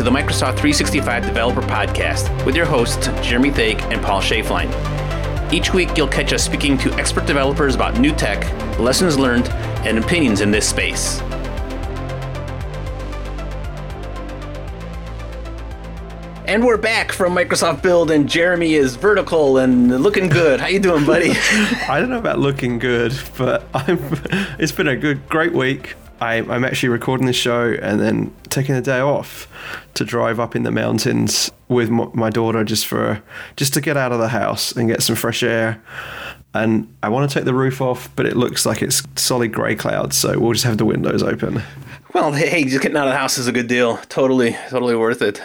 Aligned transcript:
to 0.00 0.04
the 0.04 0.10
Microsoft 0.10 0.56
365 0.56 1.26
Developer 1.26 1.60
Podcast 1.60 2.46
with 2.46 2.56
your 2.56 2.64
hosts, 2.64 3.08
Jeremy 3.20 3.50
Thake 3.50 3.82
and 3.82 4.00
Paul 4.00 4.22
Schaeflein. 4.22 4.72
Each 5.52 5.74
week, 5.74 5.94
you'll 5.94 6.08
catch 6.08 6.32
us 6.32 6.42
speaking 6.42 6.78
to 6.78 6.90
expert 6.94 7.26
developers 7.26 7.74
about 7.74 7.98
new 7.98 8.10
tech, 8.10 8.40
lessons 8.78 9.18
learned, 9.18 9.50
and 9.84 9.98
opinions 9.98 10.40
in 10.40 10.50
this 10.50 10.66
space. 10.66 11.20
And 16.46 16.64
we're 16.64 16.78
back 16.78 17.12
from 17.12 17.34
Microsoft 17.34 17.82
Build, 17.82 18.10
and 18.10 18.26
Jeremy 18.26 18.72
is 18.72 18.96
vertical 18.96 19.58
and 19.58 20.00
looking 20.02 20.30
good. 20.30 20.60
How 20.60 20.68
you 20.68 20.80
doing, 20.80 21.04
buddy? 21.04 21.32
I 21.90 22.00
don't 22.00 22.08
know 22.08 22.18
about 22.18 22.38
looking 22.38 22.78
good, 22.78 23.12
but 23.36 23.66
I'm. 23.74 23.98
It's 24.58 24.72
been 24.72 24.88
a 24.88 24.96
good, 24.96 25.28
great 25.28 25.52
week. 25.52 25.94
I, 26.20 26.36
I'm 26.36 26.64
actually 26.64 26.90
recording 26.90 27.26
this 27.26 27.36
show 27.36 27.72
and 27.80 28.00
then 28.00 28.34
taking 28.50 28.74
a 28.74 28.82
day 28.82 29.00
off 29.00 29.48
to 29.94 30.04
drive 30.04 30.38
up 30.38 30.54
in 30.54 30.64
the 30.64 30.70
mountains 30.70 31.50
with 31.68 31.88
my, 31.90 32.08
my 32.12 32.30
daughter 32.30 32.62
just 32.64 32.86
for 32.86 33.22
just 33.56 33.72
to 33.74 33.80
get 33.80 33.96
out 33.96 34.12
of 34.12 34.18
the 34.18 34.28
house 34.28 34.72
and 34.72 34.88
get 34.88 35.02
some 35.02 35.16
fresh 35.16 35.42
air. 35.42 35.82
And 36.52 36.92
I 37.02 37.08
want 37.08 37.30
to 37.30 37.34
take 37.34 37.44
the 37.44 37.54
roof 37.54 37.80
off, 37.80 38.14
but 38.16 38.26
it 38.26 38.36
looks 38.36 38.66
like 38.66 38.82
it's 38.82 39.02
solid 39.16 39.52
grey 39.52 39.76
clouds, 39.76 40.16
so 40.16 40.38
we'll 40.38 40.52
just 40.52 40.64
have 40.64 40.78
the 40.78 40.84
windows 40.84 41.22
open. 41.22 41.62
Well, 42.12 42.32
hey, 42.32 42.64
just 42.64 42.82
getting 42.82 42.96
out 42.96 43.06
of 43.06 43.12
the 43.12 43.18
house 43.18 43.38
is 43.38 43.46
a 43.46 43.52
good 43.52 43.68
deal. 43.68 43.98
Totally, 44.08 44.56
totally 44.68 44.96
worth 44.96 45.22
it. 45.22 45.40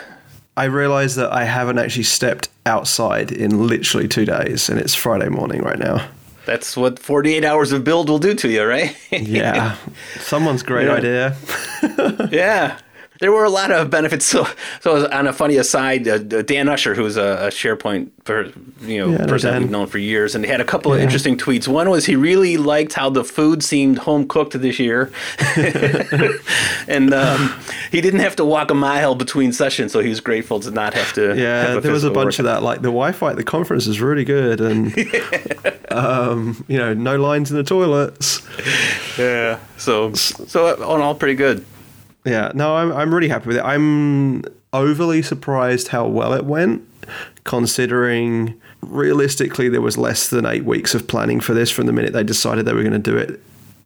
I 0.57 0.63
realised 0.65 1.15
that 1.17 1.31
I 1.31 1.43
haven't 1.43 1.77
actually 1.77 2.03
stepped 2.03 2.49
outside 2.65 3.31
in 3.31 3.67
literally 3.67 4.07
two 4.07 4.25
days, 4.25 4.67
and 4.67 4.79
it's 4.79 4.95
Friday 4.95 5.29
morning 5.29 5.61
right 5.61 5.77
now. 5.77 6.07
That's 6.45 6.77
what 6.77 6.99
48 6.99 7.43
hours 7.43 7.71
of 7.71 7.83
build 7.83 8.09
will 8.09 8.19
do 8.19 8.33
to 8.35 8.49
you, 8.49 8.63
right? 8.63 8.95
yeah. 9.11 9.77
Someone's 10.19 10.63
great 10.63 10.87
yeah. 10.87 10.93
idea. 10.93 12.29
yeah 12.31 12.79
there 13.19 13.31
were 13.31 13.43
a 13.43 13.49
lot 13.49 13.71
of 13.71 13.89
benefits. 13.89 14.25
So, 14.35 14.45
so 14.81 15.09
on 15.11 15.27
a 15.27 15.33
funny 15.33 15.55
aside, 15.55 16.07
uh, 16.07 16.17
Dan 16.17 16.67
Usher, 16.67 16.93
who's 16.93 17.15
a, 17.15 17.21
a 17.21 17.47
SharePoint 17.47 18.09
per, 18.25 18.51
you 18.81 18.97
know 18.97 19.11
yeah, 19.11 19.25
person 19.27 19.57
we've 19.59 19.69
known 19.69 19.87
for 19.87 19.97
years, 19.97 20.35
and 20.35 20.43
he 20.43 20.51
had 20.51 20.59
a 20.59 20.65
couple 20.65 20.91
yeah. 20.91 20.97
of 20.97 21.03
interesting 21.03 21.37
tweets. 21.37 21.67
One 21.67 21.89
was 21.89 22.05
he 22.05 22.15
really 22.15 22.57
liked 22.57 22.93
how 22.93 23.09
the 23.09 23.23
food 23.23 23.63
seemed 23.63 23.99
home 23.99 24.27
cooked 24.27 24.59
this 24.59 24.79
year, 24.79 25.11
and 26.87 27.13
um, 27.13 27.53
he 27.91 28.01
didn't 28.01 28.19
have 28.19 28.35
to 28.37 28.45
walk 28.45 28.71
a 28.71 28.73
mile 28.73 29.15
between 29.15 29.53
sessions, 29.53 29.93
so 29.93 29.99
he 29.99 30.09
was 30.09 30.19
grateful 30.19 30.59
to 30.61 30.71
not 30.71 30.93
have 30.95 31.13
to. 31.13 31.35
Yeah, 31.35 31.73
have 31.73 31.83
there 31.83 31.93
was 31.93 32.03
a 32.03 32.11
bunch 32.11 32.39
of 32.39 32.45
that. 32.45 32.63
Like 32.63 32.79
the 32.79 32.89
Wi-Fi 32.89 33.31
at 33.31 33.37
the 33.37 33.43
conference 33.43 33.87
is 33.87 34.01
really 34.01 34.25
good, 34.25 34.59
and 34.59 34.93
um, 35.91 36.65
you 36.67 36.77
know, 36.77 36.93
no 36.93 37.15
lines 37.15 37.51
in 37.51 37.57
the 37.57 37.63
toilets. 37.63 38.41
Yeah, 39.17 39.59
so 39.77 40.13
so 40.13 40.83
on 40.83 40.99
all 40.99 41.15
pretty 41.15 41.35
good. 41.35 41.65
Yeah, 42.25 42.51
no, 42.55 42.75
I'm 42.75 42.91
I'm 42.91 43.13
really 43.13 43.29
happy 43.29 43.47
with 43.47 43.57
it. 43.57 43.63
I'm 43.63 44.43
overly 44.73 45.21
surprised 45.21 45.89
how 45.89 46.07
well 46.07 46.33
it 46.33 46.45
went, 46.45 46.81
considering 47.43 48.59
realistically 48.81 49.69
there 49.69 49.81
was 49.81 49.97
less 49.97 50.29
than 50.29 50.45
eight 50.45 50.65
weeks 50.65 50.93
of 50.95 51.07
planning 51.07 51.39
for 51.39 51.53
this 51.53 51.71
from 51.71 51.85
the 51.85 51.93
minute 51.93 52.13
they 52.13 52.23
decided 52.23 52.65
they 52.65 52.73
were 52.73 52.83
going 52.83 52.93
to 52.93 53.11
do 53.11 53.15
it, 53.15 53.39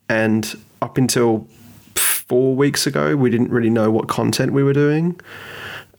and 0.08 0.58
up 0.82 0.98
until 0.98 1.48
four 1.95 2.56
weeks 2.56 2.88
ago 2.88 3.16
we 3.16 3.30
didn't 3.30 3.50
really 3.50 3.70
know 3.70 3.92
what 3.92 4.08
content 4.08 4.54
we 4.54 4.64
were 4.64 4.73
doing, 4.73 5.20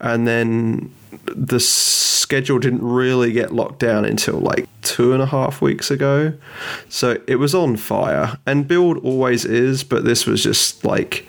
and 0.00 0.26
then 0.26 0.90
the 1.26 1.60
schedule 1.60 2.58
didn't 2.58 2.82
really 2.82 3.32
get 3.32 3.52
locked 3.52 3.80
down 3.80 4.04
until 4.04 4.38
like 4.38 4.66
two 4.82 5.12
and 5.12 5.22
a 5.22 5.26
half 5.26 5.60
weeks 5.60 5.90
ago. 5.90 6.32
So 6.88 7.20
it 7.26 7.36
was 7.36 7.54
on 7.54 7.76
fire, 7.76 8.38
and 8.46 8.66
build 8.66 8.98
always 9.04 9.44
is, 9.44 9.84
but 9.84 10.04
this 10.04 10.26
was 10.26 10.42
just 10.42 10.84
like 10.84 11.28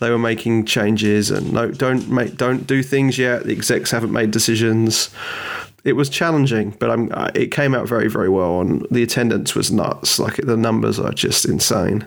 they 0.00 0.10
were 0.10 0.18
making 0.18 0.66
changes 0.66 1.30
and 1.30 1.52
no, 1.52 1.70
don't 1.70 2.08
make, 2.10 2.36
don't 2.36 2.66
do 2.66 2.82
things 2.82 3.16
yet. 3.16 3.44
The 3.44 3.52
execs 3.52 3.90
haven't 3.90 4.12
made 4.12 4.30
decisions. 4.30 5.10
It 5.84 5.92
was 5.94 6.08
challenging, 6.08 6.70
but 6.80 6.90
I'm, 6.90 7.12
it 7.34 7.50
came 7.52 7.74
out 7.74 7.86
very, 7.86 8.08
very 8.08 8.28
well. 8.28 8.60
And 8.60 8.86
the 8.90 9.02
attendance 9.02 9.54
was 9.54 9.70
nuts. 9.70 10.18
Like 10.18 10.36
the 10.36 10.56
numbers 10.56 10.98
are 10.98 11.12
just 11.12 11.44
insane. 11.44 12.06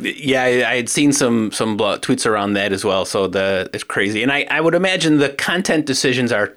Yeah, 0.00 0.42
I 0.42 0.76
had 0.76 0.88
seen 0.88 1.12
some 1.12 1.50
some 1.50 1.80
uh, 1.80 1.98
tweets 1.98 2.26
around 2.26 2.52
that 2.52 2.72
as 2.72 2.84
well. 2.84 3.04
So 3.04 3.26
the 3.26 3.68
it's 3.72 3.82
crazy, 3.82 4.22
and 4.22 4.30
I, 4.30 4.46
I 4.50 4.60
would 4.60 4.74
imagine 4.74 5.18
the 5.18 5.30
content 5.30 5.86
decisions 5.86 6.30
are 6.30 6.54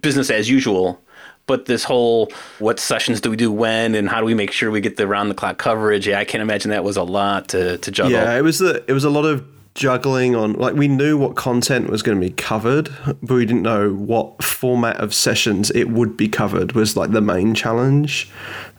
business 0.00 0.30
as 0.30 0.48
usual 0.48 1.00
but 1.46 1.66
this 1.66 1.82
whole 1.82 2.30
what 2.60 2.78
sessions 2.78 3.20
do 3.20 3.28
we 3.30 3.36
do 3.36 3.50
when 3.50 3.96
and 3.96 4.08
how 4.08 4.20
do 4.20 4.26
we 4.26 4.34
make 4.34 4.52
sure 4.52 4.70
we 4.70 4.80
get 4.80 4.96
the 4.96 5.08
round 5.08 5.28
the 5.28 5.34
clock 5.34 5.58
coverage 5.58 6.06
yeah 6.06 6.20
i 6.20 6.24
can't 6.24 6.40
imagine 6.40 6.70
that 6.70 6.84
was 6.84 6.96
a 6.96 7.02
lot 7.02 7.48
to, 7.48 7.78
to 7.78 7.90
juggle 7.90 8.12
yeah 8.12 8.36
it 8.36 8.42
was 8.42 8.60
the 8.60 8.84
it 8.86 8.92
was 8.92 9.02
a 9.02 9.10
lot 9.10 9.24
of 9.24 9.44
juggling 9.74 10.34
on 10.34 10.52
like 10.54 10.74
we 10.74 10.86
knew 10.86 11.16
what 11.16 11.34
content 11.34 11.88
was 11.88 12.02
going 12.02 12.20
to 12.20 12.26
be 12.26 12.32
covered 12.34 12.90
but 13.06 13.34
we 13.34 13.46
didn't 13.46 13.62
know 13.62 13.90
what 13.92 14.42
format 14.42 14.96
of 14.98 15.14
sessions 15.14 15.70
it 15.70 15.88
would 15.88 16.16
be 16.16 16.28
covered 16.28 16.72
was 16.72 16.96
like 16.96 17.12
the 17.12 17.20
main 17.20 17.54
challenge. 17.54 18.30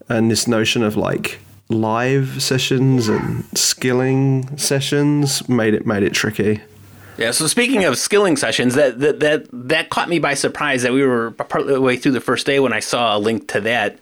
And 0.10 0.30
this 0.30 0.48
notion 0.48 0.84
of 0.84 0.96
like 0.96 1.40
live 1.70 2.44
sessions 2.44 3.08
and 3.08 3.46
skilling 3.58 4.58
sessions 4.58 5.48
made 5.50 5.74
it 5.74 5.88
made 5.88 6.04
it 6.04 6.14
tricky 6.14 6.62
yeah. 7.18 7.32
So 7.32 7.48
speaking 7.48 7.86
of 7.86 7.98
skilling 7.98 8.38
sessions, 8.38 8.76
that 8.76 9.00
that 9.00 9.20
that, 9.20 9.48
that 9.52 9.90
caught 9.90 10.10
me 10.10 10.20
by 10.20 10.34
surprise 10.34 10.84
that 10.84 10.94
we 10.94 11.06
were 11.06 11.32
part 11.32 11.62
of 11.62 11.68
the 11.68 11.82
way 11.82 11.98
through 11.98 12.14
the 12.14 12.22
first 12.22 12.46
day 12.46 12.60
when 12.60 12.74
I 12.74 12.80
saw 12.80 13.18
a 13.18 13.20
link 13.20 13.48
to 13.50 13.62
that. 13.62 14.00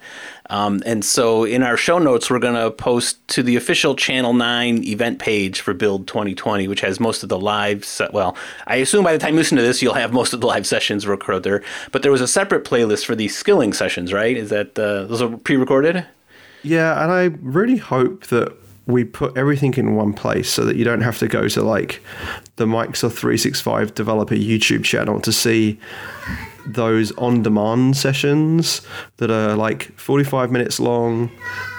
Um, 0.50 0.82
and 0.84 1.02
so 1.02 1.44
in 1.44 1.62
our 1.62 1.78
show 1.78 1.98
notes, 1.98 2.28
we're 2.28 2.38
going 2.38 2.56
to 2.56 2.70
post 2.70 3.26
to 3.28 3.42
the 3.42 3.56
official 3.56 3.94
Channel 3.94 4.34
9 4.34 4.84
event 4.84 5.18
page 5.18 5.62
for 5.62 5.72
Build 5.72 6.06
2020, 6.06 6.68
which 6.68 6.82
has 6.82 7.00
most 7.00 7.22
of 7.22 7.30
the 7.30 7.38
live, 7.38 7.86
se- 7.86 8.10
well, 8.12 8.36
I 8.66 8.76
assume 8.76 9.02
by 9.02 9.12
the 9.12 9.18
time 9.18 9.32
you 9.32 9.38
listen 9.40 9.56
to 9.56 9.62
this, 9.62 9.80
you'll 9.80 9.94
have 9.94 10.12
most 10.12 10.34
of 10.34 10.42
the 10.42 10.46
live 10.46 10.66
sessions 10.66 11.06
recorded 11.06 11.44
there. 11.44 11.62
But 11.90 12.02
there 12.02 12.12
was 12.12 12.20
a 12.20 12.28
separate 12.28 12.64
playlist 12.64 13.06
for 13.06 13.14
these 13.14 13.34
skilling 13.34 13.72
sessions, 13.72 14.12
right? 14.12 14.36
Is 14.36 14.50
that, 14.50 14.78
uh, 14.78 15.04
those 15.04 15.22
are 15.22 15.36
pre 15.38 15.56
recorded? 15.56 16.04
Yeah. 16.62 17.02
And 17.02 17.10
I 17.10 17.36
really 17.40 17.78
hope 17.78 18.26
that 18.26 18.54
we 18.86 19.04
put 19.04 19.36
everything 19.36 19.74
in 19.74 19.94
one 19.94 20.12
place 20.12 20.50
so 20.50 20.64
that 20.64 20.76
you 20.76 20.84
don't 20.84 21.02
have 21.02 21.18
to 21.18 21.28
go 21.28 21.48
to 21.48 21.62
like 21.62 22.02
the 22.56 22.66
Microsoft 22.66 23.12
365 23.12 23.94
developer 23.94 24.34
YouTube 24.34 24.84
channel 24.84 25.20
to 25.20 25.32
see 25.32 25.78
those 26.66 27.12
on 27.12 27.42
demand 27.42 27.96
sessions 27.96 28.82
that 29.18 29.30
are 29.30 29.54
like 29.56 29.96
45 29.98 30.50
minutes 30.50 30.80
long. 30.80 31.30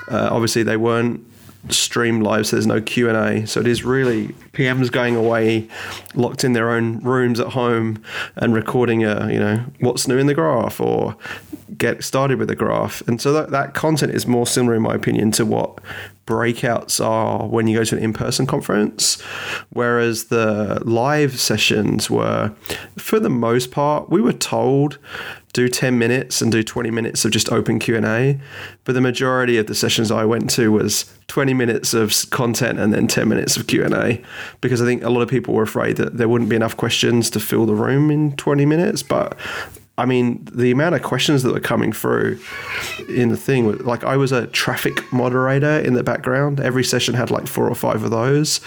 Uh, 0.09 0.29
obviously, 0.31 0.63
they 0.63 0.77
weren't 0.77 1.25
streamed 1.69 2.23
live, 2.23 2.47
so 2.47 2.55
there's 2.55 2.67
no 2.67 2.81
Q 2.81 3.09
and 3.09 3.17
A. 3.17 3.47
So 3.47 3.59
it 3.59 3.67
is 3.67 3.83
really 3.83 4.29
PMs 4.53 4.91
going 4.91 5.15
away, 5.15 5.67
locked 6.13 6.43
in 6.43 6.53
their 6.53 6.71
own 6.71 6.99
rooms 6.99 7.39
at 7.39 7.47
home, 7.47 8.01
and 8.35 8.53
recording 8.53 9.03
a 9.03 9.31
you 9.31 9.39
know 9.39 9.63
what's 9.79 10.07
new 10.07 10.17
in 10.17 10.27
the 10.27 10.33
graph 10.33 10.79
or 10.79 11.15
get 11.77 12.03
started 12.03 12.39
with 12.39 12.47
the 12.47 12.55
graph. 12.55 13.01
And 13.07 13.19
so 13.19 13.33
that, 13.33 13.49
that 13.51 13.73
content 13.73 14.13
is 14.13 14.27
more 14.27 14.45
similar, 14.45 14.75
in 14.75 14.81
my 14.81 14.93
opinion, 14.93 15.31
to 15.31 15.45
what 15.45 15.79
breakouts 16.25 17.03
are 17.03 17.47
when 17.47 17.67
you 17.67 17.77
go 17.77 17.83
to 17.83 17.97
an 17.97 18.01
in-person 18.03 18.45
conference 18.45 19.19
whereas 19.71 20.25
the 20.25 20.81
live 20.85 21.37
sessions 21.37 22.09
were 22.09 22.49
for 22.97 23.19
the 23.19 23.29
most 23.29 23.71
part 23.71 24.09
we 24.09 24.21
were 24.21 24.31
told 24.31 24.97
do 25.53 25.69
10 25.69 25.97
minutes 25.97 26.41
and 26.41 26.51
do 26.51 26.63
20 26.63 26.89
minutes 26.91 27.23
of 27.23 27.31
just 27.31 27.51
open 27.51 27.79
q&a 27.79 28.39
but 28.83 28.93
the 28.93 29.01
majority 29.01 29.57
of 29.57 29.67
the 29.67 29.75
sessions 29.75 30.11
i 30.11 30.25
went 30.25 30.49
to 30.49 30.71
was 30.71 31.05
20 31.27 31.53
minutes 31.53 31.93
of 31.93 32.13
content 32.31 32.79
and 32.79 32.93
then 32.93 33.07
10 33.07 33.27
minutes 33.29 33.55
of 33.55 33.67
q&a 33.67 34.21
because 34.61 34.81
i 34.81 34.85
think 34.85 35.03
a 35.03 35.09
lot 35.09 35.21
of 35.21 35.29
people 35.29 35.53
were 35.53 35.63
afraid 35.63 35.95
that 35.97 36.17
there 36.17 36.27
wouldn't 36.27 36.49
be 36.49 36.55
enough 36.55 36.75
questions 36.75 37.29
to 37.29 37.39
fill 37.39 37.65
the 37.65 37.75
room 37.75 38.11
in 38.11 38.35
20 38.35 38.65
minutes 38.65 39.03
but 39.03 39.37
I 39.95 40.05
mean, 40.05 40.43
the 40.51 40.71
amount 40.71 40.95
of 40.95 41.03
questions 41.03 41.43
that 41.43 41.53
were 41.53 41.59
coming 41.59 41.93
through 41.93 42.39
in 43.07 43.29
the 43.29 43.37
thing, 43.37 43.77
like 43.79 44.03
I 44.03 44.17
was 44.17 44.31
a 44.31 44.47
traffic 44.47 45.11
moderator 45.13 45.79
in 45.79 45.93
the 45.93 46.01
background. 46.01 46.59
Every 46.59 46.83
session 46.83 47.13
had 47.13 47.29
like 47.29 47.45
four 47.45 47.69
or 47.69 47.75
five 47.75 48.03
of 48.03 48.09
those. 48.09 48.59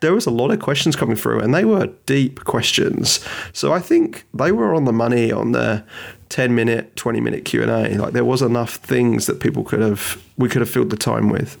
There 0.00 0.14
was 0.14 0.24
a 0.24 0.30
lot 0.30 0.50
of 0.50 0.60
questions 0.60 0.96
coming 0.96 1.16
through, 1.16 1.40
and 1.40 1.54
they 1.54 1.66
were 1.66 1.88
deep 2.06 2.44
questions. 2.44 3.20
So 3.52 3.74
I 3.74 3.80
think 3.80 4.24
they 4.32 4.50
were 4.50 4.74
on 4.74 4.86
the 4.86 4.94
money 4.94 5.30
on 5.30 5.52
the 5.52 5.84
10 6.30 6.54
minute, 6.54 6.96
20 6.96 7.20
minute 7.20 7.44
Q&A. 7.44 7.94
Like 7.98 8.14
there 8.14 8.24
was 8.24 8.40
enough 8.40 8.76
things 8.76 9.26
that 9.26 9.40
people 9.40 9.64
could 9.64 9.80
have, 9.80 10.22
we 10.38 10.48
could 10.48 10.62
have 10.62 10.70
filled 10.70 10.88
the 10.88 10.96
time 10.96 11.28
with. 11.28 11.58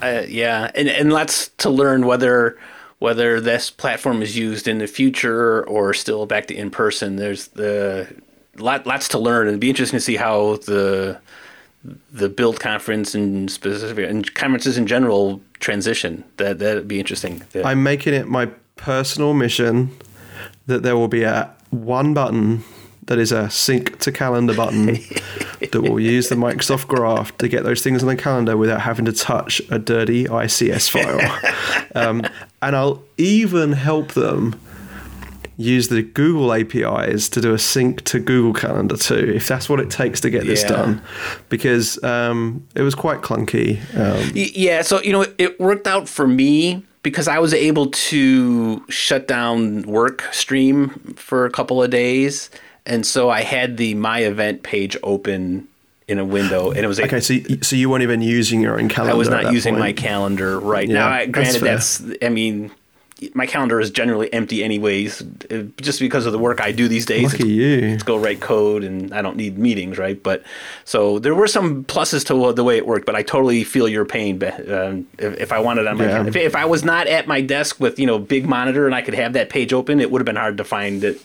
Uh, 0.00 0.22
yeah. 0.28 0.70
And, 0.76 0.88
and 0.88 1.10
that's 1.10 1.48
to 1.58 1.70
learn 1.70 2.06
whether 2.06 2.56
whether 3.00 3.38
this 3.38 3.70
platform 3.70 4.22
is 4.22 4.34
used 4.34 4.66
in 4.66 4.78
the 4.78 4.86
future 4.86 5.66
or 5.66 5.92
still 5.92 6.24
back 6.24 6.46
to 6.46 6.54
in 6.54 6.70
person. 6.70 7.16
There's 7.16 7.48
the 7.48 8.08
lot, 8.58 8.86
lots 8.86 9.08
to 9.08 9.18
learn, 9.18 9.42
and 9.42 9.48
it'd 9.50 9.60
be 9.60 9.70
interesting 9.70 9.98
to 9.98 10.04
see 10.04 10.16
how 10.16 10.56
the 10.56 11.18
the 12.12 12.30
build 12.30 12.60
conference 12.60 13.14
and 13.14 13.50
specific 13.50 14.08
and 14.08 14.34
conferences 14.34 14.78
in 14.78 14.86
general 14.86 15.40
transition. 15.60 16.24
That 16.38 16.58
that'd 16.58 16.88
be 16.88 16.98
interesting. 16.98 17.42
Yeah. 17.52 17.66
I'm 17.66 17.82
making 17.82 18.14
it 18.14 18.26
my 18.26 18.46
personal 18.76 19.34
mission 19.34 19.90
that 20.66 20.82
there 20.82 20.96
will 20.96 21.08
be 21.08 21.22
a 21.22 21.54
one 21.70 22.14
button 22.14 22.64
that 23.06 23.18
is 23.18 23.32
a 23.32 23.50
sync 23.50 23.98
to 23.98 24.10
calendar 24.10 24.54
button 24.54 24.86
that 25.60 25.82
will 25.82 26.00
use 26.00 26.28
the 26.28 26.34
Microsoft 26.34 26.86
Graph 26.86 27.36
to 27.38 27.48
get 27.48 27.64
those 27.64 27.82
things 27.82 28.02
on 28.02 28.08
the 28.08 28.16
calendar 28.16 28.56
without 28.56 28.80
having 28.80 29.04
to 29.04 29.12
touch 29.12 29.60
a 29.70 29.78
dirty 29.78 30.24
ICS 30.24 30.90
file. 30.90 31.84
um, 31.94 32.22
and 32.62 32.74
I'll 32.74 33.02
even 33.18 33.72
help 33.72 34.12
them 34.12 34.58
use 35.56 35.88
the 35.88 36.02
Google 36.02 36.52
APIs 36.52 37.28
to 37.30 37.40
do 37.40 37.54
a 37.54 37.58
sync 37.58 38.02
to 38.04 38.18
Google 38.18 38.52
Calendar 38.52 38.96
too, 38.96 39.32
if 39.34 39.46
that's 39.46 39.68
what 39.68 39.80
it 39.80 39.90
takes 39.90 40.20
to 40.22 40.30
get 40.30 40.44
this 40.46 40.62
Yeah. 40.62 40.68
done, 40.68 41.02
because 41.48 42.02
um, 42.02 42.66
it 42.74 42.82
was 42.82 42.94
quite 42.94 43.20
clunky. 43.22 43.78
Um, 43.96 44.30
Yeah, 44.34 44.82
so 44.82 45.00
you 45.02 45.12
know, 45.12 45.26
it 45.38 45.60
worked 45.60 45.86
out 45.86 46.08
for 46.08 46.26
me 46.26 46.82
because 47.02 47.28
I 47.28 47.38
was 47.38 47.52
able 47.54 47.86
to 47.90 48.84
shut 48.88 49.28
down 49.28 49.82
work 49.82 50.24
stream 50.32 51.14
for 51.16 51.44
a 51.46 51.50
couple 51.50 51.82
of 51.82 51.90
days, 51.90 52.50
and 52.86 53.06
so 53.06 53.30
I 53.30 53.42
had 53.42 53.76
the 53.76 53.94
my 53.94 54.20
event 54.20 54.62
page 54.62 54.96
open 55.02 55.68
in 56.08 56.18
a 56.18 56.24
window, 56.24 56.70
and 56.70 56.80
it 56.80 56.86
was 56.86 56.98
a, 56.98 57.04
okay, 57.04 57.20
so 57.20 57.34
y- 57.34 57.58
so 57.62 57.76
you 57.76 57.88
weren't 57.88 58.02
even 58.02 58.20
using 58.20 58.60
your 58.60 58.78
own 58.78 58.88
calendar. 58.88 59.14
I 59.14 59.16
was 59.16 59.28
not 59.28 59.52
using 59.52 59.78
my 59.78 59.92
calendar 59.92 60.58
right 60.60 60.86
Yeah, 60.88 60.94
now. 60.94 61.08
I, 61.10 61.26
granted, 61.26 61.60
fair. 61.60 61.70
that's, 61.74 62.02
I 62.20 62.28
mean, 62.28 62.70
my 63.32 63.46
calendar 63.46 63.80
is 63.80 63.90
generally 63.90 64.30
empty 64.32 64.62
anyways, 64.64 65.22
uh, 65.50 65.64
just 65.80 66.00
because 66.00 66.26
of 66.26 66.32
the 66.32 66.38
work 66.38 66.60
I 66.60 66.72
do 66.72 66.88
these 66.88 67.06
days. 67.06 67.32
Lucky 67.32 67.48
you. 67.48 67.80
Let's 67.90 68.02
go 68.02 68.16
write 68.16 68.40
code, 68.40 68.82
and 68.84 69.14
I 69.14 69.22
don't 69.22 69.36
need 69.36 69.56
meetings, 69.56 69.96
right? 69.98 70.20
But 70.22 70.42
so 70.84 71.18
there 71.20 71.34
were 71.34 71.46
some 71.46 71.84
pluses 71.84 72.26
to 72.26 72.52
the 72.52 72.64
way 72.64 72.76
it 72.76 72.86
worked, 72.86 73.06
but 73.06 73.14
I 73.14 73.22
totally 73.22 73.64
feel 73.64 73.88
your 73.88 74.04
pain. 74.04 74.42
Um, 74.42 75.06
if, 75.18 75.40
if 75.40 75.52
I 75.52 75.60
wanted 75.60 75.86
on 75.86 75.96
my, 75.98 76.04
Yeah. 76.06 76.26
if, 76.26 76.36
if 76.36 76.56
I 76.56 76.64
was 76.64 76.84
not 76.84 77.06
at 77.06 77.26
my 77.26 77.40
desk 77.40 77.78
with 77.80 77.98
you 77.98 78.06
know 78.06 78.18
big 78.18 78.46
monitor 78.46 78.86
and 78.86 78.94
I 78.94 79.00
could 79.02 79.14
have 79.14 79.32
that 79.34 79.48
page 79.48 79.72
open, 79.72 80.00
it 80.00 80.10
would 80.10 80.20
have 80.20 80.26
been 80.26 80.36
hard 80.36 80.56
to 80.58 80.64
find 80.64 81.02
it. 81.04 81.20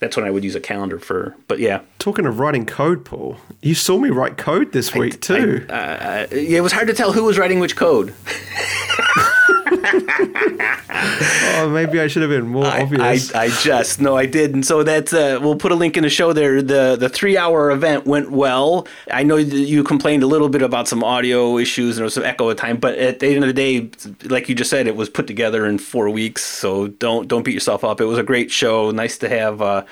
That's 0.00 0.16
when 0.16 0.26
I 0.26 0.30
would 0.30 0.44
use 0.44 0.54
a 0.56 0.60
calendar 0.60 0.98
for. 0.98 1.34
But 1.46 1.60
yeah, 1.60 1.80
Talking 1.98 2.26
of 2.26 2.38
writing 2.40 2.66
code, 2.66 3.04
Paul, 3.04 3.36
you 3.62 3.74
saw 3.74 3.98
me 3.98 4.10
write 4.10 4.36
code 4.36 4.72
this 4.72 4.92
week 4.94 5.20
too. 5.20 5.64
uh, 5.70 6.26
it 6.30 6.62
was 6.62 6.72
hard 6.72 6.88
to 6.88 6.94
tell 6.94 7.12
who 7.12 7.24
was 7.24 7.38
writing 7.38 7.60
which 7.60 7.76
code. 7.76 8.12
oh, 11.56 11.70
maybe 11.72 12.00
I 12.00 12.06
should 12.06 12.22
have 12.22 12.30
been 12.30 12.48
more 12.48 12.66
I, 12.66 12.82
obvious. 12.82 13.34
I, 13.34 13.44
I 13.44 13.48
just 13.48 14.00
no, 14.00 14.16
I 14.16 14.26
did, 14.26 14.54
and 14.54 14.64
so 14.64 14.82
that's 14.82 15.12
uh, 15.12 15.38
we'll 15.40 15.56
put 15.56 15.72
a 15.72 15.74
link 15.74 15.96
in 15.96 16.02
the 16.02 16.10
show 16.10 16.32
there. 16.32 16.62
the 16.62 16.96
The 16.98 17.08
three 17.08 17.36
hour 17.36 17.70
event 17.70 18.06
went 18.06 18.30
well. 18.30 18.86
I 19.10 19.22
know 19.22 19.36
you 19.36 19.84
complained 19.84 20.22
a 20.22 20.26
little 20.26 20.48
bit 20.48 20.62
about 20.62 20.88
some 20.88 21.04
audio 21.04 21.58
issues 21.58 21.98
and 21.98 22.10
some 22.12 22.24
echo 22.24 22.50
at 22.50 22.56
time, 22.56 22.78
but 22.78 22.98
at 22.98 23.20
the 23.20 23.28
end 23.28 23.44
of 23.44 23.48
the 23.48 23.54
day, 23.54 23.90
like 24.28 24.48
you 24.48 24.54
just 24.54 24.70
said, 24.70 24.86
it 24.86 24.96
was 24.96 25.08
put 25.08 25.26
together 25.26 25.66
in 25.66 25.78
four 25.78 26.10
weeks. 26.10 26.42
So 26.42 26.88
don't 26.88 27.28
don't 27.28 27.44
beat 27.44 27.54
yourself 27.54 27.84
up. 27.84 28.00
It 28.00 28.06
was 28.06 28.18
a 28.18 28.22
great 28.22 28.50
show. 28.50 28.90
Nice 28.90 29.18
to 29.18 29.28
have 29.28 29.62
uh, 29.62 29.84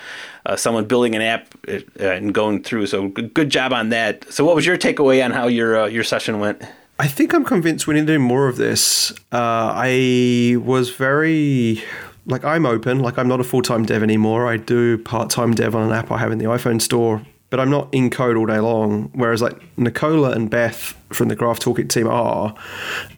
uh, 0.45 0.55
someone 0.55 0.85
building 0.85 1.15
an 1.15 1.21
app 1.21 1.47
uh, 1.67 1.79
and 1.99 2.33
going 2.33 2.63
through. 2.63 2.87
So 2.87 3.07
good, 3.07 3.33
good 3.33 3.49
job 3.49 3.73
on 3.73 3.89
that. 3.89 4.31
So 4.31 4.43
what 4.45 4.55
was 4.55 4.65
your 4.65 4.77
takeaway 4.77 5.23
on 5.23 5.31
how 5.31 5.47
your 5.47 5.83
uh, 5.83 5.87
your 5.87 6.03
session 6.03 6.39
went? 6.39 6.61
I 6.99 7.07
think 7.07 7.33
I'm 7.33 7.43
convinced 7.43 7.87
we 7.87 7.95
need 7.95 8.07
to 8.07 8.13
do 8.13 8.19
more 8.19 8.47
of 8.47 8.57
this. 8.57 9.11
Uh, 9.31 9.73
I 9.75 10.57
was 10.63 10.91
very 10.91 11.83
like 12.25 12.43
I'm 12.45 12.65
open. 12.65 12.99
Like 12.99 13.17
I'm 13.17 13.27
not 13.27 13.39
a 13.39 13.43
full 13.43 13.61
time 13.61 13.85
dev 13.85 14.03
anymore. 14.03 14.47
I 14.47 14.57
do 14.57 14.97
part 14.97 15.29
time 15.29 15.53
dev 15.53 15.75
on 15.75 15.87
an 15.87 15.91
app 15.91 16.11
I 16.11 16.17
have 16.17 16.31
in 16.31 16.37
the 16.37 16.45
iPhone 16.45 16.81
store, 16.81 17.21
but 17.49 17.59
I'm 17.59 17.69
not 17.69 17.89
in 17.93 18.09
code 18.09 18.37
all 18.37 18.45
day 18.45 18.59
long. 18.59 19.09
Whereas 19.13 19.41
like 19.41 19.59
Nicola 19.77 20.31
and 20.31 20.49
Beth 20.49 20.95
from 21.13 21.27
the 21.27 21.35
Graph 21.35 21.59
Toolkit 21.59 21.89
team 21.89 22.07
are. 22.07 22.55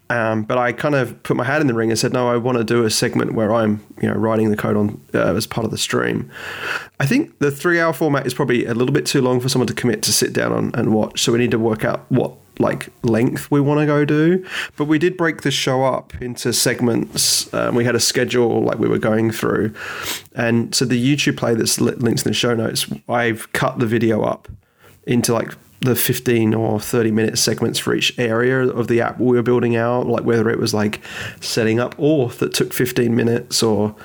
Um, 0.09 0.43
but 0.43 0.57
I 0.57 0.71
kind 0.71 0.93
of 0.93 1.21
put 1.23 1.35
my 1.35 1.43
hat 1.43 1.61
in 1.61 1.67
the 1.67 1.73
ring 1.73 1.89
and 1.89 1.97
said, 1.97 2.13
no, 2.13 2.29
I 2.29 2.37
want 2.37 2.57
to 2.57 2.63
do 2.63 2.83
a 2.85 2.89
segment 2.89 3.33
where 3.33 3.53
I'm, 3.53 3.83
you 4.01 4.07
know, 4.07 4.15
writing 4.15 4.51
the 4.51 4.57
code 4.57 4.77
on 4.77 5.01
uh, 5.13 5.33
as 5.33 5.47
part 5.47 5.65
of 5.65 5.71
the 5.71 5.77
stream. 5.77 6.31
I 6.99 7.05
think 7.05 7.39
the 7.39 7.49
three 7.49 7.79
hour 7.79 7.93
format 7.93 8.27
is 8.27 8.33
probably 8.33 8.65
a 8.65 8.73
little 8.73 8.93
bit 8.93 9.05
too 9.05 9.21
long 9.21 9.39
for 9.39 9.49
someone 9.49 9.67
to 9.67 9.73
commit 9.73 10.03
to 10.03 10.13
sit 10.13 10.33
down 10.33 10.51
on 10.51 10.71
and 10.75 10.93
watch. 10.93 11.21
So 11.21 11.31
we 11.31 11.39
need 11.39 11.51
to 11.51 11.59
work 11.59 11.83
out 11.83 12.05
what 12.09 12.33
like 12.59 12.87
length 13.03 13.51
we 13.51 13.59
want 13.59 13.79
to 13.79 13.85
go 13.85 14.05
do. 14.05 14.45
But 14.77 14.85
we 14.85 14.99
did 14.99 15.17
break 15.17 15.41
the 15.41 15.51
show 15.51 15.83
up 15.83 16.13
into 16.21 16.53
segments. 16.53 17.53
Um, 17.53 17.75
we 17.75 17.85
had 17.85 17.95
a 17.95 17.99
schedule 17.99 18.61
like 18.61 18.79
we 18.79 18.87
were 18.87 18.97
going 18.97 19.31
through, 19.31 19.73
and 20.35 20.73
so 20.73 20.85
the 20.85 21.15
YouTube 21.15 21.37
play 21.37 21.55
that's 21.55 21.81
li- 21.81 21.93
linked 21.93 22.25
in 22.25 22.29
the 22.29 22.33
show 22.33 22.55
notes. 22.55 22.87
I've 23.09 23.51
cut 23.53 23.79
the 23.79 23.85
video 23.85 24.21
up 24.21 24.47
into 25.05 25.33
like 25.33 25.53
the 25.85 25.95
15 25.95 26.53
or 26.53 26.79
30 26.79 27.11
minute 27.11 27.37
segments 27.37 27.79
for 27.79 27.95
each 27.95 28.17
area 28.19 28.59
of 28.61 28.87
the 28.87 29.01
app 29.01 29.19
we 29.19 29.37
were 29.37 29.43
building 29.43 29.75
out 29.75 30.07
like 30.07 30.23
whether 30.23 30.49
it 30.49 30.59
was 30.59 30.73
like 30.73 31.01
setting 31.39 31.79
up 31.79 31.95
auth 31.97 32.37
that 32.39 32.53
took 32.53 32.73
15 32.73 33.15
minutes 33.15 33.63
or 33.63 33.95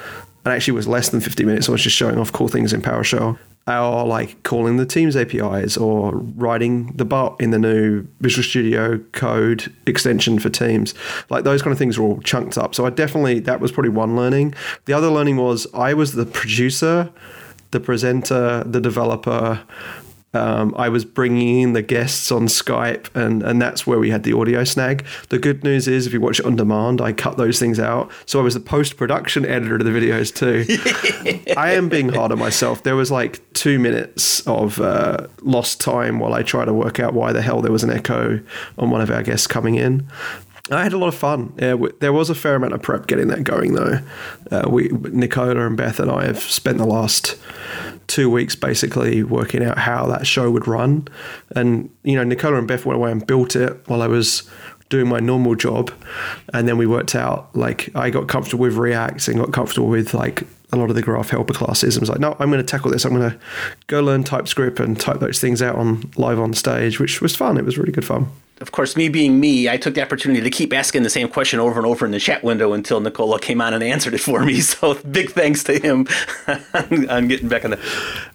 and 0.44 0.54
actually 0.54 0.72
was 0.72 0.88
less 0.88 1.10
than 1.10 1.20
50 1.20 1.44
minutes 1.44 1.68
I 1.68 1.72
was 1.72 1.82
just 1.82 1.96
showing 1.96 2.18
off 2.18 2.32
cool 2.32 2.48
things 2.48 2.72
in 2.72 2.80
PowerShell 2.80 3.38
or 3.78 4.06
like 4.06 4.42
calling 4.42 4.76
the 4.76 4.86
Teams 4.86 5.16
APIs 5.16 5.76
or 5.76 6.16
writing 6.16 6.92
the 6.96 7.04
bot 7.04 7.40
in 7.40 7.50
the 7.50 7.58
new 7.58 8.06
Visual 8.20 8.42
Studio 8.42 8.98
Code 9.12 9.72
extension 9.86 10.38
for 10.38 10.48
Teams. 10.48 10.94
Like 11.28 11.44
those 11.44 11.62
kind 11.62 11.72
of 11.72 11.78
things 11.78 11.98
were 11.98 12.06
all 12.06 12.20
chunked 12.20 12.58
up. 12.58 12.74
So 12.74 12.86
I 12.86 12.90
definitely, 12.90 13.40
that 13.40 13.60
was 13.60 13.70
probably 13.70 13.90
one 13.90 14.16
learning. 14.16 14.54
The 14.86 14.92
other 14.92 15.08
learning 15.08 15.36
was 15.36 15.66
I 15.74 15.94
was 15.94 16.12
the 16.12 16.26
producer, 16.26 17.10
the 17.70 17.80
presenter, 17.80 18.64
the 18.64 18.80
developer. 18.80 19.60
Um, 20.32 20.74
I 20.76 20.88
was 20.88 21.04
bringing 21.04 21.60
in 21.60 21.72
the 21.72 21.82
guests 21.82 22.30
on 22.30 22.46
Skype, 22.46 23.14
and, 23.16 23.42
and 23.42 23.60
that's 23.60 23.86
where 23.86 23.98
we 23.98 24.10
had 24.10 24.22
the 24.22 24.32
audio 24.32 24.62
snag. 24.62 25.04
The 25.28 25.38
good 25.38 25.64
news 25.64 25.88
is, 25.88 26.06
if 26.06 26.12
you 26.12 26.20
watch 26.20 26.38
it 26.38 26.46
on 26.46 26.54
demand, 26.54 27.00
I 27.00 27.12
cut 27.12 27.36
those 27.36 27.58
things 27.58 27.80
out. 27.80 28.12
So 28.26 28.38
I 28.38 28.42
was 28.42 28.54
the 28.54 28.60
post 28.60 28.96
production 28.96 29.44
editor 29.44 29.74
of 29.76 29.84
the 29.84 29.90
videos 29.90 30.32
too. 30.32 30.64
I 31.56 31.72
am 31.72 31.88
being 31.88 32.10
hard 32.10 32.30
on 32.30 32.38
myself. 32.38 32.84
There 32.84 32.96
was 32.96 33.10
like 33.10 33.40
two 33.54 33.80
minutes 33.80 34.46
of 34.46 34.80
uh, 34.80 35.26
lost 35.42 35.80
time 35.80 36.20
while 36.20 36.34
I 36.34 36.42
try 36.42 36.64
to 36.64 36.72
work 36.72 37.00
out 37.00 37.12
why 37.12 37.32
the 37.32 37.42
hell 37.42 37.60
there 37.60 37.72
was 37.72 37.82
an 37.82 37.90
echo 37.90 38.40
on 38.78 38.90
one 38.90 39.00
of 39.00 39.10
our 39.10 39.22
guests 39.24 39.48
coming 39.48 39.74
in. 39.74 40.08
I 40.78 40.82
had 40.82 40.92
a 40.92 40.98
lot 40.98 41.08
of 41.08 41.14
fun. 41.14 41.52
Yeah, 41.58 41.76
there 42.00 42.12
was 42.12 42.30
a 42.30 42.34
fair 42.34 42.54
amount 42.54 42.74
of 42.74 42.82
prep 42.82 43.06
getting 43.06 43.28
that 43.28 43.44
going, 43.44 43.74
though. 43.74 44.00
Uh, 44.50 44.68
we, 44.68 44.88
Nicola 44.88 45.66
and 45.66 45.76
Beth 45.76 45.98
and 45.98 46.10
I 46.10 46.26
have 46.26 46.40
spent 46.40 46.78
the 46.78 46.86
last 46.86 47.36
two 48.06 48.30
weeks 48.30 48.56
basically 48.56 49.22
working 49.22 49.64
out 49.64 49.78
how 49.78 50.06
that 50.06 50.26
show 50.26 50.50
would 50.50 50.66
run. 50.66 51.06
And, 51.54 51.90
you 52.02 52.16
know, 52.16 52.24
Nicola 52.24 52.58
and 52.58 52.68
Beth 52.68 52.84
went 52.84 52.96
away 52.96 53.12
and 53.12 53.26
built 53.26 53.56
it 53.56 53.88
while 53.88 54.02
I 54.02 54.06
was 54.06 54.48
doing 54.88 55.08
my 55.08 55.20
normal 55.20 55.54
job. 55.54 55.92
And 56.52 56.66
then 56.68 56.76
we 56.76 56.86
worked 56.86 57.14
out, 57.14 57.54
like, 57.56 57.94
I 57.94 58.10
got 58.10 58.28
comfortable 58.28 58.62
with 58.62 58.74
React 58.74 59.28
and 59.28 59.38
got 59.38 59.52
comfortable 59.52 59.88
with, 59.88 60.14
like, 60.14 60.44
a 60.72 60.76
lot 60.76 60.88
of 60.88 60.96
the 60.96 61.02
graph 61.02 61.30
helper 61.30 61.52
classes 61.52 61.96
and 61.96 62.02
was 62.02 62.08
like, 62.08 62.20
no, 62.20 62.36
I'm 62.38 62.50
going 62.50 62.60
to 62.60 62.66
tackle 62.66 62.90
this. 62.90 63.04
I'm 63.04 63.14
going 63.14 63.30
to 63.30 63.38
go 63.88 64.00
learn 64.00 64.24
TypeScript 64.24 64.78
and 64.78 64.98
type 64.98 65.20
those 65.20 65.40
things 65.40 65.62
out 65.62 65.76
on 65.76 66.10
live 66.16 66.38
on 66.38 66.54
stage, 66.54 67.00
which 67.00 67.20
was 67.20 67.34
fun. 67.34 67.56
It 67.56 67.64
was 67.64 67.76
really 67.78 67.92
good 67.92 68.04
fun. 68.04 68.28
Of 68.60 68.72
course, 68.72 68.94
me 68.94 69.08
being 69.08 69.40
me, 69.40 69.70
I 69.70 69.78
took 69.78 69.94
the 69.94 70.02
opportunity 70.02 70.42
to 70.42 70.50
keep 70.50 70.74
asking 70.74 71.02
the 71.02 71.10
same 71.10 71.28
question 71.28 71.58
over 71.60 71.80
and 71.80 71.86
over 71.86 72.04
in 72.04 72.12
the 72.12 72.20
chat 72.20 72.44
window 72.44 72.74
until 72.74 73.00
Nicola 73.00 73.40
came 73.40 73.60
on 73.62 73.72
and 73.72 73.82
answered 73.82 74.12
it 74.12 74.20
for 74.20 74.44
me. 74.44 74.60
So 74.70 74.94
big 74.94 75.30
thanks 75.32 75.64
to 75.64 75.78
him 75.78 76.06
on 77.10 77.28
getting 77.28 77.48
back 77.48 77.64
on 77.64 77.72
the. 77.72 77.78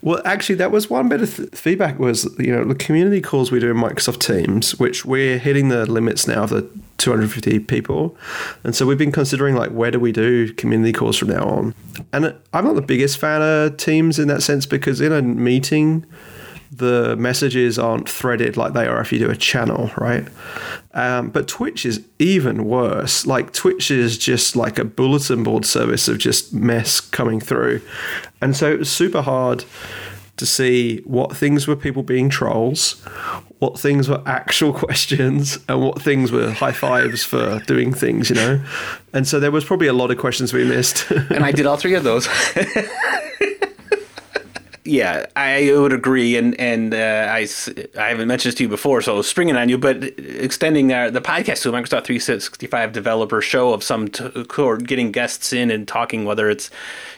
Well, 0.02 0.20
actually, 0.24 0.56
that 0.56 0.70
was 0.70 0.90
one 0.90 1.08
bit 1.08 1.22
of 1.22 1.34
th- 1.34 1.50
feedback 1.50 1.98
was 1.98 2.24
you 2.38 2.54
know 2.54 2.64
the 2.64 2.74
community 2.74 3.20
calls 3.20 3.50
we 3.50 3.60
do 3.60 3.70
in 3.70 3.76
Microsoft 3.76 4.18
Teams, 4.18 4.78
which 4.78 5.04
we're 5.04 5.38
hitting 5.38 5.68
the 5.68 5.90
limits 5.90 6.26
now 6.26 6.42
of 6.42 6.50
the 6.50 6.68
250 6.98 7.60
people, 7.60 8.16
and 8.64 8.74
so 8.74 8.84
we've 8.86 8.98
been 8.98 9.12
considering 9.12 9.54
like 9.54 9.70
where 9.70 9.90
do 9.90 9.98
we 9.98 10.12
do 10.12 10.52
community 10.54 10.92
calls 10.92 11.16
from 11.16 11.28
now 11.28 11.44
on. 11.46 11.74
And 12.12 12.26
uh, 12.26 12.32
I'm 12.52 12.64
not 12.64 12.74
the 12.74 12.82
biggest 12.82 13.18
fan 13.18 13.40
of 13.40 13.76
Teams 13.76 14.18
in 14.18 14.28
that 14.28 14.42
sense 14.42 14.66
because 14.66 15.00
in 15.00 15.12
a 15.12 15.22
meeting. 15.22 16.04
The 16.72 17.16
messages 17.16 17.78
aren't 17.78 18.08
threaded 18.08 18.56
like 18.56 18.72
they 18.72 18.86
are 18.86 19.00
if 19.00 19.12
you 19.12 19.18
do 19.18 19.30
a 19.30 19.36
channel, 19.36 19.90
right? 19.96 20.26
Um, 20.94 21.30
but 21.30 21.48
Twitch 21.48 21.84
is 21.86 22.04
even 22.18 22.64
worse. 22.64 23.26
Like 23.26 23.52
Twitch 23.52 23.90
is 23.90 24.18
just 24.18 24.56
like 24.56 24.78
a 24.78 24.84
bulletin 24.84 25.42
board 25.42 25.64
service 25.64 26.08
of 26.08 26.18
just 26.18 26.52
mess 26.52 27.00
coming 27.00 27.40
through, 27.40 27.82
and 28.40 28.56
so 28.56 28.70
it 28.70 28.78
was 28.78 28.90
super 28.90 29.22
hard 29.22 29.64
to 30.36 30.46
see 30.46 30.98
what 31.04 31.34
things 31.34 31.66
were 31.66 31.76
people 31.76 32.02
being 32.02 32.28
trolls, 32.28 32.92
what 33.58 33.78
things 33.78 34.08
were 34.08 34.22
actual 34.26 34.72
questions, 34.84 35.58
and 35.68 35.80
what 35.80 36.00
things 36.00 36.30
were 36.30 36.50
high 36.50 36.72
fives 36.72 37.24
for 37.24 37.60
doing 37.60 37.92
things, 37.92 38.28
you 38.30 38.36
know. 38.36 38.62
And 39.12 39.26
so 39.26 39.40
there 39.40 39.50
was 39.50 39.64
probably 39.64 39.86
a 39.86 39.92
lot 39.92 40.10
of 40.10 40.18
questions 40.18 40.52
we 40.52 40.64
missed. 40.64 41.10
And 41.30 41.44
I 41.44 41.52
did 41.52 41.66
all 41.66 41.76
three 41.76 41.94
of 41.94 42.04
those. 42.04 42.28
yeah, 44.86 45.26
I 45.34 45.72
would 45.74 45.92
agree, 45.92 46.36
and 46.36 46.58
and 46.60 46.94
uh, 46.94 47.28
I, 47.30 47.48
I 47.98 48.08
haven't 48.08 48.28
mentioned 48.28 48.52
this 48.52 48.58
to 48.58 48.64
you 48.64 48.68
before, 48.68 49.02
so 49.02 49.20
springing 49.22 49.56
on 49.56 49.68
you, 49.68 49.78
but 49.78 50.02
extending 50.18 50.92
our, 50.92 51.10
the 51.10 51.20
podcast 51.20 51.62
to 51.62 51.70
a 51.70 51.72
Microsoft 51.72 52.04
365 52.04 52.92
developer 52.92 53.40
show 53.42 53.72
of 53.72 53.82
some 53.82 54.08
or 54.56 54.76
getting 54.76 55.10
guests 55.12 55.52
in 55.52 55.70
and 55.70 55.88
talking, 55.88 56.24
whether 56.24 56.48
it's, 56.48 56.70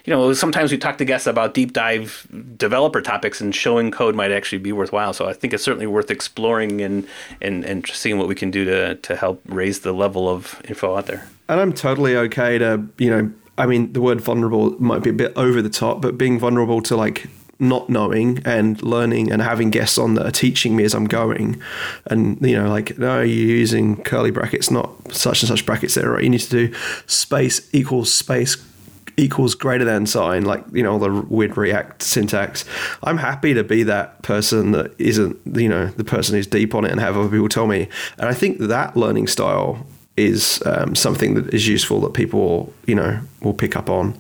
you 0.04 0.12
know, 0.12 0.32
sometimes 0.32 0.72
we 0.72 0.78
talk 0.78 0.98
to 0.98 1.04
guests 1.04 1.26
about 1.26 1.54
deep 1.54 1.72
dive 1.72 2.26
developer 2.56 3.02
topics, 3.02 3.40
and 3.40 3.54
showing 3.54 3.90
code 3.90 4.14
might 4.14 4.32
actually 4.32 4.58
be 4.58 4.72
worthwhile. 4.72 5.12
So 5.12 5.28
I 5.28 5.34
think 5.34 5.52
it's 5.52 5.62
certainly 5.62 5.87
worth 5.87 6.10
exploring 6.10 6.80
and 6.80 7.06
and 7.42 7.64
and 7.64 7.87
seeing 7.87 8.18
what 8.18 8.28
we 8.28 8.34
can 8.34 8.50
do 8.50 8.64
to 8.64 8.94
to 8.94 9.16
help 9.16 9.42
raise 9.46 9.80
the 9.80 9.92
level 9.92 10.28
of 10.28 10.60
info 10.68 10.96
out 10.96 11.06
there. 11.06 11.28
And 11.48 11.60
I'm 11.60 11.72
totally 11.72 12.16
okay 12.16 12.58
to, 12.58 12.87
you 12.98 13.10
know, 13.10 13.32
I 13.56 13.66
mean, 13.66 13.92
the 13.92 14.00
word 14.00 14.20
vulnerable 14.20 14.80
might 14.80 15.02
be 15.02 15.10
a 15.10 15.14
bit 15.14 15.32
over 15.37 15.60
the 15.60 15.70
top, 15.70 16.00
but 16.00 16.16
being 16.16 16.38
vulnerable 16.38 16.80
to 16.82 16.96
like 16.96 17.26
not 17.60 17.88
knowing 17.88 18.40
and 18.44 18.80
learning 18.82 19.32
and 19.32 19.42
having 19.42 19.70
guests 19.70 19.98
on 19.98 20.14
that 20.14 20.26
are 20.26 20.30
teaching 20.30 20.76
me 20.76 20.84
as 20.84 20.94
I'm 20.94 21.06
going. 21.06 21.60
And, 22.06 22.40
you 22.40 22.56
know, 22.56 22.68
like, 22.68 22.98
no, 22.98 23.20
you're 23.20 23.56
using 23.56 23.96
curly 24.02 24.30
brackets, 24.30 24.70
not 24.70 25.12
such 25.12 25.42
and 25.42 25.48
such 25.48 25.66
brackets 25.66 25.94
there, 25.94 26.10
right? 26.10 26.22
You 26.22 26.30
need 26.30 26.40
to 26.40 26.68
do 26.68 26.74
space 27.06 27.68
equals 27.74 28.12
space 28.12 28.56
equals 29.18 29.54
greater 29.54 29.84
than 29.84 30.06
sign, 30.06 30.44
like 30.44 30.64
you 30.72 30.82
know 30.82 30.92
all 30.92 30.98
the 30.98 31.10
weird 31.10 31.56
React 31.56 32.02
syntax. 32.02 32.64
I'm 33.02 33.18
happy 33.18 33.52
to 33.52 33.64
be 33.64 33.82
that 33.82 34.22
person 34.22 34.70
that 34.72 34.94
isn't 34.98 35.38
you 35.56 35.68
know 35.68 35.86
the 35.86 36.04
person 36.04 36.36
who's 36.36 36.46
deep 36.46 36.74
on 36.74 36.84
it 36.84 36.92
and 36.92 37.00
have 37.00 37.16
other 37.16 37.28
people 37.28 37.48
tell 37.48 37.66
me. 37.66 37.88
And 38.16 38.28
I 38.28 38.34
think 38.34 38.58
that 38.60 38.96
learning 38.96 39.26
style 39.26 39.84
is 40.16 40.62
um, 40.64 40.94
something 40.94 41.34
that 41.34 41.52
is 41.52 41.68
useful 41.68 42.00
that 42.02 42.14
people 42.14 42.72
you 42.86 42.94
know 42.94 43.20
will 43.42 43.54
pick 43.54 43.76
up 43.76 43.90
on. 43.90 44.16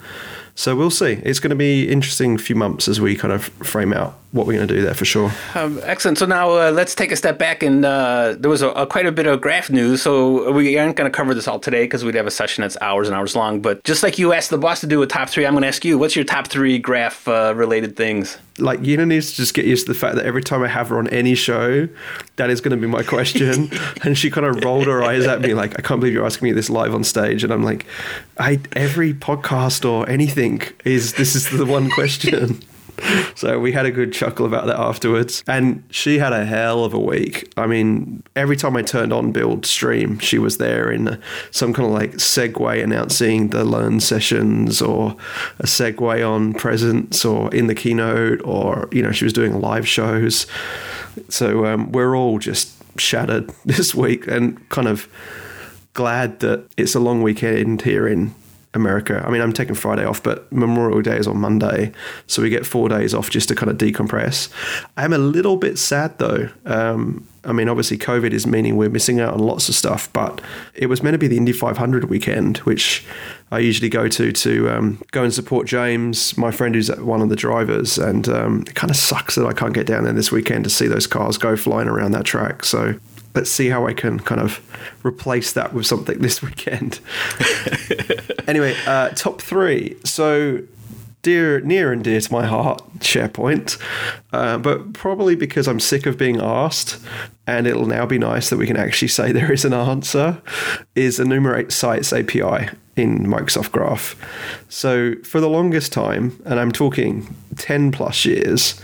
So 0.58 0.74
we'll 0.74 0.90
see. 0.90 1.20
It's 1.22 1.38
going 1.38 1.50
to 1.50 1.56
be 1.56 1.88
interesting 1.88 2.36
few 2.36 2.56
months 2.56 2.88
as 2.88 3.00
we 3.00 3.14
kind 3.14 3.32
of 3.32 3.44
frame 3.44 3.92
out 3.92 4.18
what 4.32 4.46
we're 4.46 4.54
going 4.54 4.68
to 4.68 4.74
do 4.74 4.82
there 4.82 4.94
for 4.94 5.06
sure. 5.06 5.32
Um, 5.54 5.80
excellent. 5.84 6.18
So 6.18 6.26
now 6.26 6.50
uh, 6.50 6.70
let's 6.70 6.94
take 6.94 7.10
a 7.12 7.16
step 7.16 7.38
back, 7.38 7.62
and 7.62 7.84
uh, 7.84 8.36
there 8.38 8.50
was 8.50 8.60
a, 8.60 8.68
a, 8.70 8.86
quite 8.86 9.06
a 9.06 9.12
bit 9.12 9.26
of 9.26 9.40
graph 9.40 9.70
news. 9.70 10.02
So 10.02 10.52
we 10.52 10.76
aren't 10.78 10.96
going 10.96 11.10
to 11.10 11.16
cover 11.16 11.32
this 11.32 11.48
all 11.48 11.58
today 11.58 11.84
because 11.84 12.04
we'd 12.04 12.14
have 12.14 12.26
a 12.26 12.30
session 12.30 12.62
that's 12.62 12.76
hours 12.82 13.08
and 13.08 13.16
hours 13.16 13.34
long. 13.34 13.60
But 13.60 13.82
just 13.84 14.02
like 14.02 14.18
you 14.18 14.34
asked 14.34 14.50
the 14.50 14.58
boss 14.58 14.80
to 14.80 14.86
do 14.86 15.00
a 15.00 15.06
top 15.06 15.30
three, 15.30 15.46
I'm 15.46 15.54
going 15.54 15.62
to 15.62 15.68
ask 15.68 15.82
you, 15.84 15.96
what's 15.96 16.14
your 16.14 16.26
top 16.26 16.48
three 16.48 16.78
graph 16.78 17.26
uh, 17.26 17.54
related 17.56 17.96
things? 17.96 18.36
Like 18.58 18.80
Yina 18.80 19.06
needs 19.06 19.30
to 19.30 19.36
just 19.36 19.54
get 19.54 19.64
used 19.64 19.86
to 19.86 19.94
the 19.94 19.98
fact 19.98 20.16
that 20.16 20.26
every 20.26 20.42
time 20.42 20.62
I 20.62 20.68
have 20.68 20.88
her 20.88 20.98
on 20.98 21.08
any 21.08 21.34
show, 21.34 21.88
that 22.36 22.50
is 22.50 22.60
going 22.60 22.72
to 22.72 22.76
be 22.76 22.86
my 22.86 23.02
question. 23.02 23.70
and 24.02 24.18
she 24.18 24.30
kind 24.30 24.46
of 24.46 24.62
rolled 24.62 24.88
her 24.88 25.02
eyes 25.02 25.26
at 25.26 25.40
me 25.40 25.54
like, 25.54 25.78
I 25.78 25.82
can't 25.82 26.00
believe 26.00 26.12
you're 26.12 26.26
asking 26.26 26.48
me 26.48 26.52
this 26.52 26.68
live 26.68 26.94
on 26.94 27.02
stage. 27.02 27.44
And 27.44 27.52
I'm 27.52 27.62
like, 27.62 27.86
I 28.36 28.60
every 28.74 29.14
podcast 29.14 29.88
or 29.88 30.06
anything 30.08 30.62
is 30.84 31.14
this 31.14 31.34
is 31.34 31.48
the 31.48 31.64
one 31.64 31.88
question. 31.90 32.60
so 33.34 33.58
we 33.58 33.72
had 33.72 33.86
a 33.86 33.90
good 33.90 34.12
chuckle 34.12 34.46
about 34.46 34.66
that 34.66 34.78
afterwards. 34.78 35.42
And 35.46 35.84
she 35.90 36.18
had 36.18 36.32
a 36.32 36.44
hell 36.44 36.84
of 36.84 36.94
a 36.94 36.98
week. 36.98 37.52
I 37.56 37.66
mean, 37.66 38.22
every 38.36 38.56
time 38.56 38.76
I 38.76 38.82
turned 38.82 39.12
on 39.12 39.32
Build 39.32 39.66
Stream, 39.66 40.18
she 40.18 40.38
was 40.38 40.58
there 40.58 40.90
in 40.90 41.20
some 41.50 41.72
kind 41.72 41.86
of 41.86 41.92
like 41.92 42.12
segue 42.12 42.82
announcing 42.82 43.48
the 43.48 43.64
learn 43.64 44.00
sessions 44.00 44.82
or 44.82 45.16
a 45.58 45.64
segue 45.64 46.28
on 46.28 46.54
presence 46.54 47.24
or 47.24 47.54
in 47.54 47.66
the 47.66 47.74
keynote 47.74 48.40
or, 48.44 48.88
you 48.92 49.02
know, 49.02 49.12
she 49.12 49.24
was 49.24 49.32
doing 49.32 49.60
live 49.60 49.86
shows. 49.86 50.46
So 51.28 51.66
um, 51.66 51.92
we're 51.92 52.16
all 52.16 52.38
just 52.38 52.74
shattered 53.00 53.50
this 53.64 53.94
week 53.94 54.26
and 54.26 54.68
kind 54.68 54.88
of 54.88 55.08
glad 55.94 56.40
that 56.40 56.64
it's 56.76 56.94
a 56.94 57.00
long 57.00 57.22
weekend 57.22 57.82
here 57.82 58.06
in 58.06 58.32
America. 58.74 59.22
I 59.26 59.30
mean, 59.30 59.40
I'm 59.40 59.52
taking 59.52 59.74
Friday 59.74 60.04
off, 60.04 60.22
but 60.22 60.50
Memorial 60.52 61.00
Day 61.00 61.16
is 61.16 61.26
on 61.26 61.38
Monday, 61.38 61.92
so 62.26 62.42
we 62.42 62.50
get 62.50 62.66
four 62.66 62.88
days 62.88 63.14
off 63.14 63.30
just 63.30 63.48
to 63.48 63.54
kind 63.54 63.70
of 63.70 63.78
decompress. 63.78 64.50
I'm 64.96 65.12
a 65.12 65.18
little 65.18 65.56
bit 65.56 65.78
sad 65.78 66.18
though. 66.18 66.50
Um, 66.66 67.26
I 67.44 67.52
mean, 67.52 67.68
obviously, 67.68 67.96
COVID 67.96 68.32
is 68.32 68.46
meaning 68.46 68.76
we're 68.76 68.90
missing 68.90 69.20
out 69.20 69.32
on 69.32 69.40
lots 69.40 69.70
of 69.70 69.74
stuff, 69.74 70.12
but 70.12 70.40
it 70.74 70.86
was 70.86 71.02
meant 71.02 71.14
to 71.14 71.18
be 71.18 71.28
the 71.28 71.38
Indy 71.38 71.52
500 71.52 72.04
weekend, 72.04 72.58
which 72.58 73.06
I 73.50 73.60
usually 73.60 73.88
go 73.88 74.06
to 74.08 74.32
to 74.32 74.70
um, 74.70 75.02
go 75.12 75.24
and 75.24 75.32
support 75.32 75.66
James, 75.66 76.36
my 76.36 76.50
friend 76.50 76.74
who's 76.74 76.94
one 76.96 77.22
of 77.22 77.30
the 77.30 77.36
drivers. 77.36 77.96
And 77.96 78.28
um, 78.28 78.64
it 78.66 78.74
kind 78.74 78.90
of 78.90 78.96
sucks 78.96 79.34
that 79.36 79.46
I 79.46 79.54
can't 79.54 79.72
get 79.72 79.86
down 79.86 80.04
there 80.04 80.12
this 80.12 80.30
weekend 80.30 80.64
to 80.64 80.70
see 80.70 80.88
those 80.88 81.06
cars 81.06 81.38
go 81.38 81.56
flying 81.56 81.88
around 81.88 82.12
that 82.12 82.24
track. 82.24 82.64
So 82.64 82.96
let's 83.34 83.50
see 83.50 83.68
how 83.68 83.86
I 83.86 83.92
can 83.92 84.18
kind 84.20 84.40
of 84.40 84.60
replace 85.04 85.52
that 85.52 85.72
with 85.72 85.86
something 85.86 86.18
this 86.18 86.42
weekend. 86.42 87.00
anyway, 88.48 88.76
uh, 88.86 89.10
top 89.10 89.40
three. 89.40 89.96
So 90.04 90.62
dear, 91.22 91.60
near 91.60 91.92
and 91.92 92.02
dear 92.02 92.20
to 92.20 92.32
my 92.32 92.46
heart, 92.46 92.82
SharePoint, 93.00 93.80
uh, 94.32 94.58
but 94.58 94.92
probably 94.92 95.34
because 95.34 95.66
I'm 95.66 95.80
sick 95.80 96.06
of 96.06 96.16
being 96.16 96.40
asked, 96.40 96.98
and 97.46 97.66
it'll 97.66 97.86
now 97.86 98.06
be 98.06 98.18
nice 98.18 98.50
that 98.50 98.56
we 98.56 98.66
can 98.66 98.76
actually 98.76 99.08
say 99.08 99.32
there 99.32 99.52
is 99.52 99.64
an 99.64 99.74
answer, 99.74 100.40
is 100.94 101.20
enumerate 101.20 101.72
sites 101.72 102.12
API 102.12 102.70
in 102.96 103.26
Microsoft 103.26 103.72
Graph. 103.72 104.16
So 104.68 105.14
for 105.22 105.40
the 105.40 105.48
longest 105.48 105.92
time, 105.92 106.40
and 106.44 106.58
I'm 106.58 106.72
talking 106.72 107.34
10 107.56 107.92
plus 107.92 108.24
years, 108.24 108.80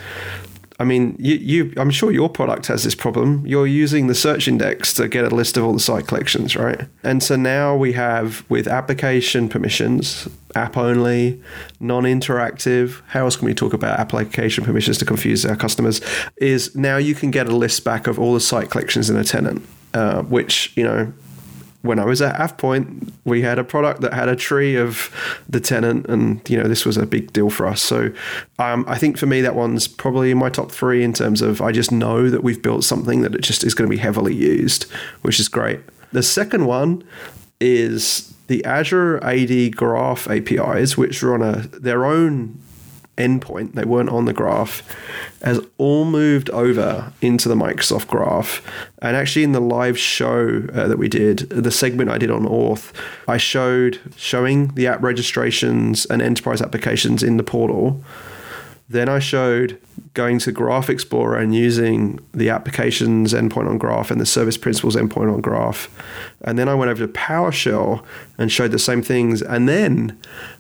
I 0.81 0.85
mean, 0.85 1.15
you, 1.21 1.37
you, 1.37 1.73
I'm 1.77 1.91
sure 1.91 2.11
your 2.11 2.29
product 2.29 2.67
has 2.67 2.83
this 2.83 2.97
problem. 2.97 3.47
You're 3.47 3.67
using 3.67 4.09
the 4.09 4.15
search 4.15 4.49
index 4.49 4.93
to 4.95 5.07
get 5.07 5.25
a 5.25 5.35
list 5.35 5.57
of 5.57 5.65
all 5.65 5.73
the 5.73 5.79
site 5.79 6.09
collections, 6.09 6.57
right? 6.57 6.89
And 7.05 7.23
so 7.23 7.37
now 7.37 7.77
we 7.77 7.93
have 7.93 8.45
with 8.49 8.67
application 8.67 9.49
permissions, 9.49 10.29
app 10.57 10.77
only, 10.77 11.41
non 11.79 12.03
interactive. 12.03 13.03
How 13.07 13.25
else 13.25 13.37
can 13.37 13.47
we 13.47 13.55
talk 13.55 13.73
about 13.73 14.01
application 14.01 14.65
permissions 14.65 14.99
to 14.99 15.05
confuse 15.05 15.47
our 15.47 15.57
customers? 15.57 16.01
Is 16.39 16.75
now 16.75 16.97
you 16.97 17.15
can 17.15 17.31
get 17.31 17.49
a 17.49 17.55
list 17.55 17.85
back 17.85 18.09
of 18.09 18.19
all 18.19 18.35
the 18.35 18.41
site 18.41 18.71
collections 18.71 19.09
in 19.09 19.17
a 19.17 19.25
tenant, 19.25 19.65
uh, 19.93 20.23
which, 20.23 20.77
you 20.77 20.83
know, 20.83 21.13
when 21.85 21.99
I 21.99 22.07
was 22.07 22.23
at 22.23 22.35
AvePoint, 22.37 23.13
we 23.27 23.43
had 23.43 23.59
a 23.59 23.65
product 23.65 24.01
that 24.01 24.15
had 24.15 24.27
a 24.27 24.35
tree 24.35 24.75
of 24.75 25.11
the 25.47 25.61
tenant, 25.61 26.07
and 26.07 26.41
you 26.49 26.57
know 26.57 26.67
this 26.67 26.87
was 26.87 26.97
a 26.97 27.05
big 27.05 27.31
deal 27.35 27.51
for 27.51 27.67
us. 27.67 27.83
So 27.83 28.11
um, 28.59 28.87
I 28.89 28.97
think 28.97 29.19
for 29.19 29.27
me 29.27 29.43
that 29.43 29.55
one's 29.55 29.87
probably 29.87 30.31
in 30.31 30.39
my 30.39 30.49
top 30.49 30.73
three 30.73 31.05
in 31.05 31.13
terms 31.13 31.43
of 31.43 31.61
I 31.61 31.73
just 31.73 31.93
know 31.93 32.31
that 32.31 32.43
we've 32.43 32.63
built 32.63 32.85
something 32.85 33.21
that 33.21 33.35
it 33.35 33.43
just 33.43 33.63
is 33.65 33.75
going 33.75 33.89
to 33.89 33.95
be 33.95 34.01
heavily 34.01 34.35
used, 34.35 34.85
which 35.21 35.39
is 35.39 35.47
great. 35.47 35.81
The 36.13 36.23
second 36.23 36.65
one 36.65 37.05
is 37.61 38.33
the 38.47 38.65
Azure 38.65 39.23
AD 39.23 39.77
Graph 39.77 40.27
APIs, 40.31 40.97
which 40.97 41.23
on 41.23 41.43
a 41.43 41.69
their 41.69 42.07
own 42.07 42.59
endpoint, 43.17 43.75
they 43.75 43.85
weren't 43.85 44.09
on 44.09 44.25
the 44.25 44.33
graph, 44.33 44.83
has 45.43 45.61
all 45.79 46.05
moved 46.05 46.51
over 46.51 47.13
into 47.21 47.49
the 47.49 47.55
Microsoft 47.55 48.09
Graph. 48.09 48.63
And 49.01 49.17
actually, 49.17 49.45
in 49.45 49.53
the 49.53 49.61
live 49.61 49.99
show 49.99 50.63
uh, 50.73 50.89
that 50.89 50.99
we 50.99 51.09
did, 51.09 51.41
the 51.51 51.71
segment 51.71 52.11
I 52.11 52.19
did 52.19 52.31
on 52.31 52.45
Auth, 52.45 52.93
I 53.29 53.37
showed 53.37 54.01
showing 54.17 54.69
the 54.69 54.87
app 54.87 55.03
registrations 55.03 56.07
and 56.07 56.21
enterprise 56.23 56.63
applications 56.63 57.23
in 57.23 57.37
the 57.37 57.45
portal. 57.45 58.03
Then 58.89 59.09
I 59.09 59.19
showed 59.19 59.79
going 60.15 60.39
to 60.39 60.53
Graph 60.53 60.89
Explorer 60.89 61.37
and 61.37 61.53
using 61.53 62.21
the 62.33 62.49
applications 62.49 63.33
endpoint 63.33 63.69
on 63.69 63.79
Graph 63.79 64.13
and 64.13 64.21
the 64.21 64.27
service 64.27 64.57
principals 64.57 64.95
endpoint 64.95 65.33
on 65.33 65.41
Graph. 65.41 65.91
And 66.43 66.57
then 66.57 66.69
I 66.69 66.75
went 66.75 66.91
over 66.91 67.05
to 67.05 67.13
PowerShell 67.13 68.05
and 68.39 68.51
showed 68.51 68.71
the 68.71 68.79
same 68.79 69.03
things. 69.03 69.43
And 69.43 69.69
then 69.69 70.17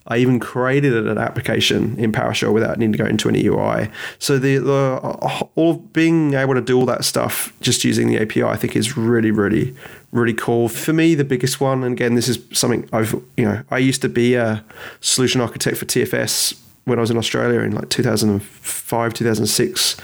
I 0.08 0.18
even 0.18 0.40
created 0.40 1.06
an 1.06 1.18
application 1.18 1.96
in 1.99 2.11
PowerShell 2.11 2.52
without 2.52 2.78
needing 2.78 2.92
to 2.92 2.99
go 2.99 3.06
into 3.06 3.28
any 3.28 3.46
UI. 3.46 3.90
So 4.18 4.40
the, 4.40 4.58
the 4.58 5.49
all 5.54 5.75
being 5.75 6.34
able 6.34 6.54
to 6.54 6.61
do 6.61 6.76
all 6.76 6.87
that 6.87 7.04
stuff 7.04 7.52
just 7.61 7.84
using 7.84 8.08
the 8.08 8.18
API, 8.20 8.42
I 8.42 8.56
think 8.56 8.75
is 8.75 8.96
really, 8.96 9.30
really, 9.30 9.73
really 10.11 10.34
cool. 10.34 10.68
For 10.68 10.92
me, 10.92 11.14
the 11.14 11.25
biggest 11.25 11.61
one, 11.61 11.84
and 11.84 11.92
again, 11.92 12.16
this 12.16 12.28
is 12.28 12.40
something 12.52 12.88
I've 12.92 13.12
you 13.37 13.44
know 13.44 13.62
I 13.70 13.78
used 13.78 14.02
to 14.02 14.08
be 14.08 14.34
a 14.34 14.64
solution 15.00 15.40
architect 15.40 15.76
for 15.76 15.84
TFS 15.84 16.61
when 16.84 16.98
I 16.98 17.00
was 17.00 17.10
in 17.10 17.16
Australia 17.16 17.60
in 17.60 17.74
like 17.74 17.88
2005, 17.88 19.14
2006, 19.14 19.96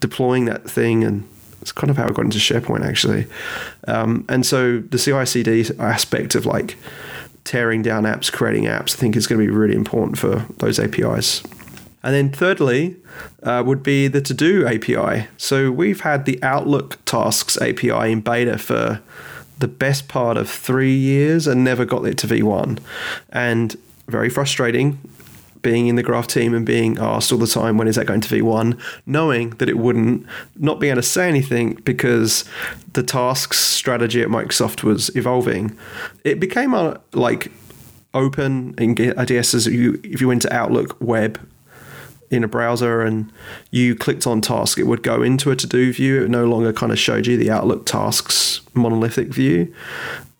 deploying 0.00 0.44
that 0.46 0.68
thing 0.68 1.04
and 1.04 1.28
it's 1.60 1.72
kind 1.72 1.90
of 1.90 1.96
how 1.96 2.04
I 2.04 2.12
got 2.12 2.24
into 2.24 2.38
SharePoint 2.38 2.86
actually. 2.86 3.26
Um, 3.86 4.24
and 4.28 4.46
so 4.46 4.78
the 4.78 4.98
CI/CD 4.98 5.70
aspect 5.78 6.34
of 6.34 6.46
like 6.46 6.76
tearing 7.44 7.82
down 7.82 8.04
apps, 8.04 8.30
creating 8.30 8.64
apps, 8.64 8.94
I 8.94 8.98
think 8.98 9.16
is 9.16 9.26
going 9.26 9.40
to 9.40 9.46
be 9.46 9.50
really 9.50 9.74
important 9.74 10.18
for 10.18 10.46
those 10.58 10.78
APIs. 10.78 11.42
And 12.02 12.14
then 12.14 12.30
thirdly, 12.30 12.96
uh, 13.42 13.62
would 13.66 13.82
be 13.82 14.06
the 14.06 14.20
To 14.20 14.34
Do 14.34 14.66
API. 14.66 15.26
So 15.36 15.72
we've 15.72 16.00
had 16.00 16.24
the 16.24 16.40
Outlook 16.42 17.04
Tasks 17.04 17.60
API 17.60 18.12
in 18.12 18.20
beta 18.20 18.56
for 18.58 19.00
the 19.58 19.68
best 19.68 20.06
part 20.06 20.36
of 20.36 20.48
three 20.48 20.94
years 20.94 21.46
and 21.46 21.64
never 21.64 21.84
got 21.84 22.06
it 22.06 22.16
to 22.18 22.28
V1. 22.28 22.78
And 23.30 23.76
very 24.06 24.30
frustrating 24.30 24.98
being 25.62 25.86
in 25.86 25.96
the 25.96 26.02
graph 26.02 26.26
team 26.26 26.54
and 26.54 26.64
being 26.64 26.98
asked 26.98 27.32
all 27.32 27.38
the 27.38 27.46
time 27.46 27.78
when 27.78 27.88
is 27.88 27.96
that 27.96 28.06
going 28.06 28.20
to 28.20 28.28
V1, 28.34 28.80
knowing 29.06 29.50
that 29.50 29.68
it 29.68 29.78
wouldn't, 29.78 30.26
not 30.56 30.80
being 30.80 30.92
able 30.92 31.02
to 31.02 31.08
say 31.08 31.28
anything 31.28 31.74
because 31.84 32.44
the 32.92 33.02
tasks 33.02 33.58
strategy 33.58 34.22
at 34.22 34.28
Microsoft 34.28 34.82
was 34.82 35.14
evolving. 35.16 35.76
It 36.24 36.40
became 36.40 36.74
a, 36.74 37.00
like 37.12 37.50
open 38.14 38.74
in 38.78 38.98
IDS 38.98 39.54
as 39.54 39.66
you 39.66 40.00
if 40.02 40.20
you 40.20 40.28
went 40.28 40.42
to 40.42 40.52
Outlook 40.52 40.96
web 41.00 41.38
in 42.30 42.44
a 42.44 42.48
browser 42.48 43.00
and 43.00 43.32
you 43.70 43.94
clicked 43.94 44.26
on 44.26 44.40
task, 44.40 44.78
it 44.78 44.84
would 44.84 45.02
go 45.02 45.22
into 45.22 45.50
a 45.50 45.56
to 45.56 45.66
do 45.66 45.92
view. 45.92 46.22
It 46.24 46.30
no 46.30 46.44
longer 46.46 46.72
kind 46.72 46.92
of 46.92 46.98
showed 46.98 47.26
you 47.26 47.36
the 47.36 47.50
Outlook 47.50 47.86
tasks 47.86 48.60
monolithic 48.74 49.28
view. 49.28 49.74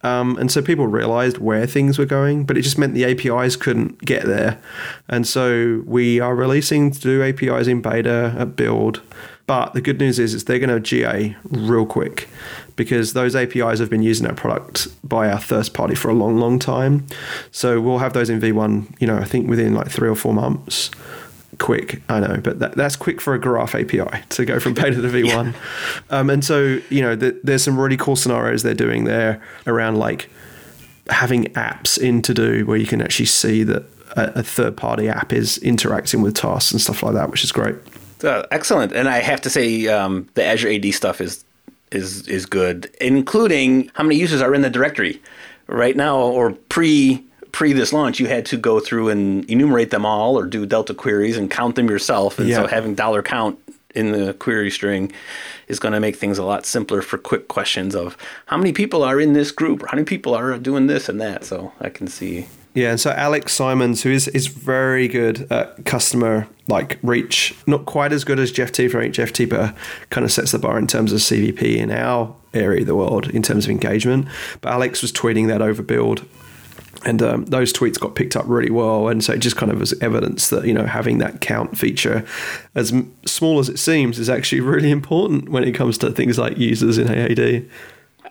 Um, 0.03 0.37
and 0.39 0.51
so 0.51 0.63
people 0.63 0.87
realized 0.87 1.39
where 1.39 1.67
things 1.67 1.99
were 1.99 2.07
going, 2.07 2.45
but 2.45 2.57
it 2.57 2.63
just 2.63 2.79
meant 2.79 2.95
the 2.95 3.05
APIs 3.05 3.57
couldn't 3.57 4.05
get 4.05 4.27
there. 4.27 4.61
And 5.09 5.27
so 5.27 5.83
we 5.87 6.21
are 6.21 6.35
releasing 6.35 6.91
to 6.93 7.01
do 7.01 7.23
APIs 7.23 7.67
in 7.67 7.83
beta 7.83 8.35
at 8.39 8.57
build. 8.57 9.03
But 9.47 9.73
the 9.73 9.81
good 9.81 9.99
news 9.99 10.19
is, 10.19 10.35
is 10.35 10.45
they're 10.45 10.59
going 10.59 10.69
to 10.69 10.79
GA 10.79 11.35
real 11.51 11.87
quick 11.87 12.29
because 12.77 13.15
those 13.15 13.35
APIs 13.35 13.79
have 13.81 13.91
been 13.91 14.03
using 14.03 14.27
our 14.27 14.35
product 14.35 14.89
by 15.09 15.31
our 15.31 15.41
first 15.41 15.75
party 15.75 15.95
for 15.95 16.11
a 16.11 16.15
long, 16.15 16.39
long 16.39 16.59
time. 16.59 17.07
So 17.51 17.81
we'll 17.81 17.99
have 17.99 18.13
those 18.13 18.31
in 18.31 18.41
V1, 18.41 19.01
you 19.01 19.07
know, 19.07 19.17
I 19.17 19.25
think 19.25 19.49
within 19.49 19.75
like 19.75 19.91
three 19.91 20.09
or 20.09 20.15
four 20.15 20.35
months 20.35 20.91
quick, 21.59 22.03
I 22.09 22.21
know, 22.21 22.41
but 22.43 22.59
that, 22.61 22.73
that's 22.73 22.97
quick 22.97 23.21
for 23.21 23.35
a 23.35 23.39
Graph 23.39 23.75
API 23.75 24.23
to 24.31 24.45
go 24.45 24.61
from 24.61 24.75
beta 24.75 25.03
to 25.03 25.09
V1. 25.09 25.25
yeah. 25.27 25.53
um, 26.11 26.31
and 26.31 26.45
so, 26.45 26.79
you 26.91 27.03
know, 27.03 27.17
the, 27.17 27.39
there's 27.43 27.65
some 27.65 27.79
really 27.79 27.97
cool 27.97 28.17
scenarios 28.17 28.63
they're 28.63 28.75
doing 28.75 29.05
there 29.05 29.43
around 29.67 29.97
like 29.97 30.31
having 31.11 31.45
apps 31.55 31.99
in 31.99 32.23
to 32.23 32.35
do 32.35 32.65
where 32.67 32.77
you 32.77 32.87
can 32.87 33.01
actually 33.01 33.27
see 33.27 33.63
that 33.65 33.85
a, 34.17 34.41
a 34.41 34.43
third 34.43 34.77
party 34.77 35.09
app 35.09 35.33
is 35.33 35.59
interacting 35.59 36.23
with 36.23 36.35
tasks 36.35 36.73
and 36.73 36.81
stuff 36.81 37.03
like 37.03 37.15
that, 37.15 37.31
which 37.31 37.45
is 37.45 37.53
great. 37.53 37.77
Uh, 38.23 38.43
excellent, 38.51 38.93
and 38.93 39.09
I 39.09 39.19
have 39.19 39.41
to 39.43 39.51
say 39.51 39.87
um, 39.87 40.29
the 40.35 40.45
Azure 40.45 40.71
AD 40.71 40.93
stuff 40.93 41.21
is 41.21 41.45
is 41.93 42.27
is 42.29 42.47
good, 42.47 42.91
including 43.01 43.91
how 43.95 44.03
many 44.03 44.17
users 44.17 44.43
are 44.43 44.55
in 44.55 44.63
the 44.63 44.71
directory 44.71 45.23
right 45.69 45.97
now 45.97 46.19
or 46.19 46.53
pre 46.53 47.25
pre 47.53 47.73
this 47.73 47.93
launch. 47.93 48.21
You 48.21 48.27
had 48.27 48.47
to 48.47 48.57
go 48.57 48.81
through 48.81 49.09
and 49.09 49.45
enumerate 49.51 49.91
them 49.91 50.05
all 50.07 50.39
or 50.39 50.47
do 50.47 50.67
delta 50.67 50.95
queries 50.95 51.37
and 51.37 51.51
count 51.51 51.77
them 51.77 51.89
yourself, 51.89 52.39
and 52.39 52.49
Yeah. 52.49 52.57
so 52.63 52.67
having 52.67 52.95
dollar 52.95 53.23
count 53.23 53.59
in 53.95 54.13
the 54.13 54.35
query 54.35 54.71
string 54.71 55.11
is 55.67 55.79
going 55.79 55.93
to 55.95 56.01
make 56.01 56.15
things 56.17 56.39
a 56.39 56.45
lot 56.45 56.67
simpler 56.67 57.01
for 57.03 57.17
quick 57.19 57.49
questions 57.49 57.95
of 57.97 58.17
how 58.47 58.57
many 58.57 58.73
people 58.73 59.03
are 59.03 59.19
in 59.19 59.33
this 59.33 59.51
group 59.51 59.83
or 59.83 59.87
how 59.87 59.97
many 59.97 60.05
people 60.05 60.35
are 60.35 60.59
doing 60.59 60.87
this 60.87 61.09
and 61.09 61.21
that. 61.21 61.45
So 61.45 61.73
I 61.81 61.89
can 61.89 62.07
see 62.07 62.47
Yeah, 62.75 62.91
and 62.91 63.01
so 63.01 63.11
Alex 63.11 63.53
Simons, 63.55 64.03
who 64.03 64.11
is, 64.11 64.29
is 64.29 64.47
very 64.47 65.09
good 65.09 65.51
at 65.51 65.85
customer 65.87 66.47
like 66.69 66.99
reach, 67.03 67.55
not 67.67 67.87
quite 67.87 68.13
as 68.13 68.25
good 68.25 68.39
as 68.39 68.53
Jeff 68.53 68.71
T 68.73 68.89
for 68.89 69.09
Jeff 69.09 69.33
T, 69.33 69.47
but 69.47 69.61
uh, 69.61 69.73
kind 70.11 70.25
of 70.25 70.31
sets 70.31 70.53
the 70.53 70.59
bar 70.59 70.79
in 70.79 70.87
terms 70.87 71.11
of 71.13 71.21
CVP 71.21 71.79
in 71.79 71.91
our 71.91 72.37
area 72.53 72.83
of 72.83 72.87
the 72.87 72.95
world 72.95 73.29
in 73.31 73.43
terms 73.43 73.65
of 73.65 73.71
engagement. 73.71 74.27
But 74.61 74.75
Alex 74.75 75.01
was 75.01 75.13
tweeting 75.13 75.49
that 75.49 75.63
over 75.63 75.83
build. 75.83 76.25
And 77.05 77.23
um, 77.23 77.45
those 77.45 77.73
tweets 77.73 77.99
got 77.99 78.17
picked 78.17 78.35
up 78.35 78.45
really 78.49 78.71
well, 78.71 79.09
and 79.09 79.23
so 79.23 79.33
it 79.33 79.39
just 79.39 79.57
kind 79.57 79.71
of 79.71 79.79
was 79.79 79.93
evidence 80.03 80.51
that 80.51 80.67
you 80.67 80.75
know 80.75 80.85
having 80.85 81.19
that 81.19 81.41
count 81.41 81.79
feature, 81.79 82.27
as 82.75 82.93
small 83.25 83.61
as 83.61 83.69
it 83.69 83.79
seems, 83.79 84.19
is 84.19 84.29
actually 84.29 84.61
really 84.61 84.91
important 84.91 85.49
when 85.49 85.63
it 85.63 85.73
comes 85.73 85.97
to 85.99 86.11
things 86.11 86.39
like 86.39 86.59
users 86.59 86.99
in 86.99 87.07
AAD. 87.09 87.65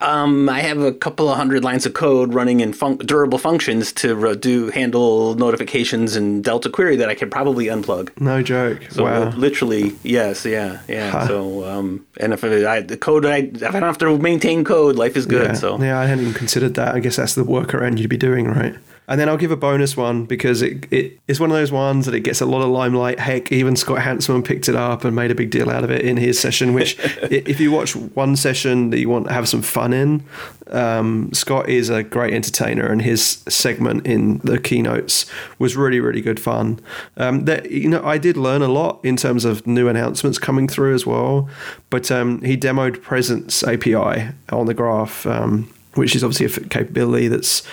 Um, 0.01 0.49
I 0.49 0.61
have 0.61 0.79
a 0.79 0.91
couple 0.91 1.29
of 1.29 1.37
hundred 1.37 1.63
lines 1.63 1.85
of 1.85 1.93
code 1.93 2.33
running 2.33 2.59
in 2.59 2.73
fun- 2.73 2.97
durable 2.97 3.37
functions 3.37 3.91
to 3.93 4.35
do 4.35 4.69
handle 4.69 5.35
notifications 5.35 6.15
and 6.15 6.43
Delta 6.43 6.69
query 6.69 6.95
that 6.97 7.09
I 7.09 7.15
could 7.15 7.31
probably 7.31 7.65
unplug. 7.65 8.09
No 8.19 8.41
joke. 8.41 8.81
So 8.91 9.05
wow. 9.05 9.29
literally, 9.29 9.95
yes, 10.03 10.45
yeah, 10.45 10.81
yeah. 10.87 11.11
Huh. 11.11 11.27
So, 11.27 11.65
um, 11.65 12.05
and 12.19 12.33
if 12.33 12.43
I, 12.43 12.81
the 12.81 12.97
code, 12.97 13.25
I, 13.25 13.37
if 13.37 13.63
I 13.63 13.71
don't 13.71 13.83
have 13.83 13.97
to 13.99 14.17
maintain 14.17 14.63
code, 14.63 14.95
life 14.95 15.17
is 15.17 15.25
good. 15.25 15.47
Yeah. 15.47 15.53
So, 15.53 15.79
yeah, 15.79 15.99
I 15.99 16.05
hadn't 16.05 16.23
even 16.23 16.33
considered 16.33 16.75
that. 16.75 16.95
I 16.95 16.99
guess 16.99 17.15
that's 17.15 17.35
the 17.35 17.43
workaround 17.43 17.97
you'd 17.97 18.09
be 18.09 18.17
doing, 18.17 18.47
right? 18.47 18.75
And 19.09 19.21
then 19.21 19.29
I'll 19.29 19.37
give 19.37 19.51
a 19.51 19.57
bonus 19.57 19.95
one 19.95 20.25
because 20.25 20.61
it, 20.61 20.91
it 20.91 21.17
it's 21.29 21.39
one 21.39 21.49
of 21.49 21.55
those 21.55 21.71
ones 21.71 22.05
that 22.07 22.13
it 22.13 22.21
gets 22.21 22.41
a 22.41 22.45
lot 22.45 22.61
of 22.61 22.67
limelight. 22.67 23.19
Heck, 23.19 23.53
even 23.53 23.77
Scott 23.77 23.99
Hanselman 23.99 24.43
picked 24.43 24.67
it 24.67 24.75
up 24.75 25.05
and 25.05 25.15
made 25.15 25.31
a 25.31 25.35
big 25.35 25.49
deal 25.49 25.69
out 25.69 25.85
of 25.85 25.91
it 25.91 26.01
in 26.01 26.17
his 26.17 26.37
session. 26.37 26.73
Which, 26.73 26.97
if 27.31 27.61
you 27.61 27.71
watch 27.71 27.95
one 27.95 28.35
session 28.35 28.89
that 28.89 28.99
you 28.99 29.09
want 29.09 29.27
to 29.27 29.33
have 29.33 29.47
some 29.47 29.61
fun 29.61 29.93
in, 29.93 30.25
um, 30.71 31.31
Scott 31.31 31.69
is 31.69 31.89
a 31.89 32.03
great 32.03 32.33
entertainer, 32.33 32.85
and 32.85 33.01
his 33.01 33.43
segment 33.47 34.05
in 34.05 34.39
the 34.39 34.59
keynotes 34.59 35.25
was 35.57 35.77
really 35.77 36.01
really 36.01 36.21
good 36.21 36.39
fun. 36.39 36.81
Um, 37.15 37.45
that 37.45 37.71
you 37.71 37.87
know, 37.87 38.03
I 38.03 38.17
did 38.17 38.35
learn 38.35 38.61
a 38.61 38.67
lot 38.67 38.99
in 39.05 39.15
terms 39.15 39.45
of 39.45 39.65
new 39.65 39.87
announcements 39.87 40.37
coming 40.37 40.67
through 40.67 40.93
as 40.93 41.05
well. 41.05 41.49
But 41.89 42.11
um, 42.11 42.41
he 42.41 42.57
demoed 42.57 43.01
Presence 43.01 43.63
API 43.63 44.33
on 44.49 44.65
the 44.65 44.73
graph. 44.73 45.25
Um, 45.25 45.73
which 45.97 46.15
is 46.15 46.23
obviously 46.23 46.45
a 46.45 46.67
capability 46.67 47.27
that's 47.27 47.63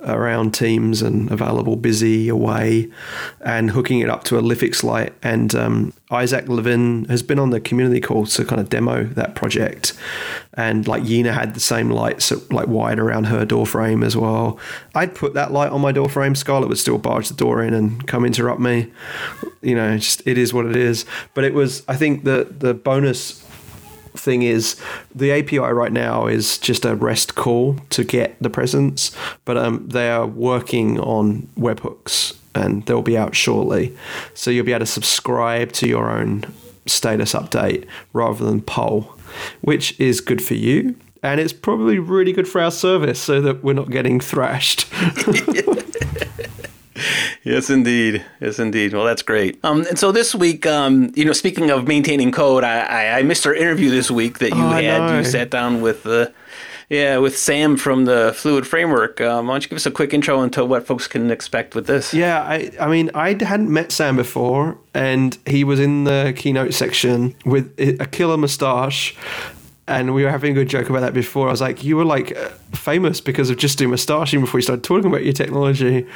around 0.00 0.52
Teams 0.52 1.02
and 1.02 1.30
available 1.30 1.76
busy, 1.76 2.28
away, 2.28 2.90
and 3.40 3.70
hooking 3.70 4.00
it 4.00 4.10
up 4.10 4.24
to 4.24 4.38
a 4.38 4.42
LIFX 4.42 4.84
light. 4.84 5.14
And 5.22 5.54
um, 5.54 5.92
Isaac 6.10 6.48
Levin 6.48 7.06
has 7.06 7.22
been 7.22 7.38
on 7.38 7.50
the 7.50 7.60
community 7.60 8.00
call 8.00 8.26
to 8.26 8.44
kind 8.44 8.60
of 8.60 8.68
demo 8.68 9.04
that 9.04 9.34
project. 9.34 9.94
And 10.54 10.86
like 10.86 11.02
Yina 11.04 11.32
had 11.32 11.54
the 11.54 11.60
same 11.60 11.90
lights 11.90 12.32
like 12.50 12.66
wide 12.66 12.98
around 12.98 13.24
her 13.24 13.44
door 13.44 13.66
frame 13.66 14.02
as 14.02 14.16
well. 14.16 14.58
I'd 14.94 15.14
put 15.14 15.34
that 15.34 15.52
light 15.52 15.70
on 15.70 15.80
my 15.80 15.92
door 15.92 16.08
frame. 16.08 16.34
Scarlett 16.34 16.68
would 16.68 16.78
still 16.78 16.98
barge 16.98 17.28
the 17.28 17.34
door 17.34 17.62
in 17.62 17.72
and 17.72 18.06
come 18.06 18.24
interrupt 18.24 18.60
me. 18.60 18.92
You 19.62 19.74
know, 19.74 19.96
just 19.96 20.26
it 20.26 20.36
is 20.36 20.52
what 20.52 20.66
it 20.66 20.76
is. 20.76 21.06
But 21.34 21.44
it 21.44 21.54
was, 21.54 21.82
I 21.88 21.96
think, 21.96 22.24
the 22.24 22.48
the 22.50 22.74
bonus 22.74 23.44
thing 24.14 24.42
is 24.42 24.80
the 25.14 25.32
API 25.32 25.58
right 25.58 25.92
now 25.92 26.26
is 26.26 26.58
just 26.58 26.84
a 26.84 26.94
REST 26.94 27.34
call 27.34 27.76
to 27.90 28.04
get 28.04 28.40
the 28.40 28.50
presence, 28.50 29.14
but 29.44 29.56
um, 29.56 29.88
they 29.88 30.10
are 30.10 30.26
working 30.26 30.98
on 31.00 31.48
webhooks 31.58 32.36
and 32.54 32.84
they'll 32.86 33.02
be 33.02 33.16
out 33.16 33.34
shortly. 33.34 33.96
So 34.34 34.50
you'll 34.50 34.66
be 34.66 34.72
able 34.72 34.80
to 34.80 34.86
subscribe 34.86 35.72
to 35.72 35.88
your 35.88 36.10
own 36.10 36.44
status 36.86 37.32
update 37.32 37.86
rather 38.12 38.44
than 38.44 38.62
poll, 38.62 39.14
which 39.60 39.98
is 40.00 40.20
good 40.20 40.42
for 40.42 40.54
you. 40.54 40.96
And 41.22 41.38
it's 41.38 41.52
probably 41.52 41.98
really 41.98 42.32
good 42.32 42.48
for 42.48 42.60
our 42.60 42.70
service 42.70 43.20
so 43.20 43.40
that 43.42 43.62
we're 43.62 43.74
not 43.74 43.90
getting 43.90 44.20
thrashed. 44.20 44.86
yes, 47.50 47.70
indeed, 47.70 48.24
yes, 48.40 48.58
indeed. 48.58 48.92
Well, 48.94 49.04
that's 49.04 49.22
great. 49.22 49.58
Um, 49.64 49.84
and 49.88 49.98
so 49.98 50.12
this 50.12 50.34
week, 50.34 50.66
um, 50.66 51.12
you 51.14 51.24
know, 51.24 51.32
speaking 51.32 51.70
of 51.70 51.86
maintaining 51.86 52.32
code, 52.32 52.64
I, 52.64 52.80
I, 52.80 53.18
I 53.18 53.22
missed 53.22 53.46
our 53.46 53.54
interview 53.54 53.90
this 53.90 54.10
week 54.10 54.38
that 54.38 54.50
you 54.50 54.62
Oh, 54.62 54.68
had. 54.70 55.16
You 55.16 55.24
sat 55.24 55.50
down 55.50 55.80
with 55.80 56.02
the. 56.04 56.32
Yeah, 56.88 57.18
with 57.18 57.38
Sam 57.38 57.76
from 57.76 58.04
the 58.04 58.32
Fluid 58.34 58.66
Framework. 58.66 59.20
Um, 59.20 59.46
why 59.46 59.54
don't 59.54 59.62
you 59.62 59.68
give 59.68 59.76
us 59.76 59.86
a 59.86 59.92
quick 59.92 60.12
intro 60.12 60.42
into 60.42 60.64
what 60.64 60.88
folks 60.88 61.06
can 61.06 61.30
expect 61.30 61.76
with 61.76 61.86
this? 61.86 62.12
Yeah, 62.12 62.42
I, 62.42 62.72
I 62.80 62.88
mean, 62.88 63.12
I 63.14 63.36
hadn't 63.40 63.72
met 63.72 63.92
Sam 63.92 64.16
before, 64.16 64.76
and 64.92 65.38
he 65.46 65.62
was 65.62 65.78
in 65.78 66.02
the 66.02 66.34
keynote 66.36 66.74
section 66.74 67.36
with 67.44 67.72
a 67.78 68.06
killer 68.06 68.36
moustache. 68.36 69.14
And 69.90 70.14
we 70.14 70.22
were 70.22 70.30
having 70.30 70.52
a 70.52 70.54
good 70.54 70.68
joke 70.68 70.88
about 70.88 71.00
that 71.00 71.12
before. 71.12 71.48
I 71.48 71.50
was 71.50 71.60
like, 71.60 71.82
you 71.82 71.96
were 71.96 72.04
like 72.04 72.36
uh, 72.36 72.50
famous 72.72 73.20
because 73.20 73.50
of 73.50 73.56
just 73.56 73.76
doing 73.76 73.90
mustaching 73.90 74.40
before 74.40 74.58
you 74.58 74.62
started 74.62 74.84
talking 74.84 75.06
about 75.06 75.24
your 75.24 75.32
technology. 75.32 76.06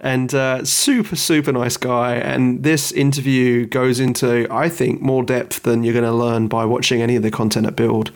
And 0.00 0.34
uh, 0.34 0.64
super, 0.64 1.14
super 1.14 1.52
nice 1.52 1.76
guy. 1.76 2.16
And 2.16 2.64
this 2.64 2.90
interview 2.90 3.66
goes 3.66 4.00
into, 4.00 4.48
I 4.50 4.68
think, 4.68 5.00
more 5.00 5.22
depth 5.22 5.62
than 5.62 5.84
you're 5.84 5.94
going 5.94 6.04
to 6.04 6.12
learn 6.12 6.48
by 6.48 6.64
watching 6.64 7.00
any 7.00 7.14
of 7.14 7.22
the 7.22 7.30
content 7.30 7.64
at 7.64 7.76
Build. 7.76 8.10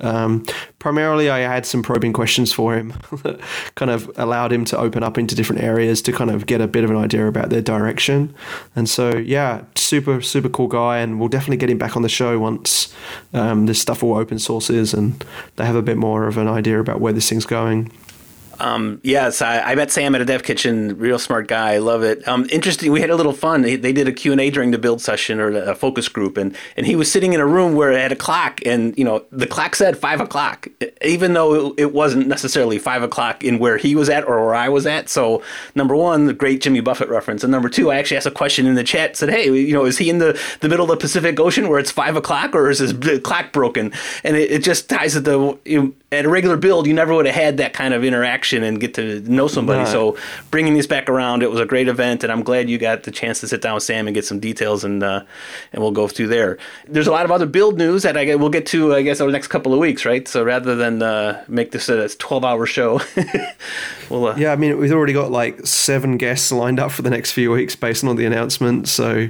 Um, 0.00 0.44
primarily, 0.80 1.30
I 1.30 1.38
had 1.38 1.64
some 1.64 1.82
probing 1.82 2.12
questions 2.12 2.52
for 2.52 2.74
him 2.74 2.92
kind 3.76 3.90
of 3.90 4.10
allowed 4.16 4.52
him 4.52 4.64
to 4.64 4.78
open 4.78 5.04
up 5.04 5.16
into 5.16 5.36
different 5.36 5.62
areas 5.62 6.02
to 6.02 6.12
kind 6.12 6.30
of 6.30 6.46
get 6.46 6.60
a 6.60 6.66
bit 6.66 6.82
of 6.82 6.90
an 6.90 6.96
idea 6.96 7.28
about 7.28 7.50
their 7.50 7.62
direction. 7.62 8.34
And 8.74 8.88
so, 8.88 9.16
yeah, 9.16 9.62
super, 9.76 10.20
super 10.20 10.48
cool 10.48 10.66
guy. 10.66 10.98
And 10.98 11.20
we'll 11.20 11.28
definitely 11.28 11.58
get 11.58 11.70
him 11.70 11.78
back 11.78 11.96
on 11.96 12.02
the 12.02 12.08
show 12.08 12.38
once 12.40 12.92
um, 13.32 13.66
this 13.66 13.80
stuff 13.80 14.02
all 14.02 14.16
open 14.16 14.40
source 14.40 14.70
is 14.70 14.92
and 14.92 15.24
they 15.56 15.64
have 15.64 15.76
a 15.76 15.82
bit 15.82 15.96
more 15.96 16.26
of 16.26 16.36
an 16.36 16.48
idea 16.48 16.80
about 16.80 17.00
where 17.00 17.12
this 17.12 17.28
thing's 17.28 17.46
going. 17.46 17.92
Um, 18.60 19.00
yes, 19.02 19.40
I, 19.40 19.60
I 19.60 19.74
met 19.74 19.90
Sam 19.90 20.14
at 20.14 20.20
a 20.20 20.24
dev 20.24 20.42
kitchen. 20.42 20.98
Real 20.98 21.18
smart 21.18 21.48
guy. 21.48 21.74
I 21.74 21.78
love 21.78 22.02
it. 22.02 22.26
Um, 22.28 22.46
interesting. 22.52 22.92
We 22.92 23.00
had 23.00 23.10
a 23.10 23.16
little 23.16 23.32
fun. 23.32 23.62
They, 23.62 23.76
they 23.76 23.92
did 23.92 24.06
a 24.06 24.12
Q 24.12 24.32
and 24.32 24.40
A 24.40 24.50
during 24.50 24.70
the 24.70 24.78
build 24.78 25.00
session 25.00 25.40
or 25.40 25.48
a 25.48 25.74
focus 25.74 26.08
group, 26.08 26.36
and, 26.36 26.54
and 26.76 26.86
he 26.86 26.94
was 26.94 27.10
sitting 27.10 27.32
in 27.32 27.40
a 27.40 27.46
room 27.46 27.74
where 27.74 27.90
it 27.90 27.98
had 27.98 28.12
a 28.12 28.16
clock, 28.16 28.60
and 28.66 28.96
you 28.98 29.04
know 29.04 29.24
the 29.32 29.46
clock 29.46 29.74
said 29.74 29.96
five 29.96 30.20
o'clock, 30.20 30.68
even 31.02 31.32
though 31.32 31.74
it, 31.76 31.90
wasn't 31.90 32.28
necessarily 32.28 32.78
five 32.78 33.02
o'clock 33.02 33.42
in 33.42 33.58
where 33.58 33.76
he 33.76 33.96
was 33.96 34.08
at 34.08 34.24
or 34.24 34.44
where 34.44 34.54
I 34.54 34.68
was 34.68 34.86
at. 34.86 35.08
So 35.08 35.42
number 35.74 35.96
one, 35.96 36.26
the 36.26 36.32
great 36.32 36.60
Jimmy 36.60 36.80
Buffett 36.80 37.08
reference, 37.08 37.42
and 37.42 37.50
number 37.50 37.68
two, 37.68 37.90
I 37.90 37.96
actually 37.96 38.18
asked 38.18 38.26
a 38.26 38.30
question 38.30 38.66
in 38.66 38.76
the 38.76 38.84
chat. 38.84 39.16
Said, 39.16 39.30
hey, 39.30 39.46
you 39.46 39.72
know, 39.72 39.86
is 39.86 39.98
he 39.98 40.08
in 40.08 40.18
the, 40.18 40.40
the 40.60 40.68
middle 40.68 40.84
of 40.84 40.90
the 40.90 41.02
Pacific 41.02 41.40
Ocean 41.40 41.68
where 41.68 41.80
it's 41.80 41.90
five 41.90 42.14
o'clock, 42.14 42.54
or 42.54 42.70
is 42.70 42.78
his 42.78 42.92
clock 43.22 43.52
broken? 43.52 43.92
And 44.22 44.36
it, 44.36 44.50
it 44.52 44.62
just 44.62 44.88
ties 44.88 45.14
to 45.14 45.20
the 45.20 45.58
you 45.64 45.82
know, 45.82 45.92
at 46.12 46.24
a 46.24 46.28
regular 46.28 46.56
build, 46.56 46.86
you 46.86 46.94
never 46.94 47.14
would 47.14 47.26
have 47.26 47.34
had 47.34 47.56
that 47.56 47.72
kind 47.72 47.94
of 47.94 48.04
interaction 48.04 48.49
and 48.58 48.80
get 48.80 48.94
to 48.94 49.20
know 49.20 49.48
somebody. 49.48 49.80
Right. 49.80 49.88
So 49.88 50.16
bringing 50.50 50.74
these 50.74 50.86
back 50.86 51.08
around, 51.08 51.42
it 51.42 51.50
was 51.50 51.60
a 51.60 51.66
great 51.66 51.88
event, 51.88 52.22
and 52.22 52.32
I'm 52.32 52.42
glad 52.42 52.68
you 52.68 52.78
got 52.78 53.04
the 53.04 53.10
chance 53.10 53.40
to 53.40 53.48
sit 53.48 53.62
down 53.62 53.74
with 53.74 53.82
Sam 53.82 54.06
and 54.06 54.14
get 54.14 54.24
some 54.24 54.40
details, 54.40 54.84
and 54.84 55.02
uh, 55.02 55.24
and 55.72 55.82
we'll 55.82 55.92
go 55.92 56.08
through 56.08 56.28
there. 56.28 56.58
There's 56.86 57.06
a 57.06 57.12
lot 57.12 57.24
of 57.24 57.30
other 57.30 57.46
build 57.46 57.78
news 57.78 58.02
that 58.02 58.16
I 58.16 58.24
get, 58.24 58.38
we'll 58.38 58.50
get 58.50 58.66
to, 58.66 58.94
I 58.94 59.02
guess, 59.02 59.20
over 59.20 59.30
the 59.30 59.36
next 59.36 59.48
couple 59.48 59.72
of 59.72 59.78
weeks, 59.78 60.04
right? 60.04 60.26
So 60.26 60.44
rather 60.44 60.76
than 60.76 61.02
uh, 61.02 61.44
make 61.48 61.70
this 61.70 61.88
a 61.88 62.08
12 62.08 62.44
hour 62.44 62.66
show, 62.66 63.00
we'll 64.10 64.26
uh, 64.26 64.36
Yeah, 64.36 64.52
I 64.52 64.56
mean, 64.56 64.78
we've 64.78 64.92
already 64.92 65.12
got 65.12 65.30
like 65.30 65.66
seven 65.66 66.16
guests 66.16 66.52
lined 66.52 66.80
up 66.80 66.90
for 66.92 67.02
the 67.02 67.10
next 67.10 67.32
few 67.32 67.50
weeks 67.50 67.76
based 67.76 68.04
on 68.04 68.16
the 68.16 68.26
announcement. 68.26 68.88
So 68.88 69.28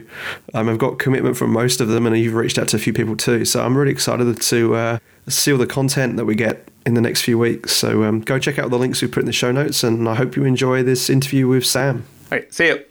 um, 0.54 0.68
I've 0.68 0.78
got 0.78 0.98
commitment 0.98 1.36
from 1.36 1.52
most 1.52 1.80
of 1.80 1.88
them, 1.88 2.06
and 2.06 2.16
you've 2.16 2.34
reached 2.34 2.58
out 2.58 2.68
to 2.68 2.76
a 2.76 2.80
few 2.80 2.92
people 2.92 3.16
too. 3.16 3.44
So 3.44 3.64
I'm 3.64 3.76
really 3.76 3.92
excited 3.92 4.40
to 4.40 4.74
uh, 4.74 4.98
see 5.28 5.52
all 5.52 5.58
the 5.58 5.66
content 5.66 6.16
that 6.16 6.24
we 6.24 6.34
get 6.34 6.69
in 6.86 6.94
the 6.94 7.00
next 7.00 7.22
few 7.22 7.38
weeks. 7.38 7.72
So 7.72 8.04
um, 8.04 8.20
go 8.20 8.38
check 8.38 8.58
out 8.58 8.70
the 8.70 8.78
links 8.78 9.02
we 9.02 9.08
put 9.08 9.20
in 9.20 9.26
the 9.26 9.32
show 9.32 9.52
notes, 9.52 9.82
and 9.84 10.08
I 10.08 10.14
hope 10.14 10.36
you 10.36 10.44
enjoy 10.44 10.82
this 10.82 11.08
interview 11.10 11.46
with 11.48 11.64
Sam. 11.66 12.04
all 12.32 12.38
right. 12.38 12.52
See 12.52 12.66
you. 12.66 12.84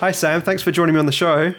Hi, 0.00 0.10
Sam. 0.12 0.42
Thanks 0.42 0.62
for 0.62 0.70
joining 0.70 0.94
me 0.94 0.98
on 0.98 1.06
the 1.06 1.12
show. 1.12 1.54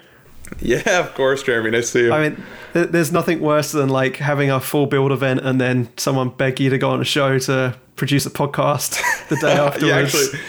Yeah, 0.59 0.99
of 0.99 1.15
course, 1.15 1.41
Jeremy. 1.41 1.71
Nice 1.71 1.91
to 1.91 1.99
see 1.99 2.03
you. 2.05 2.13
I 2.13 2.29
mean, 2.29 2.43
th- 2.73 2.89
there's 2.89 3.11
nothing 3.11 3.39
worse 3.39 3.71
than 3.71 3.89
like 3.89 4.17
having 4.17 4.51
a 4.51 4.59
full 4.59 4.85
build 4.85 5.11
event 5.11 5.39
and 5.41 5.59
then 5.59 5.89
someone 5.97 6.29
beg 6.29 6.59
you 6.59 6.69
to 6.69 6.77
go 6.77 6.91
on 6.91 7.01
a 7.01 7.05
show 7.05 7.39
to 7.39 7.75
produce 7.95 8.25
a 8.27 8.29
podcast 8.29 9.01
the 9.29 9.37
day 9.37 9.53
afterwards. 9.57 9.83
yeah, 9.83 9.97
actually, 9.97 10.39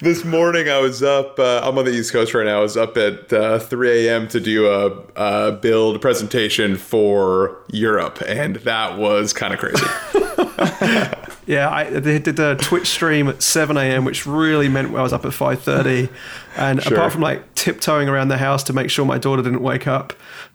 this 0.00 0.24
morning 0.24 0.68
I 0.68 0.78
was 0.78 1.02
up. 1.02 1.38
Uh, 1.38 1.60
I'm 1.62 1.76
on 1.78 1.84
the 1.84 1.92
East 1.92 2.12
Coast 2.12 2.34
right 2.34 2.46
now. 2.46 2.58
I 2.58 2.62
was 2.62 2.76
up 2.76 2.96
at 2.96 3.32
uh, 3.32 3.58
3 3.58 4.06
a.m. 4.08 4.28
to 4.28 4.40
do 4.40 4.66
a, 4.68 5.02
a 5.16 5.52
build 5.52 6.00
presentation 6.00 6.76
for 6.76 7.56
Europe, 7.70 8.20
and 8.26 8.56
that 8.56 8.98
was 8.98 9.32
kind 9.32 9.52
of 9.52 9.60
crazy. 9.60 9.84
Yeah, 11.48 11.70
I 11.70 11.84
they 11.84 12.18
did 12.18 12.38
a 12.38 12.56
Twitch 12.56 12.86
stream 12.88 13.26
at 13.26 13.42
7 13.42 13.74
a.m., 13.78 14.04
which 14.04 14.26
really 14.26 14.68
meant 14.68 14.94
I 14.94 15.00
was 15.00 15.14
up 15.14 15.24
at 15.24 15.32
5:30. 15.32 16.10
And 16.58 16.82
Sure. 16.82 16.92
apart 16.94 17.10
from 17.10 17.22
like 17.22 17.54
tiptoeing 17.54 18.06
around 18.06 18.28
the 18.28 18.36
house 18.36 18.62
to 18.64 18.74
make 18.74 18.90
sure 18.90 19.06
my 19.06 19.16
daughter 19.16 19.40
didn't 19.42 19.62
wake 19.62 19.86
up, 19.86 20.12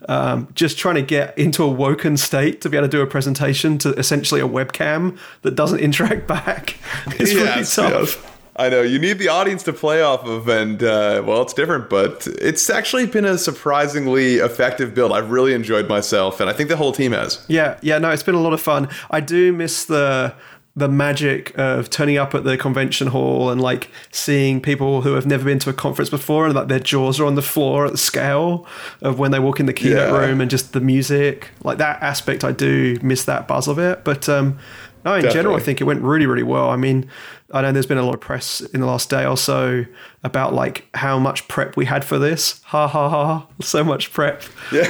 um, 0.08 0.48
just 0.54 0.78
trying 0.78 0.94
to 0.96 1.02
get 1.02 1.36
into 1.36 1.64
a 1.64 1.68
woken 1.68 2.16
state 2.16 2.62
to 2.62 2.70
be 2.70 2.78
able 2.78 2.88
to 2.88 2.92
do 2.92 3.02
a 3.02 3.08
presentation 3.08 3.80
to 3.80 3.90
essentially 3.94 4.40
a 4.40 4.48
webcam 4.48 5.18
that 5.42 5.56
doesn't 5.56 5.80
interact 5.88 6.28
back 6.28 6.78
is 7.20 7.34
really 7.34 7.48
tough. 7.48 7.76
yes. 7.76 8.18
I 8.56 8.70
know 8.70 8.82
you 8.84 9.00
need 9.00 9.18
the 9.18 9.30
audience 9.30 9.64
to 9.64 9.74
play 9.74 10.02
off 10.02 10.26
of, 10.26 10.48
and 10.48 10.84
uh, 10.84 11.24
well, 11.26 11.42
it's 11.42 11.54
different, 11.54 11.90
but 11.90 12.28
it's 12.40 12.70
actually 12.70 13.08
been 13.08 13.26
a 13.26 13.38
surprisingly 13.38 14.36
effective 14.36 14.94
build. 14.94 15.12
I've 15.12 15.32
really 15.32 15.54
enjoyed 15.54 15.90
myself, 15.90 16.40
and 16.40 16.50
I 16.50 16.54
think 16.54 16.70
the 16.70 16.78
whole 16.78 16.92
team 16.92 17.14
has. 17.14 17.44
Yeah, 17.48 17.80
yeah, 17.82 17.98
no, 17.98 18.12
it's 18.12 18.22
been 18.24 18.36
a 18.36 18.42
lot 18.42 18.54
of 18.54 18.62
fun. 18.62 18.90
I 19.10 19.20
do 19.22 19.52
miss 19.54 19.86
the 19.86 20.36
the 20.76 20.88
magic 20.88 21.56
of 21.56 21.88
turning 21.92 22.18
up 22.18 22.34
at 22.34 22.44
the 22.46 22.58
convention 22.58 23.06
hall 23.08 23.52
and 23.52 23.62
like 23.62 23.92
seeing 24.12 24.60
people 24.60 25.04
who 25.04 25.14
have 25.14 25.24
never 25.28 25.46
been 25.46 25.60
to 25.60 25.70
a 25.70 25.74
conference 25.74 26.10
before 26.10 26.48
and 26.48 26.56
like 26.56 26.68
their 26.68 26.80
jaws 26.80 27.20
are 27.20 27.26
on 27.28 27.36
the 27.36 27.44
floor 27.44 27.86
at 27.86 27.92
the 27.92 27.98
scale 28.00 28.66
of 29.04 29.20
when 29.20 29.30
they 29.30 29.38
walk 29.38 29.60
in 29.60 29.68
the 29.68 29.74
keynote 29.74 30.12
Yeah. 30.12 30.18
room 30.18 30.42
and 30.42 30.50
just 30.50 30.74
the 30.74 30.80
music. 30.80 31.52
Like 31.64 31.78
that 31.78 32.02
aspect 32.02 32.44
I 32.44 32.54
do 32.54 32.98
miss 33.04 33.24
that 33.26 33.48
buzz 33.48 33.68
of 33.68 33.78
it. 33.78 34.04
But 34.04 34.28
um 34.28 34.58
no, 35.06 35.14
in 35.14 35.30
general 35.30 35.56
I 35.56 35.60
think 35.60 35.80
it 35.80 35.84
went 35.84 36.02
really, 36.02 36.26
really 36.26 36.42
well. 36.42 36.72
I 36.72 36.76
mean, 36.76 37.08
I 37.54 37.62
know 37.62 37.72
there's 37.72 37.86
been 37.86 38.00
a 38.00 38.04
lot 38.04 38.16
of 38.16 38.20
press 38.20 38.62
in 38.62 38.82
the 38.82 38.88
last 38.88 39.10
day 39.12 39.26
or 39.26 39.38
so 39.38 39.86
about 40.24 40.54
like 40.54 40.86
how 40.96 41.20
much 41.20 41.48
prep 41.48 41.78
we 41.78 41.86
had 41.86 42.04
for 42.04 42.18
this. 42.18 42.62
Ha 42.66 42.88
ha 42.88 43.10
ha. 43.10 43.48
So 43.62 43.84
much 43.84 44.12
prep. 44.12 44.42
Yeah, 44.72 44.88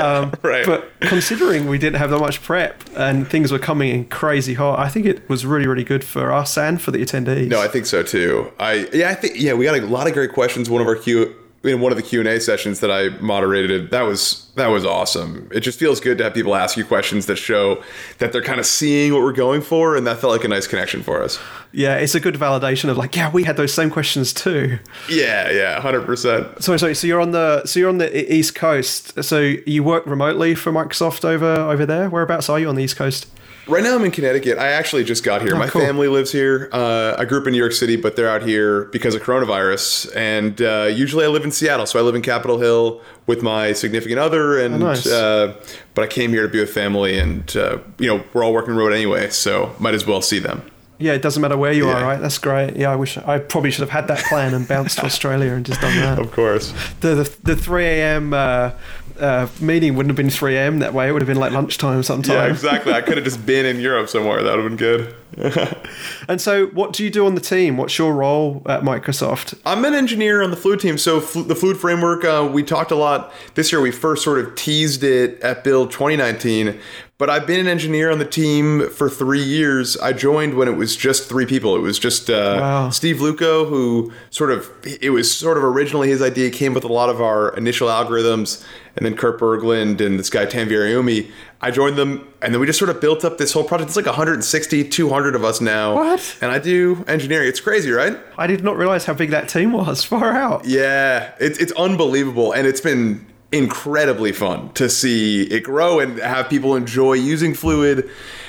Um, 0.00 0.32
right. 0.42 0.64
But 0.64 0.90
considering 1.00 1.68
we 1.68 1.76
didn't 1.78 1.98
have 1.98 2.08
that 2.10 2.18
much 2.18 2.42
prep 2.42 2.82
and 2.96 3.28
things 3.28 3.52
were 3.52 3.58
coming 3.58 3.90
in 3.90 4.06
crazy 4.06 4.54
hot, 4.54 4.78
I 4.78 4.88
think 4.88 5.04
it 5.04 5.28
was 5.28 5.44
really, 5.44 5.66
really 5.66 5.84
good 5.84 6.02
for 6.02 6.32
us 6.32 6.56
and 6.56 6.80
for 6.80 6.90
the 6.92 6.98
attendees. 7.04 7.48
No, 7.48 7.60
I 7.60 7.68
think 7.68 7.84
so 7.84 8.02
too. 8.02 8.50
I 8.58 8.88
yeah, 8.92 9.10
I 9.10 9.14
think 9.14 9.34
yeah, 9.38 9.52
we 9.52 9.66
got 9.66 9.78
a 9.78 9.84
lot 9.86 10.06
of 10.06 10.14
great 10.14 10.32
questions. 10.32 10.70
One 10.70 10.80
of 10.80 10.88
our 10.88 10.96
Q 10.96 11.34
in 11.72 11.80
one 11.80 11.92
of 11.92 11.96
the 11.96 12.02
Q 12.02 12.20
and 12.20 12.28
A 12.28 12.40
sessions 12.40 12.80
that 12.80 12.90
I 12.90 13.10
moderated, 13.20 13.90
that 13.90 14.02
was 14.02 14.46
that 14.56 14.68
was 14.68 14.84
awesome. 14.84 15.48
It 15.52 15.60
just 15.60 15.78
feels 15.78 16.00
good 16.00 16.18
to 16.18 16.24
have 16.24 16.34
people 16.34 16.54
ask 16.54 16.76
you 16.76 16.84
questions 16.84 17.26
that 17.26 17.36
show 17.36 17.82
that 18.18 18.32
they're 18.32 18.42
kind 18.42 18.58
of 18.58 18.66
seeing 18.66 19.12
what 19.12 19.22
we're 19.22 19.32
going 19.32 19.60
for, 19.60 19.96
and 19.96 20.06
that 20.06 20.18
felt 20.18 20.32
like 20.32 20.44
a 20.44 20.48
nice 20.48 20.66
connection 20.66 21.02
for 21.02 21.22
us. 21.22 21.38
yeah, 21.72 21.96
it's 21.96 22.14
a 22.14 22.20
good 22.20 22.34
validation 22.34 22.88
of 22.88 22.96
like, 22.96 23.14
yeah, 23.14 23.30
we 23.30 23.44
had 23.44 23.56
those 23.56 23.72
same 23.72 23.90
questions 23.90 24.32
too. 24.32 24.78
Yeah, 25.08 25.50
yeah, 25.50 25.80
hundred 25.80 26.06
percent. 26.06 26.62
Sorry, 26.62 26.78
sorry. 26.78 26.94
So 26.94 27.06
you're 27.06 27.20
on 27.20 27.30
the 27.32 27.64
so 27.66 27.78
you're 27.80 27.88
on 27.88 27.98
the 27.98 28.32
East 28.34 28.54
Coast. 28.54 29.22
So 29.22 29.40
you 29.40 29.82
work 29.84 30.06
remotely 30.06 30.54
for 30.54 30.72
Microsoft 30.72 31.24
over 31.24 31.46
over 31.46 31.86
there. 31.86 32.08
Whereabouts 32.10 32.48
are 32.48 32.58
you 32.58 32.68
on 32.68 32.74
the 32.74 32.82
East 32.82 32.96
Coast? 32.96 33.26
Right 33.68 33.82
now 33.82 33.94
I'm 33.94 34.04
in 34.04 34.10
Connecticut. 34.10 34.56
I 34.56 34.68
actually 34.68 35.04
just 35.04 35.22
got 35.22 35.42
here. 35.42 35.54
Oh, 35.54 35.58
My 35.58 35.68
cool. 35.68 35.82
family 35.82 36.08
lives 36.08 36.32
here. 36.32 36.70
Uh, 36.72 37.14
I 37.18 37.26
grew 37.26 37.38
up 37.40 37.46
in 37.46 37.52
New 37.52 37.58
York 37.58 37.72
City, 37.72 37.96
but 37.96 38.16
they're 38.16 38.28
out 38.28 38.42
here 38.42 38.84
because 38.86 39.14
of 39.14 39.22
coronavirus. 39.22 40.10
And 40.16 40.62
uh, 40.62 40.88
usually 40.90 41.26
I 41.26 41.28
live 41.28 41.44
in 41.44 41.50
Seattle, 41.50 41.84
so 41.84 41.98
I 41.98 42.02
live 42.02 42.14
in 42.14 42.22
Capitol 42.22 42.58
Hill 42.58 43.02
with 43.26 43.42
my 43.42 43.74
significant 43.74 44.18
other. 44.20 44.58
And 44.58 44.76
Oh, 44.76 44.86
nice. 44.86 45.06
uh, 45.06 45.54
but 45.94 46.02
I 46.02 46.06
came 46.06 46.30
here 46.30 46.42
to 46.42 46.48
be 46.48 46.60
with 46.60 46.70
family, 46.72 47.18
and 47.18 47.54
uh, 47.56 47.78
you 47.98 48.06
know 48.06 48.24
we're 48.32 48.42
all 48.42 48.54
working 48.54 48.74
remote 48.74 48.94
anyway, 48.94 49.28
so 49.28 49.74
might 49.78 49.92
as 49.94 50.06
well 50.06 50.22
see 50.22 50.38
them. 50.38 50.62
Yeah, 51.00 51.12
it 51.12 51.22
doesn't 51.22 51.40
matter 51.40 51.56
where 51.56 51.72
you 51.72 51.88
are, 51.88 52.02
right? 52.02 52.20
That's 52.20 52.38
great. 52.38 52.74
Yeah, 52.76 52.90
I 52.90 52.96
wish 52.96 53.16
I 53.18 53.38
probably 53.38 53.70
should 53.70 53.82
have 53.82 53.90
had 53.90 54.08
that 54.08 54.24
plan 54.24 54.52
and 54.52 54.66
bounced 54.66 54.98
to 54.98 55.04
Australia 55.04 55.52
and 55.52 55.64
just 55.64 55.80
done 55.80 55.94
that. 55.96 56.18
Of 56.18 56.32
course. 56.32 56.72
The 57.00 57.14
the, 57.16 57.36
the 57.44 57.54
3 57.56 57.84
a.m. 57.84 58.34
Uh, 59.18 59.48
meeting 59.60 59.96
wouldn't 59.96 60.10
have 60.10 60.16
been 60.16 60.30
3 60.30 60.56
a.m. 60.56 60.78
that 60.78 60.94
way. 60.94 61.08
It 61.08 61.12
would 61.12 61.22
have 61.22 61.26
been 61.26 61.38
like 61.38 61.52
lunchtime 61.52 62.02
sometime. 62.02 62.36
Yeah, 62.36 62.46
exactly. 62.46 62.92
I 62.92 63.00
could 63.00 63.16
have 63.16 63.24
just 63.24 63.44
been 63.44 63.66
in 63.66 63.80
Europe 63.80 64.08
somewhere. 64.08 64.42
That 64.42 64.56
would 64.56 64.62
have 64.62 64.70
been 64.70 64.76
good. 64.76 65.14
And 66.28 66.40
so, 66.40 66.66
what 66.68 66.92
do 66.92 67.02
you 67.04 67.10
do 67.10 67.24
on 67.26 67.34
the 67.34 67.40
team? 67.40 67.76
What's 67.78 67.96
your 67.96 68.12
role 68.12 68.62
at 68.66 68.82
Microsoft? 68.82 69.58
I'm 69.64 69.84
an 69.86 69.94
engineer 69.94 70.42
on 70.42 70.50
the 70.50 70.56
Fluid 70.56 70.80
team. 70.80 70.98
So 70.98 71.20
Flu- 71.20 71.44
the 71.44 71.54
Fluid 71.54 71.78
framework, 71.78 72.24
uh, 72.24 72.48
we 72.52 72.62
talked 72.62 72.90
a 72.90 72.96
lot 72.96 73.32
this 73.54 73.72
year. 73.72 73.80
We 73.80 73.90
first 73.90 74.24
sort 74.24 74.38
of 74.38 74.54
teased 74.56 75.02
it 75.02 75.40
at 75.40 75.64
Build 75.64 75.90
2019, 75.90 76.78
but 77.16 77.30
I've 77.30 77.46
been 77.46 77.60
an 77.60 77.66
engineer 77.66 78.10
on 78.10 78.18
the 78.18 78.26
team 78.26 78.90
for 78.90 79.08
three 79.08 79.42
years. 79.42 79.96
I 79.96 80.12
joined 80.12 80.54
when 80.54 80.68
it 80.68 80.76
was 80.76 80.94
just 80.96 81.28
three 81.30 81.46
people. 81.46 81.74
It 81.76 81.80
was 81.80 81.98
just 81.98 82.28
uh, 82.28 82.58
Wow. 82.60 82.90
Steve 82.90 83.16
Lucco, 83.16 83.66
who 83.66 84.12
sort 84.30 84.50
of 84.50 84.70
it 84.84 85.10
was 85.10 85.34
sort 85.34 85.56
of 85.56 85.64
originally 85.64 86.08
his 86.10 86.20
idea. 86.20 86.50
Came 86.50 86.74
with 86.74 86.84
a 86.84 86.92
lot 86.92 87.08
of 87.08 87.22
our 87.22 87.56
initial 87.56 87.88
algorithms, 87.88 88.62
and 88.96 89.06
then 89.06 89.16
Kurt 89.16 89.40
Berglund 89.40 90.00
and 90.04 90.18
this 90.18 90.28
guy 90.28 90.44
Tanvir 90.44 90.86
Ayumi. 90.86 91.30
I 91.60 91.72
joined 91.72 91.96
them, 91.96 92.32
and 92.40 92.54
then 92.54 92.60
we 92.60 92.66
just 92.66 92.78
sort 92.78 92.88
of 92.88 93.00
built 93.00 93.24
up 93.24 93.38
this 93.38 93.52
whole 93.52 93.64
project. 93.64 93.88
It's 93.88 93.96
like 93.96 94.06
160, 94.06 94.88
200 94.88 95.34
of 95.34 95.44
us 95.44 95.60
now. 95.60 95.94
What? 95.94 96.36
And 96.40 96.52
I 96.52 96.60
do 96.60 97.04
engineering. 97.08 97.48
It's 97.48 97.60
crazy, 97.60 97.90
right? 97.90 98.16
I 98.36 98.46
did 98.46 98.62
not 98.62 98.76
realize 98.76 99.04
how 99.06 99.14
big 99.14 99.30
that 99.30 99.48
team 99.48 99.72
was. 99.72 100.04
Far 100.08 100.32
out. 100.32 100.64
Yeah, 100.64 101.34
it's 101.40 101.58
it's 101.58 101.72
unbelievable, 101.72 102.52
and 102.52 102.66
it's 102.66 102.80
been 102.80 103.26
incredibly 103.50 104.30
fun 104.30 104.72
to 104.74 104.88
see 104.88 105.42
it 105.44 105.64
grow 105.64 105.98
and 105.98 106.18
have 106.18 106.48
people 106.48 106.76
enjoy 106.76 107.14
using 107.14 107.54
Fluid. 107.54 108.08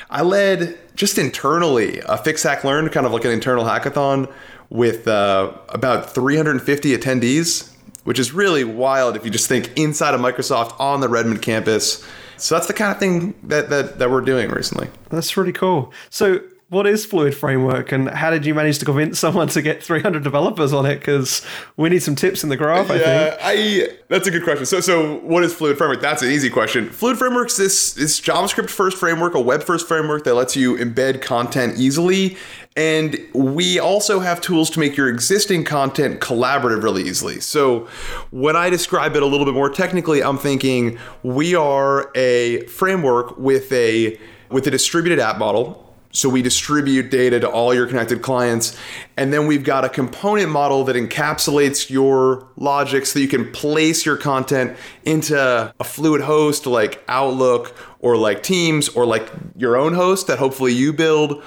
I 0.09 0.21
led 0.21 0.77
just 0.95 1.17
internally 1.17 2.01
a 2.05 2.17
Fix 2.17 2.43
Hack 2.43 2.63
Learn, 2.63 2.89
kind 2.89 3.05
of 3.05 3.13
like 3.13 3.25
an 3.25 3.31
internal 3.31 3.63
hackathon 3.63 4.31
with 4.69 5.07
uh, 5.07 5.51
about 5.69 6.13
350 6.13 6.95
attendees, 6.95 7.73
which 8.03 8.19
is 8.19 8.33
really 8.33 8.63
wild 8.63 9.15
if 9.15 9.23
you 9.25 9.31
just 9.31 9.47
think 9.47 9.71
inside 9.77 10.13
of 10.13 10.21
Microsoft 10.21 10.79
on 10.79 10.99
the 10.99 11.09
Redmond 11.09 11.41
campus. 11.41 12.05
So 12.39 12.55
that's 12.55 12.67
the 12.67 12.73
kind 12.73 12.91
of 12.91 12.97
thing 12.97 13.35
that 13.43 13.69
that, 13.69 13.99
that 13.99 14.09
we're 14.09 14.21
doing 14.21 14.49
recently. 14.49 14.87
That's 15.09 15.35
really 15.37 15.53
cool. 15.53 15.93
So, 16.09 16.41
what 16.69 16.85
is 16.85 17.03
Fluid 17.03 17.33
Framework, 17.35 17.91
and 17.91 18.09
how 18.09 18.29
did 18.29 18.45
you 18.45 18.53
manage 18.53 18.77
to 18.79 18.85
convince 18.85 19.17
someone 19.19 19.47
to 19.49 19.61
get 19.61 19.83
300 19.83 20.23
developers 20.23 20.71
on 20.71 20.85
it? 20.85 20.99
Because 20.99 21.45
we 21.77 21.89
need 21.89 22.03
some 22.03 22.15
tips 22.15 22.43
in 22.43 22.49
the 22.49 22.57
graph. 22.57 22.89
I 22.89 22.97
think. 22.97 23.01
Yeah, 23.01 23.37
I 23.41 23.97
that's 24.07 24.27
a 24.27 24.31
good 24.31 24.43
question. 24.43 24.65
So 24.65 24.79
so 24.79 25.17
what 25.19 25.43
is 25.43 25.53
Fluid 25.53 25.77
Framework? 25.77 26.01
That's 26.01 26.21
an 26.21 26.31
easy 26.31 26.49
question. 26.49 26.89
Fluid 26.89 27.17
Framework's 27.17 27.57
this 27.57 27.93
this 27.93 28.19
JavaScript 28.19 28.69
first 28.69 28.97
framework, 28.97 29.33
a 29.33 29.41
web 29.41 29.63
first 29.63 29.87
framework 29.87 30.23
that 30.23 30.35
lets 30.35 30.55
you 30.55 30.75
embed 30.77 31.21
content 31.21 31.77
easily. 31.77 32.37
And 32.75 33.19
we 33.33 33.79
also 33.79 34.19
have 34.19 34.39
tools 34.39 34.69
to 34.71 34.79
make 34.79 34.95
your 34.95 35.09
existing 35.09 35.65
content 35.65 36.21
collaborative 36.21 36.83
really 36.83 37.03
easily. 37.03 37.39
So 37.41 37.87
when 38.31 38.55
I 38.55 38.69
describe 38.69 39.15
it 39.15 39.23
a 39.23 39.25
little 39.25 39.45
bit 39.45 39.55
more 39.55 39.69
technically, 39.69 40.23
I'm 40.23 40.37
thinking 40.37 40.97
we 41.23 41.55
are 41.55 42.09
a 42.15 42.65
framework 42.67 43.37
with 43.37 43.71
a 43.71 44.19
with 44.49 44.65
a 44.65 44.71
distributed 44.71 45.19
app 45.19 45.37
model 45.37 45.89
so 46.11 46.27
we 46.27 46.41
distribute 46.41 47.11
data 47.11 47.39
to 47.39 47.49
all 47.49 47.73
your 47.73 47.85
connected 47.85 48.21
clients. 48.21 48.75
And 49.15 49.31
then 49.31 49.45
we've 49.45 49.63
got 49.63 49.85
a 49.85 49.89
component 49.89 50.49
model 50.49 50.83
that 50.85 50.95
encapsulates 50.95 51.89
your 51.89 52.47
logic 52.55 53.05
so 53.05 53.19
that 53.19 53.21
you 53.21 53.27
can 53.27 53.51
place 53.51 54.05
your 54.05 54.17
content 54.17 54.75
into 55.05 55.37
a 55.79 55.83
fluid 55.83 56.21
host 56.21 56.65
like 56.65 57.03
Outlook 57.07 57.75
or 57.99 58.17
like 58.17 58.41
Teams 58.41 58.89
or 58.89 59.05
like 59.05 59.29
your 59.55 59.77
own 59.77 59.93
host 59.93 60.27
that 60.27 60.39
hopefully 60.39 60.73
you 60.73 60.93
build. 60.93 61.43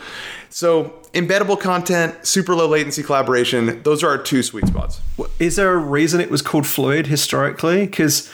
So 0.48 1.01
embeddable 1.12 1.60
content, 1.60 2.26
super 2.26 2.54
low 2.54 2.68
latency 2.68 3.02
collaboration, 3.02 3.82
those 3.82 4.02
are 4.02 4.10
our 4.10 4.18
two 4.18 4.42
sweet 4.42 4.66
spots. 4.66 5.00
Is 5.38 5.56
there 5.56 5.72
a 5.72 5.76
reason 5.76 6.20
it 6.20 6.30
was 6.30 6.42
called 6.42 6.66
Fluid 6.66 7.06
historically? 7.06 7.86
Because, 7.86 8.30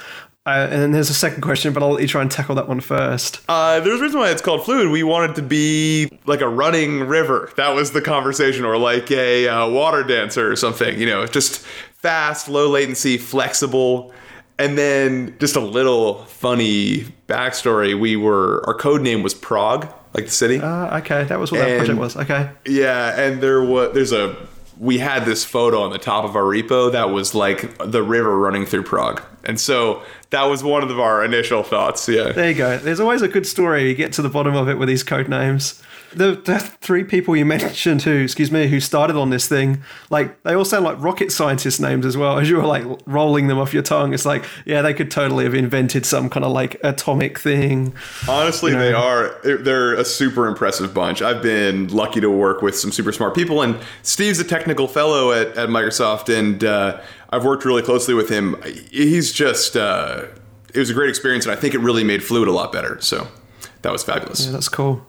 uh, 0.47 0.69
and 0.71 0.81
then 0.81 0.93
there's 0.93 1.11
a 1.11 1.15
second 1.15 1.43
question, 1.43 1.73
but 1.73 1.83
I'll 1.83 1.91
let 1.91 2.03
you 2.03 2.09
try 2.09 2.23
and 2.23 2.31
tackle 2.31 2.55
that 2.55 2.69
one 2.69 2.81
first. 2.81 3.41
Uh, 3.49 3.81
there's 3.81 4.01
a 4.01 4.03
reason 4.03 4.21
why 4.21 4.31
it's 4.31 4.43
called 4.43 4.65
fluid. 4.65 4.91
We 4.91 5.03
wanted 5.03 5.35
to 5.37 5.43
be 5.43 6.11
like 6.27 6.41
a 6.41 6.49
running 6.49 7.01
river. 7.01 7.51
That 7.57 7.71
was 7.71 7.93
the 7.93 8.01
conversation, 8.01 8.65
or 8.65 8.79
like 8.79 9.11
a 9.11 9.49
uh, 9.49 9.69
water 9.69 10.03
dancer 10.05 10.51
or 10.51 10.57
something. 10.57 10.99
You 10.99 11.07
know, 11.07 11.27
just 11.27 11.61
fast, 11.97 12.49
low 12.49 12.69
latency, 12.69 13.19
flexible. 13.19 14.13
And 14.61 14.77
then 14.77 15.37
just 15.39 15.55
a 15.55 15.61
little 15.61 16.25
funny 16.25 17.05
backstory. 17.29 17.99
We 17.99 18.17
were 18.17 18.65
our 18.67 18.75
code 18.75 19.03
name 19.03 19.23
was 19.23 19.33
Prague, 19.33 19.89
like 20.15 20.27
the 20.27 20.31
city. 20.31 20.61
Ah, 20.63 20.99
okay, 20.99 21.25
that 21.25 21.39
was 21.39 21.53
what 21.53 21.59
that 21.59 21.79
project 21.79 21.99
was. 21.99 22.17
Okay. 22.17 22.51
Yeah, 22.67 23.21
and 23.21 23.41
there 23.41 23.63
was 23.63 23.95
there's 23.95 24.13
a 24.13 24.37
we 24.79 24.99
had 24.99 25.25
this 25.25 25.45
photo 25.45 25.83
on 25.83 25.91
the 25.91 25.99
top 25.99 26.25
of 26.25 26.37
our 26.37 26.43
repo 26.43 26.93
that 26.93 27.11
was 27.11 27.35
like 27.35 27.77
the 27.79 28.03
river 28.03 28.39
running 28.39 28.65
through 28.65 28.85
Prague, 28.85 29.21
And 29.45 29.61
so 29.61 30.03
that 30.31 30.45
was 30.45 30.63
one 30.63 30.89
of 30.89 31.01
our 31.01 31.25
initial 31.25 31.63
thoughts. 31.63 32.09
Yeah. 32.09 32.33
There 32.33 32.51
you 32.51 32.57
go. 32.57 32.79
There's 32.79 33.01
always 33.01 33.23
a 33.23 33.29
good 33.29 33.47
story. 33.47 33.89
You 33.89 33.95
get 33.95 34.13
to 34.15 34.23
the 34.23 34.29
bottom 34.29 34.55
of 34.55 34.69
it 34.69 34.79
with 34.79 34.89
these 34.89 35.03
code 35.03 35.29
names. 35.29 35.83
The, 36.15 36.33
the 36.37 36.59
three 36.59 37.05
people 37.05 37.37
you 37.37 37.45
mentioned 37.45 38.03
who, 38.03 38.23
excuse 38.23 38.51
me, 38.51 38.67
who 38.69 38.81
started 38.81 39.15
on 39.17 39.31
this 39.31 39.47
thing, 39.47 39.83
like 40.09 40.43
they 40.43 40.55
all 40.55 40.65
sound 40.65 40.85
like 40.85 41.01
rocket 41.01 41.31
scientist 41.31 41.81
names 41.81 42.07
as 42.07 42.17
well. 42.17 42.39
As 42.39 42.49
you 42.49 42.57
were 42.57 42.65
like 42.65 42.85
rolling 43.07 43.49
them 43.49 43.59
off 43.59 43.75
your 43.75 43.83
tongue, 43.83 44.15
it's 44.15 44.25
like, 44.25 44.45
yeah, 44.65 44.81
they 44.81 44.95
could 44.95 45.11
totally 45.11 45.45
have 45.45 45.55
invented 45.55 46.07
some 46.07 46.31
kind 46.31 46.45
of 46.45 46.53
like 46.53 46.79
atomic 46.83 47.39
thing. 47.39 47.95
Honestly, 48.29 48.73
You 48.73 48.79
know? 48.79 48.85
they 48.85 48.93
are. 48.95 49.59
They're 49.59 49.95
a 49.95 50.05
super 50.05 50.47
impressive 50.47 50.95
bunch. 50.95 51.21
I've 51.21 51.43
been 51.43 51.89
lucky 51.89 52.21
to 52.21 52.31
work 52.31 52.63
with 52.63 52.79
some 52.79 52.91
super 52.91 53.13
smart 53.13 53.35
people, 53.35 53.61
and 53.63 53.77
Steve's 54.03 54.41
a 54.41 54.45
technical 54.45 54.89
fellow 54.89 55.33
at, 55.33 55.49
at 55.59 55.69
Microsoft, 55.69 56.35
and 56.35 56.65
uh, 56.65 57.01
I've 57.31 57.45
worked 57.45 57.65
really 57.67 57.83
closely 57.83 58.15
with 58.15 58.29
him. 58.31 58.57
He's 58.91 59.31
just. 59.33 59.77
Uh, 59.77 60.25
it 60.75 60.79
was 60.79 60.91
a 60.91 60.95
great 60.95 61.09
experience, 61.11 61.45
and 61.47 61.53
I 61.53 61.57
think 61.57 61.75
it 61.75 61.79
really 61.81 62.05
made 62.05 62.23
Fluid 62.23 62.49
a 62.49 62.53
lot 62.53 62.73
better. 62.73 63.01
So 63.01 63.29
that 63.83 63.93
was 63.93 64.03
fabulous. 64.05 64.45
Yeah, 64.47 64.53
that's 64.53 64.69
cool. 64.69 65.07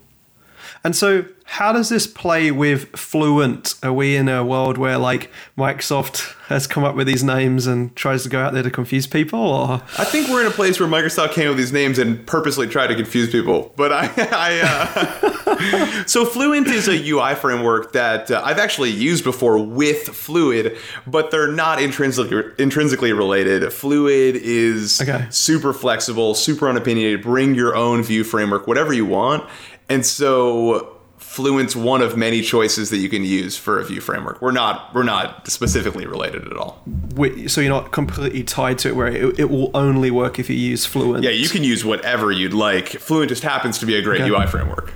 And 0.83 0.95
so, 0.95 1.25
how 1.43 1.73
does 1.73 1.89
this 1.89 2.07
play 2.07 2.51
with 2.51 2.89
Fluent? 2.97 3.75
Are 3.83 3.91
we 3.91 4.15
in 4.15 4.29
a 4.29 4.45
world 4.45 4.77
where 4.77 4.97
like 4.97 5.29
Microsoft 5.57 6.35
has 6.47 6.67
come 6.67 6.83
up 6.83 6.95
with 6.95 7.05
these 7.07 7.23
names 7.23 7.67
and 7.67 7.93
tries 7.95 8.23
to 8.23 8.29
go 8.29 8.39
out 8.39 8.53
there 8.53 8.63
to 8.63 8.71
confuse 8.71 9.05
people, 9.07 9.39
or 9.39 9.81
I 9.97 10.03
think 10.05 10.29
we're 10.29 10.41
in 10.41 10.47
a 10.47 10.51
place 10.51 10.79
where 10.79 10.87
Microsoft 10.87 11.33
came 11.33 11.45
up 11.47 11.55
with 11.55 11.57
these 11.57 11.73
names 11.73 11.97
and 11.99 12.25
purposely 12.25 12.65
tried 12.67 12.87
to 12.87 12.95
confuse 12.95 13.29
people. 13.31 13.73
But 13.75 13.91
I, 13.91 14.09
I 14.31 14.61
uh, 14.63 16.03
so 16.05 16.23
Fluent 16.25 16.67
is 16.67 16.87
a 16.87 17.09
UI 17.09 17.35
framework 17.35 17.91
that 17.93 18.31
uh, 18.31 18.41
I've 18.45 18.59
actually 18.59 18.91
used 18.91 19.23
before 19.23 19.57
with 19.63 20.07
Fluid, 20.07 20.77
but 21.07 21.29
they're 21.31 21.51
not 21.51 21.81
intrinsically 21.81 22.41
intrinsically 22.57 23.11
related. 23.11 23.71
Fluid 23.73 24.35
is 24.37 25.01
Okay. 25.01 25.25
super 25.29 25.73
flexible, 25.73 26.35
super 26.35 26.67
unopinionated. 26.69 27.21
Bring 27.23 27.53
your 27.55 27.75
own 27.75 28.01
view 28.03 28.23
framework, 28.23 28.65
whatever 28.67 28.93
you 28.93 29.05
want, 29.05 29.43
and 29.89 30.05
so. 30.05 30.95
Fluent's 31.17 31.75
one 31.75 32.01
of 32.01 32.17
many 32.17 32.41
choices 32.41 32.89
that 32.89 32.97
you 32.97 33.07
can 33.07 33.23
use 33.23 33.55
for 33.55 33.77
a 33.79 33.83
view 33.85 34.01
framework. 34.01 34.41
We're 34.41 34.51
not 34.51 34.91
we're 34.95 35.03
not 35.03 35.47
specifically 35.47 36.07
related 36.07 36.47
at 36.47 36.53
all. 36.57 36.81
wi- 37.09 37.45
so 37.45 37.61
you're 37.61 37.69
not 37.69 37.91
completely 37.91 38.43
tied 38.43 38.79
to 38.79 38.87
it, 38.87 38.95
where 38.95 39.07
it, 39.07 39.37
it 39.39 39.49
will 39.49 39.69
only 39.75 40.09
work 40.11 40.39
if 40.39 40.49
you 40.49 40.55
use 40.55 40.85
Fluent? 40.87 41.23
Yeah, 41.23 41.29
you 41.29 41.47
can 41.47 41.63
use 41.63 41.85
whatever 41.85 42.31
you'd 42.31 42.53
like. 42.53 42.87
Fluent 42.87 43.29
just 43.29 43.43
happens 43.43 43.77
to 43.79 43.85
be 43.85 43.95
a 43.95 44.01
great 44.01 44.21
Okay. 44.21 44.31
UI 44.31 44.47
framework. 44.47 44.93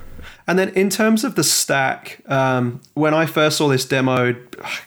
And 0.48 0.58
then 0.58 0.70
in 0.70 0.90
terms 0.90 1.24
of 1.24 1.36
the 1.36 1.44
stack, 1.44 2.20
um, 2.28 2.82
when 2.96 3.14
I 3.14 3.26
first 3.28 3.58
saw 3.58 3.68
this 3.68 3.86
demo 3.86 4.34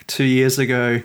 two 0.09 0.25
years 0.25 0.59
ago, 0.59 1.01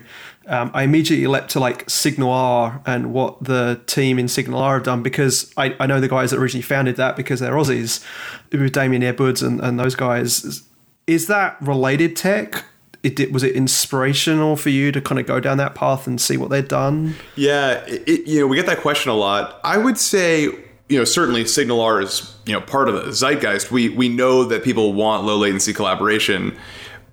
um, 0.52 0.70
I 0.74 0.82
immediately 0.82 1.26
leapt 1.26 1.50
to 1.52 1.60
like 1.60 1.86
SignalR 1.86 2.82
and 2.86 3.12
what 3.14 3.42
the 3.42 3.80
team 3.86 4.18
in 4.18 4.26
SignalR 4.26 4.74
have 4.74 4.82
done 4.82 5.02
because 5.02 5.52
I, 5.56 5.74
I 5.80 5.86
know 5.86 5.98
the 5.98 6.08
guys 6.08 6.30
that 6.30 6.38
originally 6.38 6.62
founded 6.62 6.96
that 6.96 7.16
because 7.16 7.40
they're 7.40 7.54
Aussies, 7.54 8.04
with 8.52 8.72
Damien 8.72 9.02
Edwards 9.02 9.42
and, 9.42 9.60
and 9.60 9.80
those 9.80 9.94
guys. 9.94 10.62
Is 11.06 11.26
that 11.28 11.56
related 11.62 12.14
tech? 12.16 12.66
It, 13.02 13.32
was 13.32 13.42
it 13.42 13.56
inspirational 13.56 14.54
for 14.56 14.68
you 14.68 14.92
to 14.92 15.00
kind 15.00 15.18
of 15.18 15.26
go 15.26 15.40
down 15.40 15.56
that 15.56 15.74
path 15.74 16.06
and 16.06 16.20
see 16.20 16.36
what 16.36 16.50
they've 16.50 16.68
done? 16.68 17.16
Yeah, 17.34 17.82
it- 17.88 18.28
you 18.28 18.40
know, 18.40 18.46
we 18.46 18.56
get 18.56 18.66
that 18.66 18.78
question 18.80 19.10
a 19.10 19.14
lot. 19.16 19.58
I 19.64 19.78
would 19.78 19.98
say, 19.98 20.42
you 20.88 20.98
know, 20.98 21.04
certainly 21.04 21.44
SignalR 21.44 22.02
is, 22.02 22.32
you 22.46 22.52
know, 22.52 22.60
part 22.60 22.88
of 22.88 22.94
the 22.94 23.10
zeitgeist. 23.10 23.70
We 23.72 23.88
we 23.88 24.08
know 24.08 24.44
that 24.44 24.62
people 24.62 24.92
want 24.92 25.24
low 25.24 25.38
latency 25.38 25.72
collaboration, 25.72 26.56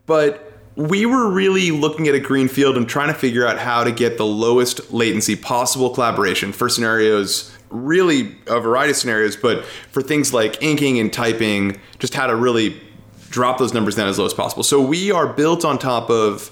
but 0.06 0.49
we 0.80 1.06
were 1.06 1.30
really 1.30 1.72
looking 1.72 2.08
at 2.08 2.15
a 2.15 2.20
green 2.20 2.48
field 2.48 2.78
and 2.78 2.88
trying 2.88 3.10
to 3.10 3.13
figure 3.13 3.46
out 3.46 3.60
how 3.60 3.84
to 3.84 3.92
get 3.92 4.18
the 4.18 4.26
lowest 4.26 4.94
latency 4.94 5.36
possible 5.36 5.89
collaboration 5.89 6.54
for 6.54 6.70
scenarios 6.70 7.54
really 7.70 8.36
a 8.48 8.60
variety 8.60 8.92
of 8.92 8.98
scenarios 8.98 9.36
but 9.36 9.63
for 9.92 10.02
things 10.02 10.34
like 10.34 10.62
inking 10.63 10.98
and 10.98 11.12
typing 11.12 11.80
just 12.00 12.13
how 12.13 12.26
to 12.26 12.36
really 12.36 12.82
drop 13.30 13.60
those 13.60 13.74
numbers 13.74 13.96
down 13.96 14.08
as 14.08 14.18
low 14.18 14.26
as 14.26 14.34
possible 14.34 14.63
so 14.63 14.82
we 14.82 15.12
are 15.12 15.28
built 15.28 15.65
on 15.65 15.78
top 15.78 16.10
of 16.10 16.50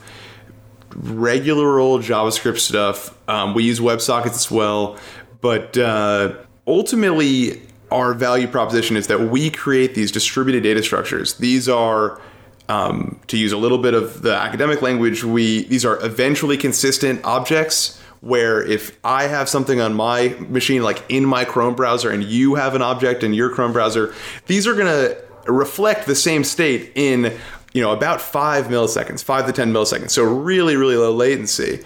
regular 0.95 1.79
old 1.79 2.01
JavaScript 2.01 2.59
stuff. 2.59 3.17
Um, 3.29 3.53
we 3.53 3.63
use 3.63 3.79
WebSockets 3.79 4.35
as 4.35 4.51
well, 4.51 4.97
but 5.41 5.77
uh, 5.77 6.35
ultimately, 6.65 7.61
our 7.91 8.13
value 8.13 8.47
proposition 8.47 8.97
is 8.97 9.07
that 9.07 9.19
we 9.29 9.49
create 9.49 9.95
these 9.95 10.11
distributed 10.11 10.63
data 10.63 10.83
structures. 10.83 11.35
These 11.35 11.69
are 11.69 12.19
um, 12.69 13.19
to 13.27 13.37
use 13.37 13.51
a 13.51 13.57
little 13.57 13.77
bit 13.77 13.93
of 13.93 14.21
the 14.21 14.33
academic 14.33 14.81
language, 14.81 15.23
we 15.23 15.63
these 15.65 15.85
are 15.85 16.03
eventually 16.05 16.57
consistent 16.57 17.23
objects. 17.23 18.01
Where 18.21 18.63
if 18.63 18.97
I 19.03 19.27
have 19.27 19.47
something 19.47 19.79
on 19.79 19.93
my 19.93 20.35
machine, 20.49 20.81
like 20.81 21.03
in 21.07 21.23
my 21.23 21.45
Chrome 21.45 21.75
browser, 21.75 22.09
and 22.09 22.23
you 22.23 22.55
have 22.55 22.73
an 22.73 22.81
object 22.81 23.23
in 23.23 23.33
your 23.33 23.51
Chrome 23.51 23.73
browser, 23.73 24.13
these 24.47 24.65
are 24.65 24.73
going 24.73 24.87
to 24.87 25.17
reflect 25.51 26.07
the 26.07 26.15
same 26.15 26.43
state 26.43 26.91
in 26.95 27.37
you 27.73 27.81
know 27.81 27.91
about 27.91 28.19
five 28.19 28.65
milliseconds, 28.65 29.23
five 29.23 29.45
to 29.45 29.53
ten 29.53 29.71
milliseconds. 29.71 30.09
So 30.09 30.23
really, 30.23 30.75
really 30.75 30.95
low 30.95 31.13
latency, 31.13 31.83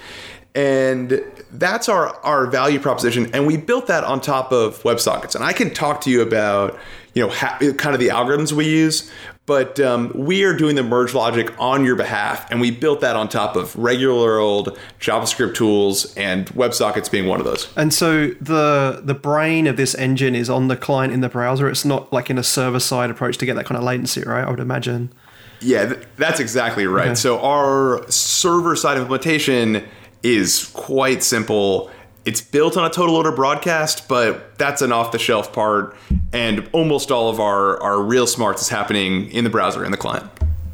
and 0.55 1.21
that's 1.51 1.89
our 1.89 2.15
our 2.23 2.47
value 2.47 2.79
proposition. 2.79 3.29
And 3.33 3.45
we 3.45 3.57
built 3.57 3.87
that 3.87 4.03
on 4.03 4.21
top 4.21 4.51
of 4.51 4.81
WebSockets. 4.83 5.35
And 5.35 5.43
I 5.43 5.53
can 5.53 5.73
talk 5.73 6.01
to 6.01 6.09
you 6.09 6.21
about 6.21 6.79
you 7.13 7.27
know 7.27 7.33
kind 7.33 7.93
of 7.93 7.99
the 7.99 8.07
algorithms 8.07 8.51
we 8.51 8.69
use, 8.69 9.11
but 9.45 9.79
um, 9.79 10.11
we 10.15 10.43
are 10.43 10.53
doing 10.53 10.75
the 10.75 10.83
merge 10.83 11.13
logic 11.13 11.53
on 11.59 11.83
your 11.83 11.95
behalf, 11.95 12.49
and 12.51 12.61
we 12.61 12.71
built 12.71 13.01
that 13.01 13.15
on 13.15 13.27
top 13.27 13.55
of 13.55 13.75
regular 13.75 14.37
old 14.37 14.77
JavaScript 14.99 15.55
tools, 15.55 16.15
and 16.15 16.47
WebSockets 16.47 17.09
being 17.09 17.27
one 17.27 17.39
of 17.39 17.45
those. 17.45 17.71
And 17.75 17.93
so 17.93 18.27
the 18.39 19.01
the 19.03 19.15
brain 19.15 19.67
of 19.67 19.77
this 19.77 19.95
engine 19.95 20.35
is 20.35 20.49
on 20.49 20.67
the 20.67 20.77
client 20.77 21.13
in 21.13 21.21
the 21.21 21.29
browser. 21.29 21.69
It's 21.69 21.85
not 21.85 22.13
like 22.13 22.29
in 22.29 22.37
a 22.37 22.43
server 22.43 22.79
side 22.79 23.09
approach 23.09 23.37
to 23.39 23.45
get 23.45 23.55
that 23.55 23.65
kind 23.65 23.77
of 23.77 23.83
latency, 23.83 24.23
right? 24.23 24.45
I 24.45 24.49
would 24.49 24.59
imagine. 24.59 25.11
Yeah, 25.59 25.85
th- 25.85 26.07
that's 26.17 26.39
exactly 26.39 26.87
right. 26.87 27.07
Okay. 27.07 27.15
So 27.15 27.39
our 27.41 28.09
server 28.09 28.75
side 28.75 28.97
implementation 28.97 29.83
is 30.23 30.69
quite 30.73 31.23
simple. 31.23 31.89
It's 32.23 32.41
built 32.41 32.77
on 32.77 32.85
a 32.85 32.89
total 32.89 33.15
order 33.15 33.31
broadcast, 33.31 34.07
but 34.07 34.57
that's 34.57 34.81
an 34.83 34.91
off 34.91 35.11
the 35.11 35.17
shelf 35.17 35.51
part. 35.51 35.95
And 36.31 36.69
almost 36.71 37.11
all 37.11 37.29
of 37.29 37.39
our, 37.39 37.81
our 37.81 38.01
real 38.01 38.27
smarts 38.27 38.61
is 38.61 38.69
happening 38.69 39.31
in 39.31 39.43
the 39.43 39.49
browser, 39.49 39.83
in 39.83 39.91
the 39.91 39.97
client. 39.97 40.29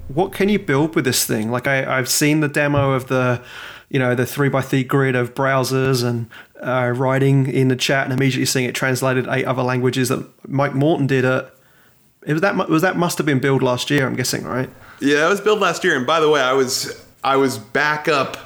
What 0.10 0.34
can 0.34 0.50
you 0.50 0.60
build 0.60 0.96
with 0.96 1.06
this 1.06 1.26
thing? 1.26 1.50
Like 1.50 1.68
I, 1.68 1.98
I've 1.98 2.10
seen 2.10 2.42
the 2.42 2.50
demo 2.50 2.92
of 2.92 3.08
the, 3.08 3.42
you 3.90 3.98
know, 3.98 4.14
the 4.14 4.26
three 4.26 4.50
by 4.50 4.62
three 4.62 4.84
grid 4.84 5.16
of 5.16 5.34
browsers 5.34 6.04
and 6.04 6.30
uh, 6.62 6.92
writing 6.96 7.48
in 7.48 7.70
the 7.70 7.76
chat 7.76 8.06
and 8.06 8.14
immediately 8.14 8.46
seeing 8.46 8.66
it 8.66 8.76
translated 8.76 9.26
eight 9.30 9.46
other 9.46 9.64
languages 9.64 10.10
that 10.10 10.28
Mike 10.48 10.74
Morton 10.74 11.08
did 11.08 11.24
it. 11.24 11.54
It 12.26 12.34
was 12.34 12.42
that 12.42 12.58
was 12.70 12.82
that 12.82 12.98
must 12.98 13.18
have 13.20 13.26
been 13.26 13.40
built 13.40 13.62
last 13.62 13.90
year, 13.90 14.06
I'm 14.06 14.16
guessing, 14.18 14.44
right? 14.44 14.70
Yeah, 15.00 15.18
that 15.22 15.30
was 15.30 15.40
built 15.40 15.60
last 15.60 15.86
year. 15.86 15.96
And 15.96 16.06
by 16.06 16.20
the 16.20 16.30
way, 16.30 16.42
I 16.42 16.52
was 16.52 17.06
I 17.24 17.38
was 17.38 17.58
back 17.58 18.10
up 18.10 18.38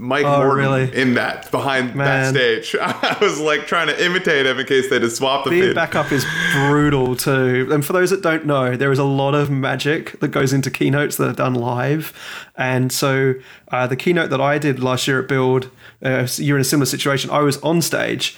Mike 0.00 0.24
Oh, 0.24 0.38
Morton 0.44 0.56
really? 0.56 0.96
in 0.96 1.14
that 1.14 1.50
behind 1.50 1.94
Man. 1.94 2.32
stage, 2.32 2.76
I 2.80 3.16
was 3.20 3.40
like 3.40 3.66
trying 3.66 3.88
to 3.88 4.04
imitate 4.04 4.46
him 4.46 4.58
in 4.58 4.66
case 4.66 4.88
they 4.90 4.98
just 5.00 5.16
swapped 5.16 5.44
the 5.44 5.50
Being 5.50 5.62
feed. 5.64 5.74
backup 5.74 6.12
is 6.12 6.24
brutal 6.54 7.16
too. 7.16 7.68
And 7.72 7.84
for 7.84 7.92
those 7.92 8.10
that 8.10 8.22
don't 8.22 8.46
know, 8.46 8.76
there 8.76 8.92
is 8.92 8.98
a 9.00 9.04
lot 9.04 9.34
of 9.34 9.50
magic 9.50 10.18
that 10.20 10.28
goes 10.28 10.52
into 10.52 10.70
keynotes 10.70 11.16
that 11.16 11.28
are 11.28 11.32
done 11.32 11.54
live. 11.54 12.12
And 12.56 12.92
so 12.92 13.34
uh, 13.72 13.86
the 13.88 13.96
keynote 13.96 14.30
that 14.30 14.40
I 14.40 14.58
did 14.58 14.80
last 14.80 15.08
year 15.08 15.20
at 15.20 15.26
Build, 15.28 15.70
uh, 16.04 16.28
you're 16.36 16.56
in 16.56 16.62
a 16.62 16.64
similar 16.64 16.86
situation. 16.86 17.30
I 17.30 17.40
was 17.40 17.56
on 17.62 17.82
stage 17.82 18.36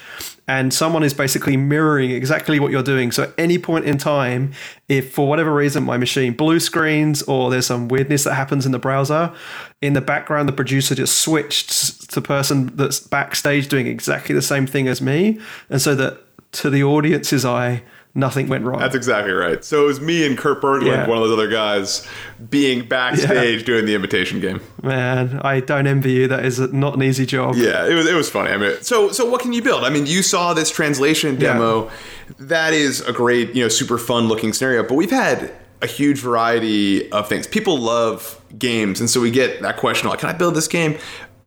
and 0.50 0.74
someone 0.74 1.04
is 1.04 1.14
basically 1.14 1.56
mirroring 1.56 2.10
exactly 2.10 2.58
what 2.58 2.72
you're 2.72 2.82
doing. 2.82 3.12
So 3.12 3.22
at 3.22 3.32
any 3.38 3.56
point 3.56 3.84
in 3.84 3.98
time, 3.98 4.52
if 4.88 5.12
for 5.14 5.28
whatever 5.28 5.54
reason 5.54 5.84
my 5.84 5.96
machine 5.96 6.32
blue 6.32 6.58
screens 6.58 7.22
or 7.22 7.52
there's 7.52 7.66
some 7.66 7.86
weirdness 7.86 8.24
that 8.24 8.34
happens 8.34 8.66
in 8.66 8.72
the 8.72 8.78
browser, 8.80 9.32
in 9.80 9.92
the 9.92 10.00
background 10.00 10.48
the 10.48 10.52
producer 10.52 10.96
just 10.96 11.18
switched 11.18 12.10
to 12.10 12.20
person 12.20 12.74
that's 12.74 12.98
backstage 12.98 13.68
doing 13.68 13.86
exactly 13.86 14.34
the 14.34 14.42
same 14.42 14.66
thing 14.66 14.88
as 14.88 15.00
me. 15.00 15.38
And 15.68 15.80
so 15.80 15.94
that 15.94 16.18
to 16.54 16.68
the 16.68 16.82
audience's 16.82 17.44
eye, 17.44 17.84
nothing 18.14 18.48
went 18.48 18.64
wrong. 18.64 18.78
That's 18.80 18.94
exactly 18.94 19.32
right. 19.32 19.64
So 19.64 19.84
it 19.84 19.86
was 19.86 20.00
me 20.00 20.26
and 20.26 20.36
Kurt 20.36 20.60
Berglund, 20.60 20.86
Yeah. 20.86 21.06
one 21.06 21.18
of 21.18 21.24
those 21.24 21.32
other 21.32 21.48
guys, 21.48 22.06
being 22.50 22.84
backstage 22.86 23.64
doing 23.64 23.86
the 23.86 23.94
invitation 23.94 24.40
game. 24.40 24.60
Man, 24.82 25.40
I 25.44 25.60
don't 25.60 25.86
envy 25.86 26.12
you. 26.12 26.28
That 26.28 26.44
is 26.44 26.58
not 26.58 26.94
an 26.96 27.02
easy 27.02 27.24
job. 27.26 27.54
Yeah, 27.56 27.86
it 27.86 27.94
was 27.94 28.06
it 28.08 28.14
was 28.14 28.28
funny. 28.28 28.50
I 28.50 28.56
mean, 28.56 28.72
so 28.82 29.10
so 29.12 29.28
what 29.28 29.40
can 29.40 29.52
you 29.52 29.62
build? 29.62 29.84
I 29.84 29.90
mean, 29.90 30.06
you 30.06 30.22
saw 30.22 30.54
this 30.54 30.70
translation 30.70 31.34
Yeah. 31.40 31.52
demo. 31.54 31.90
That 32.38 32.72
is 32.74 33.00
a 33.02 33.12
great, 33.12 33.54
you 33.54 33.62
know, 33.62 33.68
super 33.68 33.98
fun 33.98 34.28
looking 34.28 34.52
scenario. 34.52 34.82
But 34.82 34.94
we've 34.94 35.10
had 35.10 35.50
a 35.82 35.86
huge 35.86 36.18
variety 36.18 37.10
of 37.10 37.28
things. 37.28 37.46
People 37.46 37.78
love 37.78 38.38
games, 38.58 39.00
and 39.00 39.08
so 39.08 39.20
we 39.20 39.30
get 39.30 39.62
that 39.62 39.76
question 39.78 40.08
like, 40.10 40.18
"Can 40.18 40.28
I 40.28 40.32
build 40.34 40.54
this 40.54 40.68
game?" 40.68 40.96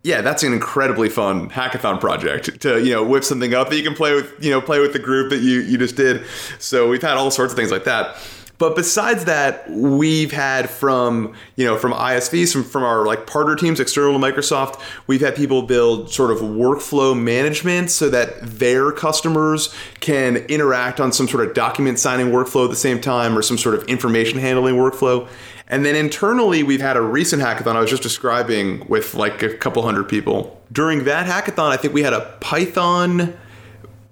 Yeah, 0.03 0.19
that's 0.21 0.43
an 0.43 0.51
incredibly 0.51 1.07
fun 1.07 1.49
hackathon 1.49 1.97
project 2.01 2.59
to 2.61 2.83
you 2.83 2.91
know 2.91 3.05
whip 3.05 3.23
something 3.23 3.53
up 3.53 3.69
that 3.69 3.77
you 3.77 3.83
can 3.83 3.95
play 3.95 4.13
with 4.13 4.33
you 4.43 4.51
know 4.51 4.59
play 4.59 4.81
with 4.81 4.91
the 4.91 4.99
group 4.99 5.29
that 5.29 5.39
you 5.39 5.61
you 5.61 5.77
just 5.77 5.95
did. 5.95 6.25
So 6.59 6.89
we've 6.89 7.01
had 7.01 7.15
all 7.15 7.31
sorts 7.31 7.53
of 7.53 7.57
things 7.57 7.71
like 7.71 7.85
that. 7.85 8.17
But 8.57 8.75
besides 8.75 9.25
that, 9.25 9.69
we've 9.69 10.31
had 10.31 10.69
from 10.69 11.33
you 11.55 11.65
know 11.65 11.77
from 11.77 11.93
ISVs, 11.93 12.51
from 12.51 12.65
from 12.65 12.83
our 12.83 13.05
like 13.05 13.27
partner 13.27 13.55
teams 13.55 13.79
external 13.79 14.19
to 14.19 14.19
Microsoft, 14.19 14.81
we've 15.07 15.21
had 15.21 15.37
people 15.37 15.61
build 15.61 16.11
sort 16.11 16.31
of 16.31 16.39
workflow 16.39 17.17
management 17.17 17.89
so 17.89 18.09
that 18.09 18.41
their 18.41 18.91
customers 18.91 19.73
can 20.01 20.35
interact 20.35 20.99
on 20.99 21.13
some 21.13 21.29
sort 21.29 21.47
of 21.47 21.53
document 21.53 21.97
signing 21.97 22.27
workflow 22.27 22.65
at 22.65 22.69
the 22.69 22.75
same 22.75 22.99
time, 22.99 23.37
or 23.37 23.41
some 23.41 23.57
sort 23.57 23.73
of 23.73 23.83
information 23.85 24.37
handling 24.37 24.75
workflow. 24.75 25.27
And 25.67 25.85
then 25.85 25.95
internally, 25.95 26.61
we've 26.61 26.81
had 26.81 26.97
a 26.97 27.01
recent 27.01 27.41
hackathon 27.41 27.75
I 27.75 27.79
was 27.79 27.89
just 27.89 28.03
describing 28.03 28.85
with 28.87 29.13
like 29.15 29.41
a 29.41 29.53
couple 29.55 29.81
hundred 29.83 30.03
people. 30.09 30.61
During 30.71 31.05
that 31.05 31.25
hackathon, 31.25 31.71
I 31.71 31.77
think 31.77 31.93
we 31.93 32.03
had 32.03 32.13
a 32.13 32.35
Python 32.41 33.37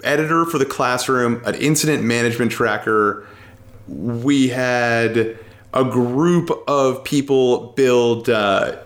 editor 0.03 0.45
for 0.45 0.57
the 0.57 0.65
classroom, 0.65 1.41
an 1.45 1.55
incident 1.55 2.03
management 2.03 2.51
tracker. 2.51 3.27
We 3.87 4.47
had 4.49 5.37
a 5.73 5.83
group 5.83 6.49
of 6.67 7.03
people 7.03 7.73
build 7.73 8.29
uh, 8.29 8.77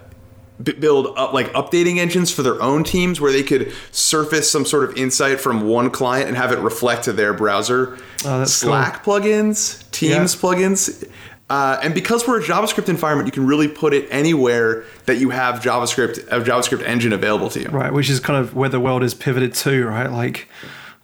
build 0.79 1.07
up 1.17 1.33
like 1.33 1.51
updating 1.53 1.97
engines 1.97 2.31
for 2.31 2.41
their 2.41 2.61
own 2.61 2.83
teams 2.83 3.19
where 3.19 3.31
they 3.31 3.43
could 3.43 3.73
surface 3.91 4.49
some 4.49 4.65
sort 4.65 4.85
of 4.89 4.97
insight 4.97 5.39
from 5.39 5.67
one 5.67 5.89
client 5.91 6.27
and 6.29 6.37
have 6.37 6.51
it 6.51 6.59
reflect 6.59 7.03
to 7.03 7.13
their 7.13 7.33
browser. 7.33 7.97
Oh, 8.25 8.43
Slack 8.45 9.03
plugins, 9.03 9.89
Teams 9.91 10.33
Yeah. 10.33 10.39
plugins. 10.41 11.07
Uh, 11.49 11.79
and 11.83 11.93
because 11.93 12.27
we're 12.27 12.39
a 12.39 12.43
JavaScript 12.43 12.89
environment, 12.89 13.27
you 13.27 13.31
can 13.31 13.45
really 13.45 13.67
put 13.67 13.93
it 13.93 14.07
anywhere 14.09 14.83
that 15.05 15.17
you 15.17 15.29
have 15.29 15.61
JavaScript, 15.61 16.17
a 16.31 16.41
JavaScript 16.41 16.83
engine 16.83 17.13
available 17.13 17.49
to 17.51 17.61
you. 17.61 17.67
Right, 17.67 17.93
which 17.93 18.09
is 18.09 18.19
kind 18.19 18.39
of 18.39 18.55
where 18.55 18.69
the 18.69 18.79
world 18.79 19.03
is 19.03 19.13
pivoted 19.13 19.53
to, 19.55 19.85
right? 19.85 20.11
Like, 20.11 20.47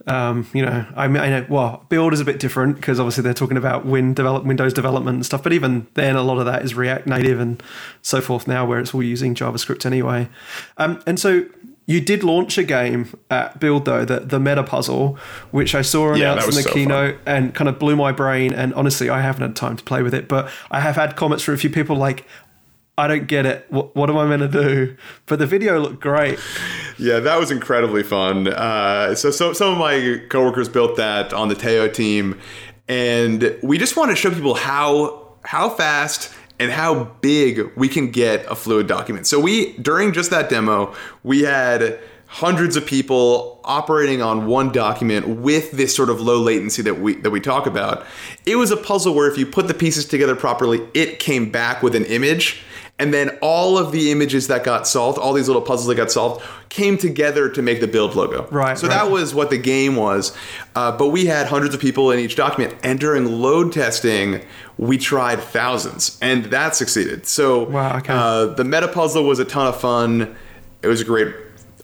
um, 0.08 0.48
you 0.52 0.64
know, 0.64 0.84
I 0.96 1.06
mean, 1.06 1.22
I 1.22 1.28
know, 1.28 1.46
well, 1.48 1.86
build 1.88 2.12
is 2.12 2.20
a 2.20 2.24
bit 2.24 2.40
different 2.40 2.74
because 2.74 2.98
obviously 2.98 3.22
they're 3.22 3.34
talking 3.34 3.56
about 3.56 3.86
Win 3.86 4.14
develop, 4.14 4.44
Windows 4.44 4.72
development 4.72 5.14
and 5.14 5.26
stuff, 5.26 5.44
but 5.44 5.52
even 5.52 5.86
then, 5.94 6.16
a 6.16 6.22
lot 6.22 6.38
of 6.38 6.46
that 6.46 6.62
is 6.62 6.74
React 6.74 7.06
Native 7.06 7.38
and 7.38 7.62
so 8.02 8.20
forth 8.20 8.48
now, 8.48 8.66
where 8.66 8.80
it's 8.80 8.92
all 8.92 9.02
using 9.02 9.36
JavaScript 9.36 9.86
anyway. 9.86 10.28
Um, 10.76 11.00
and 11.06 11.20
so 11.20 11.46
you 11.86 12.00
did 12.00 12.22
launch 12.22 12.58
a 12.58 12.62
game 12.62 13.08
at 13.30 13.58
Build 13.58 13.84
though, 13.84 14.04
the 14.04 14.20
the 14.20 14.38
Meta 14.38 14.62
Puzzle, 14.62 15.18
which 15.50 15.74
I 15.74 15.82
saw 15.82 16.12
announced 16.12 16.46
that 16.46 16.52
in 16.52 16.56
the 16.56 16.62
so 16.62 16.72
keynote 16.72 17.16
and 17.26 17.54
kind 17.54 17.68
of 17.68 17.78
blew 17.78 17.96
my 17.96 18.12
brain. 18.12 18.52
And 18.52 18.72
honestly, 18.74 19.10
I 19.10 19.20
haven't 19.20 19.42
had 19.42 19.56
time 19.56 19.76
to 19.76 19.84
play 19.84 20.02
with 20.02 20.14
it, 20.14 20.28
but 20.28 20.50
I 20.70 20.80
have 20.80 20.96
had 20.96 21.16
comments 21.16 21.44
from 21.44 21.54
a 21.54 21.58
few 21.58 21.70
people 21.70 21.96
like. 21.96 22.26
I 22.98 23.08
don't 23.08 23.26
get 23.26 23.46
it. 23.46 23.64
What, 23.70 23.96
what 23.96 24.10
am 24.10 24.18
I 24.18 24.26
meant 24.26 24.42
to 24.42 24.48
do? 24.48 24.96
But 25.24 25.38
the 25.38 25.46
video 25.46 25.80
looked 25.80 26.00
great. 26.00 26.38
Yeah, 26.98 27.20
that 27.20 27.40
was 27.40 27.50
incredibly 27.50 28.02
fun. 28.02 28.48
Uh, 28.48 29.14
so, 29.14 29.30
so 29.30 29.54
some 29.54 29.72
of 29.72 29.78
my 29.78 30.20
coworkers 30.28 30.68
built 30.68 30.98
that 30.98 31.32
on 31.32 31.48
the 31.48 31.54
Teo 31.54 31.88
team, 31.88 32.38
and 32.88 33.56
we 33.62 33.78
just 33.78 33.96
wanted 33.96 34.12
to 34.12 34.16
show 34.16 34.30
people 34.30 34.54
how 34.54 35.22
how 35.42 35.70
fast 35.70 36.34
and 36.62 36.70
how 36.70 37.04
big 37.20 37.70
we 37.76 37.88
can 37.88 38.10
get 38.10 38.46
a 38.46 38.54
fluid 38.54 38.86
document. 38.86 39.26
So 39.26 39.40
we 39.40 39.72
during 39.78 40.12
just 40.12 40.30
that 40.30 40.48
demo, 40.48 40.94
we 41.24 41.42
had 41.42 41.98
hundreds 42.26 42.76
of 42.76 42.86
people 42.86 43.60
operating 43.64 44.22
on 44.22 44.46
one 44.46 44.70
document 44.70 45.28
with 45.28 45.72
this 45.72 45.94
sort 45.94 46.08
of 46.08 46.20
low 46.20 46.40
latency 46.40 46.80
that 46.82 47.00
we 47.00 47.16
that 47.16 47.30
we 47.30 47.40
talk 47.40 47.66
about. 47.66 48.06
It 48.46 48.56
was 48.56 48.70
a 48.70 48.76
puzzle 48.76 49.12
where 49.14 49.28
if 49.28 49.36
you 49.36 49.44
put 49.44 49.66
the 49.66 49.74
pieces 49.74 50.06
together 50.06 50.36
properly, 50.36 50.86
it 50.94 51.18
came 51.18 51.50
back 51.50 51.82
with 51.82 51.96
an 51.96 52.04
image 52.04 52.62
and 53.02 53.12
then 53.12 53.36
all 53.40 53.78
of 53.78 53.90
the 53.90 54.12
images 54.12 54.46
that 54.46 54.62
got 54.62 54.86
solved, 54.86 55.18
all 55.18 55.32
these 55.32 55.48
little 55.48 55.62
puzzles 55.62 55.88
that 55.88 55.96
got 55.96 56.12
solved, 56.12 56.44
came 56.68 56.96
together 56.96 57.48
to 57.48 57.60
make 57.60 57.80
the 57.80 57.88
build 57.88 58.14
logo. 58.14 58.46
Right, 58.48 58.78
So 58.78 58.86
right. 58.86 58.94
that 58.94 59.10
was 59.10 59.34
what 59.34 59.50
the 59.50 59.58
game 59.58 59.96
was. 59.96 60.36
Uh, 60.76 60.96
but 60.96 61.08
we 61.08 61.26
had 61.26 61.48
hundreds 61.48 61.74
of 61.74 61.80
people 61.80 62.12
in 62.12 62.20
each 62.20 62.36
document, 62.36 62.76
and 62.84 63.00
during 63.00 63.40
load 63.40 63.72
testing, 63.72 64.42
we 64.78 64.98
tried 64.98 65.40
thousands, 65.40 66.18
and 66.20 66.46
that 66.46 66.74
succeeded. 66.74 67.26
So 67.26 67.64
Wow, 67.64 67.98
okay. 67.98 68.12
uh, 68.12 68.46
the 68.46 68.64
meta 68.64 68.88
puzzle 68.88 69.24
was 69.24 69.38
a 69.38 69.44
ton 69.44 69.66
of 69.66 69.80
fun. 69.80 70.36
It 70.82 70.88
was 70.88 71.00
a 71.00 71.04
great 71.04 71.34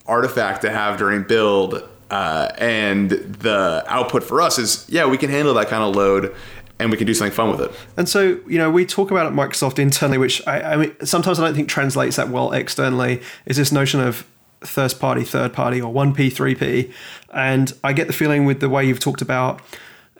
artifact 0.06 0.62
to 0.62 0.70
have 0.70 0.98
during 0.98 1.22
build. 1.24 1.86
Uh, 2.10 2.50
and 2.56 3.10
the 3.10 3.84
output 3.86 4.24
for 4.24 4.40
us 4.40 4.58
is, 4.58 4.86
yeah, 4.88 5.06
we 5.06 5.18
can 5.18 5.28
handle 5.28 5.52
that 5.54 5.68
kind 5.68 5.82
of 5.82 5.94
load, 5.94 6.34
and 6.78 6.90
we 6.90 6.96
can 6.96 7.06
do 7.06 7.12
something 7.12 7.34
fun 7.34 7.50
with 7.50 7.60
it. 7.60 7.70
And 7.96 8.08
so, 8.08 8.40
you 8.46 8.56
know, 8.56 8.70
we 8.70 8.86
talk 8.86 9.10
about 9.10 9.26
at 9.26 9.32
Microsoft 9.32 9.78
internally, 9.78 10.18
which 10.18 10.46
I, 10.46 10.60
I 10.72 10.76
mean, 10.76 10.96
sometimes 11.04 11.38
I 11.38 11.44
don't 11.44 11.54
think 11.54 11.68
translates 11.68 12.16
that 12.16 12.30
well 12.30 12.52
externally, 12.52 13.20
is 13.46 13.58
this 13.58 13.70
notion 13.70 14.00
of 14.00 14.26
first 14.60 14.98
party, 14.98 15.22
third 15.22 15.52
party, 15.52 15.80
or 15.80 15.92
1P, 15.92 16.32
3P. 16.32 16.92
And 17.32 17.72
I 17.84 17.92
get 17.92 18.06
the 18.06 18.12
feeling 18.12 18.44
with 18.44 18.60
the 18.60 18.68
way 18.68 18.84
you've 18.84 19.00
talked 19.00 19.22
about 19.22 19.60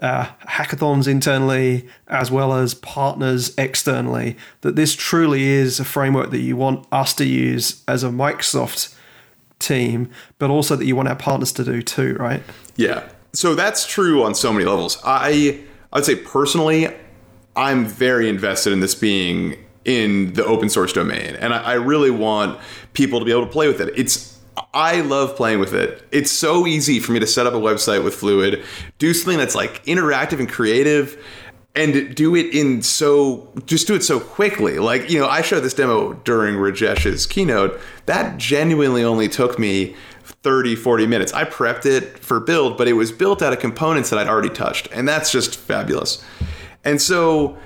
uh, 0.00 0.26
hackathons 0.46 1.08
internally 1.08 1.88
as 2.06 2.30
well 2.30 2.52
as 2.52 2.74
partners 2.74 3.54
externally, 3.58 4.36
that 4.60 4.76
this 4.76 4.94
truly 4.94 5.44
is 5.44 5.80
a 5.80 5.84
framework 5.84 6.30
that 6.30 6.40
you 6.40 6.56
want 6.56 6.86
us 6.92 7.14
to 7.14 7.24
use 7.24 7.82
as 7.88 8.04
a 8.04 8.08
Microsoft 8.08 8.94
team, 9.58 10.10
but 10.38 10.50
also 10.50 10.76
that 10.76 10.86
you 10.86 10.94
want 10.94 11.08
our 11.08 11.16
partners 11.16 11.52
to 11.52 11.64
do 11.64 11.82
too, 11.82 12.14
right? 12.14 12.42
Yeah. 12.76 13.08
So 13.32 13.54
that's 13.54 13.86
true 13.86 14.22
on 14.22 14.34
so 14.34 14.52
many 14.52 14.64
levels. 14.64 14.98
I 15.04 15.60
I 15.92 15.98
would 15.98 16.04
say 16.04 16.16
personally, 16.16 16.88
I'm 17.56 17.84
very 17.84 18.28
invested 18.28 18.72
in 18.72 18.80
this 18.80 18.94
being 18.94 19.56
in 19.84 20.34
the 20.34 20.44
open 20.44 20.68
source 20.68 20.92
domain, 20.92 21.34
and 21.36 21.52
I, 21.52 21.62
I 21.62 21.72
really 21.74 22.10
want 22.10 22.58
people 22.92 23.18
to 23.18 23.24
be 23.24 23.32
able 23.32 23.46
to 23.46 23.52
play 23.52 23.68
with 23.68 23.80
it. 23.80 23.92
It's 23.96 24.37
I 24.74 25.00
love 25.00 25.34
playing 25.34 25.60
with 25.60 25.72
it. 25.72 26.06
It's 26.12 26.30
so 26.30 26.66
easy 26.66 27.00
for 27.00 27.12
me 27.12 27.20
to 27.20 27.26
set 27.26 27.46
up 27.46 27.54
a 27.54 27.58
website 27.58 28.04
with 28.04 28.14
Fluid, 28.14 28.62
do 28.98 29.14
something 29.14 29.38
that's 29.38 29.54
like 29.54 29.84
interactive 29.86 30.38
and 30.38 30.48
creative, 30.48 31.22
and 31.74 32.14
do 32.14 32.34
it 32.34 32.54
in 32.54 32.82
so 32.82 33.48
just 33.66 33.86
do 33.86 33.94
it 33.94 34.02
so 34.02 34.20
quickly. 34.20 34.78
Like 34.78 35.10
you 35.10 35.20
know, 35.20 35.26
I 35.26 35.42
showed 35.42 35.60
this 35.60 35.74
demo 35.74 36.14
during 36.24 36.56
Rajesh's 36.56 37.26
keynote. 37.26 37.80
That 38.06 38.36
genuinely 38.36 39.04
only 39.04 39.28
took 39.28 39.58
me 39.58 39.94
30, 40.24 40.76
40 40.76 41.06
minutes. 41.06 41.32
I 41.32 41.44
prepped 41.44 41.86
it 41.86 42.18
for 42.18 42.40
build, 42.40 42.76
but 42.76 42.88
it 42.88 42.92
was 42.92 43.10
built 43.10 43.42
out 43.42 43.52
of 43.52 43.60
components 43.60 44.10
that 44.10 44.18
I'd 44.18 44.28
already 44.28 44.50
touched, 44.50 44.88
and 44.92 45.08
that's 45.08 45.30
just 45.30 45.56
fabulous. 45.56 46.22
And 46.84 47.00
so 47.00 47.56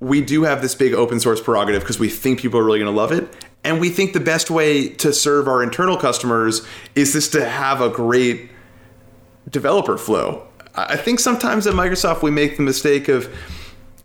we 0.00 0.20
do 0.20 0.42
have 0.44 0.62
this 0.62 0.74
big 0.74 0.94
open 0.94 1.20
source 1.20 1.40
prerogative 1.40 1.82
because 1.82 1.98
we 1.98 2.08
think 2.08 2.40
people 2.40 2.60
are 2.60 2.64
really 2.64 2.78
going 2.78 2.92
to 2.92 2.96
love 2.96 3.12
it. 3.12 3.28
And 3.66 3.80
we 3.80 3.90
think 3.90 4.12
the 4.12 4.20
best 4.20 4.48
way 4.48 4.88
to 4.88 5.12
serve 5.12 5.48
our 5.48 5.60
internal 5.60 5.96
customers 5.96 6.64
is 6.94 7.12
just 7.12 7.32
to 7.32 7.44
have 7.44 7.80
a 7.80 7.88
great 7.88 8.48
developer 9.50 9.98
flow. 9.98 10.46
I 10.76 10.96
think 10.96 11.18
sometimes 11.18 11.66
at 11.66 11.74
Microsoft 11.74 12.22
we 12.22 12.30
make 12.30 12.56
the 12.56 12.62
mistake 12.62 13.08
of 13.08 13.28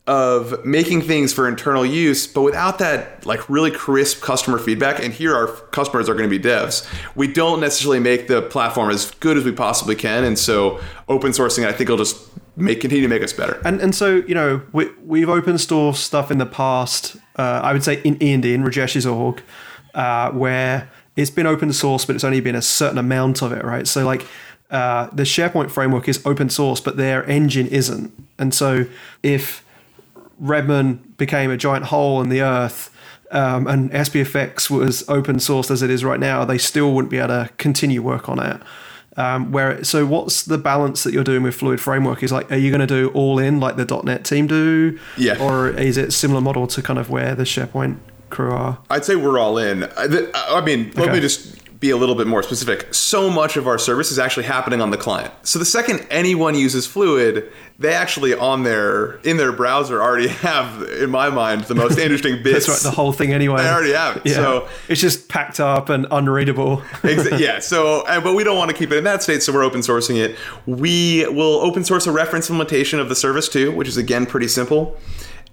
of 0.08 0.66
making 0.66 1.04
things 1.04 1.32
for 1.32 1.48
internal 1.48 1.86
use, 1.86 2.26
but 2.26 2.42
without 2.42 2.80
that 2.80 3.24
like 3.24 3.48
really 3.50 3.70
crisp 3.70 4.22
customer 4.22 4.58
feedback. 4.58 5.02
And 5.02 5.14
here 5.14 5.36
our 5.36 5.48
customers 5.48 6.10
are 6.10 6.16
going 6.16 6.28
to 6.28 6.40
be 6.40 6.44
devs. 6.44 6.88
We 7.16 7.32
don't 7.32 7.60
necessarily 7.60 8.00
make 8.00 8.28
the 8.28 8.42
platform 8.42 8.90
as 8.90 9.12
good 9.12 9.38
as 9.38 9.46
we 9.46 9.52
possibly 9.52 9.96
can, 9.96 10.24
and 10.24 10.40
so 10.40 10.82
open 11.08 11.32
sourcing 11.34 11.68
I 11.68 11.72
think 11.72 11.88
will 11.90 11.98
just 11.98 12.31
make 12.56 12.82
continue 12.82 13.04
to 13.04 13.08
make 13.08 13.24
us 13.24 13.34
better. 13.34 13.62
And 13.66 13.82
and 13.82 13.96
so 13.96 14.18
you 14.28 14.36
know 14.36 14.62
we 14.72 14.90
we've 15.06 15.30
open 15.30 15.58
source 15.58 16.00
stuff 16.00 16.32
in 16.32 16.38
the 16.38 16.46
past. 16.46 17.16
Uh, 17.38 17.62
I 17.64 17.74
would 17.74 17.84
say 17.84 18.02
in 18.04 18.22
E 18.22 18.34
and 18.34 18.44
D 18.44 18.54
in 18.54 18.64
Rajesh's 18.64 19.06
org, 19.06 19.42
uh, 19.94 20.32
where 20.32 20.90
it's 21.16 21.32
been 21.32 21.48
open 21.48 21.74
source, 21.74 22.06
but 22.06 22.16
it's 22.16 22.24
only 22.24 22.42
been 22.42 22.56
a 22.56 22.62
certain 22.62 22.98
amount 22.98 23.42
of 23.42 23.52
it, 23.52 23.64
right? 23.64 23.88
So 23.88 24.06
like. 24.06 24.26
Uh, 24.70 25.10
the 25.12 25.24
SharePoint 25.24 25.70
framework 25.70 26.08
is 26.08 26.26
open 26.26 26.50
source, 26.50 26.80
but 26.80 26.96
their 26.96 27.26
engine 27.30 27.68
isn't. 27.68 28.10
And 28.40 28.54
so, 28.54 28.86
if 29.22 29.66
Redmond 30.40 31.18
became 31.18 31.52
a 31.52 31.58
giant 31.58 31.88
hole 31.88 32.22
in 32.22 32.30
the 32.30 32.42
earth, 32.42 32.90
um, 33.32 33.66
and 33.68 33.92
SPFX 33.92 34.70
was 34.70 35.08
open 35.10 35.38
sourced 35.38 35.72
as 35.72 35.82
it 35.82 35.90
is 35.90 36.04
right 36.04 36.20
now, 36.20 36.46
they 36.46 36.58
still 36.58 36.94
wouldn't 36.94 37.10
be 37.10 37.18
able 37.18 37.30
to 37.30 37.50
continue 37.58 38.02
work 38.02 38.30
on 38.30 38.40
it. 38.40 38.62
Um, 39.18 39.52
where 39.52 39.84
so 39.84 40.06
what's 40.06 40.44
the 40.44 40.58
balance 40.58 41.04
that 41.04 41.14
you're 41.14 41.24
doing 41.26 41.44
with 41.44 41.56
Fluid 41.56 41.82
Framework? 41.82 42.24
Is 42.24 42.32
like, 42.32 42.50
are 42.52 42.56
you 42.58 42.72
going 42.72 42.80
to 42.82 42.88
do 42.88 43.10
all 43.14 43.40
in 43.40 43.60
like 43.60 43.76
the 43.76 44.02
.NET 44.04 44.24
team 44.24 44.48
do, 44.48 44.98
Yeah. 45.18 45.38
or 45.44 45.70
is 45.70 45.98
it 45.98 46.14
similar 46.14 46.40
model 46.42 46.66
to 46.68 46.82
kind 46.82 46.98
of 46.98 47.10
where 47.10 47.36
the 47.36 47.44
SharePoint 47.44 47.98
crew 48.30 48.52
are? 48.52 48.78
I'd 48.90 49.04
say 49.04 49.16
we're 49.18 49.38
all 49.38 49.58
in. 49.58 49.84
I, 49.98 50.28
I 50.50 50.62
mean, 50.62 50.92
let 50.96 51.12
me 51.12 51.20
just 51.20 51.58
be 51.82 51.90
a 51.90 51.98
little 51.98 52.14
bit 52.14 52.28
more 52.28 52.44
specific. 52.44 52.94
So 52.94 53.28
much 53.28 53.58
of 53.58 53.68
our 53.68 53.80
service 53.80 54.12
is 54.12 54.20
actually 54.20 54.46
happening 54.46 54.82
on 54.82 54.92
the 54.92 54.98
client. 54.98 55.34
So 55.42 55.58
the 55.58 55.66
second 55.66 56.06
anyone 56.12 56.54
uses 56.54 56.86
Fluid, 56.86 57.52
they 57.80 57.92
actually 57.92 58.36
on 58.36 58.62
their 58.62 59.14
in 59.22 59.38
their 59.38 59.52
browser 59.52 60.00
already 60.00 60.28
have, 60.48 60.84
in 60.84 61.10
my 61.10 61.30
mind, 61.32 61.64
the 61.64 61.74
most 61.74 61.98
interesting 61.98 62.44
bits. 62.44 62.68
That's 62.68 62.86
right, 62.86 62.92
the 62.92 62.96
whole 62.96 63.12
thing 63.12 63.34
anyway. 63.34 63.64
They 63.64 63.70
already 63.70 63.94
have 63.94 64.18
it. 64.18 64.28
Yeah, 64.28 64.34
So 64.36 64.70
it's 64.88 65.02
just 65.02 65.28
packed 65.28 65.60
up 65.60 65.90
and 65.90 66.06
unreadable. 66.12 66.78
Exa- 67.02 67.40
yeah. 67.40 67.58
So, 67.60 68.04
but 68.06 68.36
we 68.36 68.44
don't 68.44 68.60
want 68.60 68.70
to 68.70 68.78
keep 68.78 68.92
it 68.92 68.98
in 68.98 69.04
that 69.06 69.24
state, 69.24 69.42
so 69.42 69.52
we're 69.52 69.64
open 69.64 69.82
sourcing 69.82 70.18
it. 70.18 70.38
We 70.68 71.28
will 71.30 71.62
open 71.62 71.84
source 71.84 72.06
a 72.06 72.12
reference 72.12 72.48
implementation 72.48 73.00
of 73.00 73.10
the 73.10 73.16
service 73.16 73.50
too, 73.50 73.72
which 73.72 73.88
is 73.88 73.98
again 73.98 74.28
pretty 74.28 74.48
simple. 74.48 74.96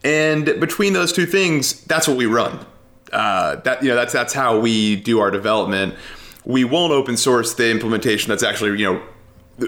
And 0.04 0.44
between 0.60 0.92
those 0.92 1.10
two 1.10 1.24
things, 1.24 1.82
that's 1.84 2.06
what 2.06 2.18
we 2.18 2.26
run. 2.26 2.66
Uh, 3.14 3.56
that 3.62 3.82
you 3.82 3.88
know, 3.88 3.94
that's 3.96 4.12
that's 4.12 4.34
how 4.34 4.60
we 4.60 4.96
do 4.96 5.20
our 5.20 5.30
development. 5.30 5.94
We 6.48 6.64
won't 6.64 6.92
open 6.92 7.16
source 7.16 7.54
the 7.54 7.70
implementation 7.70 8.30
that's 8.30 8.42
actually 8.42 8.80
you 8.80 8.92
know 8.92 9.02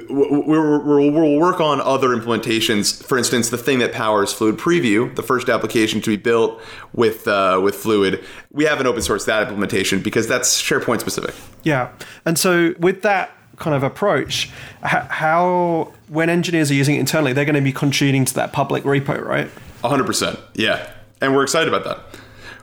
we'll, 0.09 1.39
work 1.39 1.61
on 1.61 1.81
other 1.81 2.09
implementations. 2.09 3.05
For 3.05 3.19
instance, 3.19 3.51
the 3.51 3.59
thing 3.59 3.79
that 3.81 3.93
powers 3.93 4.33
Fluid 4.33 4.57
Preview, 4.57 5.15
the 5.15 5.23
first 5.23 5.49
application 5.49 6.01
to 6.01 6.11
be 6.11 6.17
built 6.17 6.61
with 6.93 7.29
uh, 7.29 7.61
with 7.63 7.77
Fluid, 7.77 8.25
we 8.51 8.65
haven't 8.65 8.87
open 8.87 9.01
sourced 9.01 9.27
that 9.27 9.43
implementation 9.43 10.01
because 10.03 10.27
that's 10.27 10.61
SharePoint 10.61 11.01
specific. 11.01 11.35
Yeah, 11.63 11.93
and 12.25 12.39
so 12.39 12.75
with 12.79 13.03
that 13.03 13.37
kind 13.57 13.77
of 13.77 13.83
approach, 13.83 14.51
how 14.83 15.93
when 16.09 16.31
engineers 16.31 16.71
are 16.71 16.75
using 16.75 16.97
it 16.97 17.01
internally, 17.01 17.33
they're 17.33 17.45
going 17.45 17.55
to 17.55 17.61
be 17.61 17.73
contributing 17.73 18.25
to 18.25 18.35
that 18.35 18.53
public 18.53 18.85
repo, 18.85 19.23
right? 19.23 19.51
100%. 19.85 20.41
Yeah. 20.55 20.91
And 21.21 21.35
we're 21.35 21.43
excited 21.43 21.73
about 21.73 21.85
that 21.85 22.20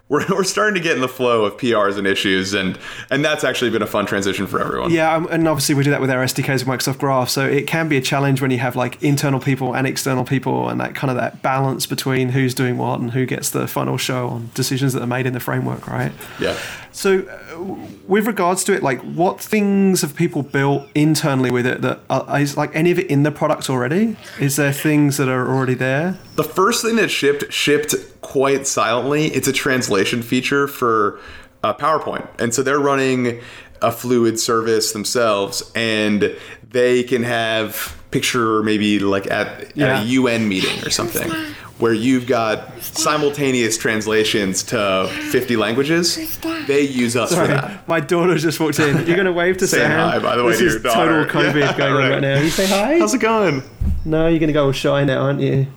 we're, 0.09 0.25
we're 0.29 0.43
starting 0.43 0.75
to 0.75 0.81
get 0.81 0.95
in 0.95 1.01
the 1.01 1.07
flow 1.07 1.45
of 1.45 1.57
PRs 1.57 1.97
and 1.97 2.07
issues, 2.07 2.53
and 2.53 2.77
and 3.09 3.23
that's 3.23 3.43
actually 3.43 3.71
been 3.71 3.81
a 3.81 3.87
fun 3.87 4.05
transition 4.05 4.47
for 4.47 4.61
everyone. 4.61 4.91
Yeah, 4.91 5.15
um, 5.15 5.27
and 5.29 5.47
obviously 5.47 5.75
we 5.75 5.83
do 5.83 5.91
that 5.91 6.01
with 6.01 6.09
our 6.09 6.23
SDKs 6.23 6.65
with 6.65 6.67
Microsoft 6.67 6.99
Graph, 6.99 7.29
so 7.29 7.45
it 7.45 7.67
can 7.67 7.87
be 7.89 7.97
a 7.97 8.01
challenge 8.01 8.41
when 8.41 8.51
you 8.51 8.59
have 8.59 8.75
like 8.75 9.01
internal 9.03 9.39
people 9.39 9.75
and 9.75 9.85
external 9.87 10.23
people, 10.23 10.69
and 10.69 10.79
that 10.79 10.95
kind 10.95 11.11
of 11.11 11.17
that 11.17 11.41
balance 11.41 11.85
between 11.85 12.29
who's 12.29 12.53
doing 12.53 12.77
what 12.77 12.99
and 12.99 13.11
who 13.11 13.25
gets 13.25 13.49
the 13.51 13.67
final 13.67 13.97
show 13.97 14.29
on 14.29 14.49
decisions 14.53 14.93
that 14.93 15.01
are 15.01 15.07
made 15.07 15.25
in 15.25 15.33
the 15.33 15.39
framework, 15.39 15.87
right? 15.87 16.11
Yeah. 16.39 16.57
So, 16.97 17.19
uh, 17.19 17.61
with 18.07 18.25
regards 18.25 18.63
to 18.63 18.73
it, 18.73 18.81
like 18.81 18.99
what 19.01 19.39
things 19.39 20.01
have 20.01 20.15
people 20.15 20.41
built 20.41 20.89
internally 20.95 21.51
with 21.51 21.67
it 21.67 21.83
that 21.83 21.99
are, 22.09 22.39
is 22.39 22.57
like 22.57 22.75
any 22.75 22.89
of 22.89 22.97
it 22.97 23.05
in 23.05 23.21
the 23.21 23.29
product 23.29 23.69
already? 23.69 24.17
Is 24.39 24.55
there 24.55 24.73
things 24.73 25.17
that 25.17 25.29
are 25.29 25.47
already 25.47 25.75
there? 25.75 26.17
The 26.37 26.43
first 26.43 26.83
thing 26.83 26.95
that 26.95 27.09
shipped 27.09 27.53
shipped 27.53 27.93
quite 28.21 28.65
silently. 28.65 29.27
It's 29.27 29.47
a 29.47 29.53
translation 29.53 30.23
feature 30.23 30.67
for 30.67 31.19
uh, 31.63 31.75
PowerPoint, 31.75 32.27
and 32.39 32.51
so 32.51 32.63
they're 32.63 32.79
running 32.79 33.41
a 33.79 33.91
Fluid 33.91 34.39
service 34.39 34.91
themselves, 34.91 35.71
and 35.75 36.35
they 36.67 37.03
can 37.03 37.21
have 37.21 37.95
picture 38.09 38.63
maybe 38.63 38.97
like 38.97 39.29
at, 39.29 39.77
yeah. 39.77 39.99
at 39.99 40.03
a 40.03 40.05
UN 40.07 40.49
meeting 40.49 40.83
or 40.83 40.89
something 40.89 41.31
where 41.79 41.93
you've 41.93 42.25
got 42.25 42.81
simultaneous 42.81 43.77
translations 43.77 44.63
to 44.63 45.07
50 45.31 45.55
languages. 45.57 46.37
They 46.65 46.81
use 46.81 47.15
us 47.15 47.31
Sorry, 47.31 47.47
for 47.47 47.53
that. 47.53 47.87
My 47.87 47.99
daughter 47.99 48.35
just 48.37 48.59
walked 48.59 48.79
in. 48.79 48.95
You're 49.05 49.15
going 49.15 49.25
to 49.25 49.33
wave 49.33 49.57
to 49.57 49.67
say 49.67 49.77
Sam. 49.77 49.91
hi, 50.11 50.19
by 50.19 50.35
the 50.35 50.43
way, 50.43 50.51
this 50.51 50.59
to 50.59 50.65
your 50.65 50.79
daughter. 50.79 51.25
total 51.25 51.41
COVID 51.41 51.59
yeah, 51.59 51.77
going 51.77 51.93
right. 51.93 52.05
on 52.05 52.11
right 52.11 52.21
now. 52.21 52.39
You 52.41 52.49
say 52.49 52.65
hi? 52.65 52.97
How's 52.99 53.13
it 53.13 53.19
going? 53.19 53.61
No, 54.05 54.27
you're 54.27 54.39
going 54.39 54.47
to 54.47 54.53
go 54.53 54.65
all 54.65 54.71
shy 54.71 55.03
now, 55.03 55.21
aren't 55.21 55.41
you? 55.41 55.67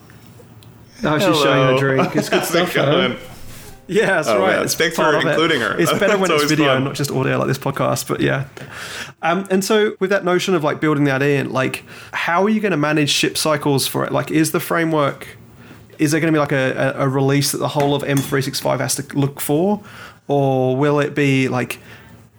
Oh, 1.02 1.18
she's 1.18 1.26
Hello. 1.26 1.42
showing 1.42 1.74
her 1.74 1.78
drink. 1.78 2.16
It's 2.16 2.28
good 2.28 2.44
stuff, 2.44 2.74
man. 2.76 3.18
Yeah, 3.90 4.06
that's 4.06 4.28
oh, 4.28 4.38
right. 4.38 4.62
It's 4.62 4.76
Thanks 4.76 4.94
for 4.94 5.14
including 5.16 5.60
it. 5.60 5.64
her. 5.64 5.80
It's 5.80 5.92
better 5.92 6.16
when 6.18 6.30
it's 6.30 6.44
video, 6.44 6.74
fun. 6.74 6.84
not 6.84 6.94
just 6.94 7.10
audio 7.10 7.38
like 7.38 7.48
this 7.48 7.58
podcast. 7.58 8.06
But 8.06 8.20
yeah, 8.20 8.46
um, 9.20 9.48
and 9.50 9.64
so 9.64 9.96
with 9.98 10.10
that 10.10 10.24
notion 10.24 10.54
of 10.54 10.62
like 10.62 10.80
building 10.80 11.04
that 11.04 11.22
in, 11.22 11.50
like, 11.50 11.84
how 12.12 12.44
are 12.44 12.48
you 12.48 12.60
going 12.60 12.70
to 12.70 12.76
manage 12.76 13.10
ship 13.10 13.36
cycles 13.36 13.88
for 13.88 14.04
it? 14.04 14.12
Like, 14.12 14.30
is 14.30 14.52
the 14.52 14.60
framework 14.60 15.26
is 16.00 16.12
there 16.12 16.20
going 16.20 16.32
to 16.32 16.36
be 16.36 16.40
like 16.40 16.52
a, 16.52 16.94
a, 16.96 17.08
release 17.08 17.52
that 17.52 17.58
the 17.58 17.68
whole 17.68 17.94
of 17.94 18.02
M365 18.02 18.80
has 18.80 18.94
to 18.94 19.02
look 19.16 19.38
for? 19.38 19.82
Or 20.28 20.74
will 20.74 20.98
it 20.98 21.14
be 21.14 21.46
like 21.48 21.78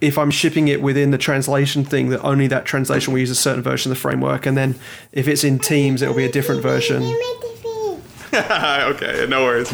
if 0.00 0.18
I'm 0.18 0.32
shipping 0.32 0.66
it 0.66 0.82
within 0.82 1.12
the 1.12 1.18
translation 1.18 1.84
thing, 1.84 2.08
that 2.08 2.20
only 2.22 2.48
that 2.48 2.64
translation 2.64 3.12
will 3.12 3.20
use 3.20 3.30
a 3.30 3.36
certain 3.36 3.62
version 3.62 3.92
of 3.92 3.96
the 3.96 4.00
framework, 4.00 4.46
and 4.46 4.56
then 4.56 4.74
if 5.12 5.28
it's 5.28 5.44
in 5.44 5.60
Teams, 5.60 6.02
it'll 6.02 6.16
be 6.16 6.24
a 6.24 6.32
different 6.32 6.60
version. 6.60 7.04
okay, 8.34 9.26
no 9.28 9.44
worries. 9.44 9.72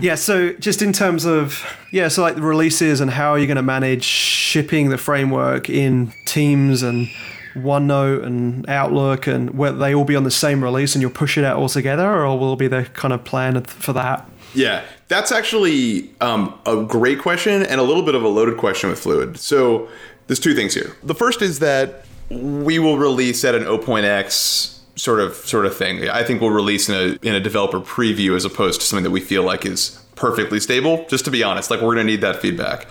yeah, 0.00 0.14
so 0.14 0.52
just 0.52 0.82
in 0.82 0.92
terms 0.92 1.24
of 1.24 1.64
yeah, 1.90 2.06
so 2.06 2.22
like 2.22 2.36
the 2.36 2.42
releases 2.42 3.00
and 3.00 3.10
how 3.10 3.32
are 3.32 3.40
you 3.40 3.46
going 3.46 3.56
to 3.56 3.62
manage 3.62 4.04
shipping 4.04 4.90
the 4.90 4.98
framework 4.98 5.68
in 5.68 6.12
Teams 6.26 6.84
and 6.84 7.08
OneNote 7.54 8.24
and 8.24 8.68
Outlook, 8.68 9.26
and 9.26 9.50
will 9.50 9.74
they 9.74 9.94
all 9.94 10.04
be 10.04 10.16
on 10.16 10.24
the 10.24 10.30
same 10.30 10.62
release 10.62 10.94
and 10.94 11.02
you'll 11.02 11.10
push 11.10 11.36
it 11.38 11.44
out 11.44 11.56
all 11.56 11.68
together, 11.68 12.08
or 12.08 12.38
will 12.38 12.56
be 12.56 12.68
the 12.68 12.84
kind 12.94 13.12
of 13.12 13.24
plan 13.24 13.62
for 13.64 13.92
that? 13.92 14.28
Yeah, 14.54 14.84
that's 15.08 15.32
actually 15.32 16.10
um, 16.20 16.58
a 16.66 16.82
great 16.82 17.18
question 17.18 17.62
and 17.62 17.80
a 17.80 17.82
little 17.82 18.02
bit 18.02 18.14
of 18.14 18.22
a 18.22 18.28
loaded 18.28 18.58
question 18.58 18.90
with 18.90 18.98
Fluid. 18.98 19.38
So 19.38 19.88
there's 20.26 20.40
two 20.40 20.54
things 20.54 20.74
here. 20.74 20.94
The 21.02 21.14
first 21.14 21.42
is 21.42 21.58
that 21.60 22.04
we 22.30 22.78
will 22.78 22.98
release 22.98 23.44
at 23.44 23.54
an 23.54 23.64
0.x 23.64 24.80
sort 24.96 25.20
of 25.20 25.34
sort 25.34 25.66
of 25.66 25.76
thing. 25.76 26.08
I 26.08 26.22
think 26.22 26.40
we'll 26.40 26.50
release 26.50 26.88
in 26.88 26.94
a 26.94 27.26
in 27.26 27.34
a 27.34 27.40
developer 27.40 27.80
preview 27.80 28.36
as 28.36 28.44
opposed 28.44 28.80
to 28.80 28.86
something 28.86 29.04
that 29.04 29.10
we 29.10 29.20
feel 29.20 29.42
like 29.42 29.64
is 29.64 30.02
perfectly 30.16 30.60
stable. 30.60 31.06
Just 31.08 31.24
to 31.24 31.30
be 31.30 31.42
honest, 31.42 31.70
like 31.70 31.80
we're 31.80 31.94
going 31.94 32.06
to 32.06 32.12
need 32.12 32.20
that 32.20 32.36
feedback. 32.36 32.86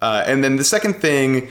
Uh, 0.00 0.24
and 0.26 0.42
then 0.42 0.56
the 0.56 0.64
second 0.64 0.94
thing 0.94 1.48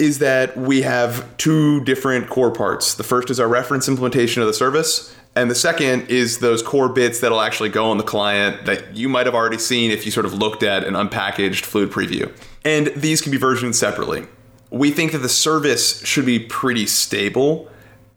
is 0.00 0.18
that 0.18 0.56
we 0.56 0.82
have 0.82 1.36
two 1.36 1.84
different 1.84 2.28
core 2.30 2.50
parts. 2.50 2.94
The 2.94 3.04
first 3.04 3.30
is 3.30 3.38
our 3.38 3.48
reference 3.48 3.86
implementation 3.86 4.40
of 4.40 4.48
the 4.48 4.54
service, 4.54 5.14
and 5.36 5.50
the 5.50 5.54
second 5.54 6.08
is 6.08 6.38
those 6.38 6.62
core 6.62 6.88
bits 6.88 7.20
that'll 7.20 7.40
actually 7.40 7.68
go 7.68 7.90
on 7.90 7.98
the 7.98 8.04
client 8.04 8.64
that 8.64 8.96
you 8.96 9.08
might 9.08 9.26
have 9.26 9.34
already 9.34 9.58
seen 9.58 9.90
if 9.90 10.04
you 10.04 10.10
sort 10.10 10.26
of 10.26 10.32
looked 10.32 10.62
at 10.62 10.84
an 10.84 10.94
unpackaged 10.94 11.64
Fluid 11.64 11.90
preview. 11.90 12.32
And 12.64 12.88
these 12.96 13.20
can 13.20 13.30
be 13.30 13.38
versioned 13.38 13.76
separately. 13.76 14.26
We 14.70 14.90
think 14.90 15.12
that 15.12 15.18
the 15.18 15.28
service 15.28 16.04
should 16.04 16.26
be 16.26 16.38
pretty 16.38 16.86
stable 16.86 17.70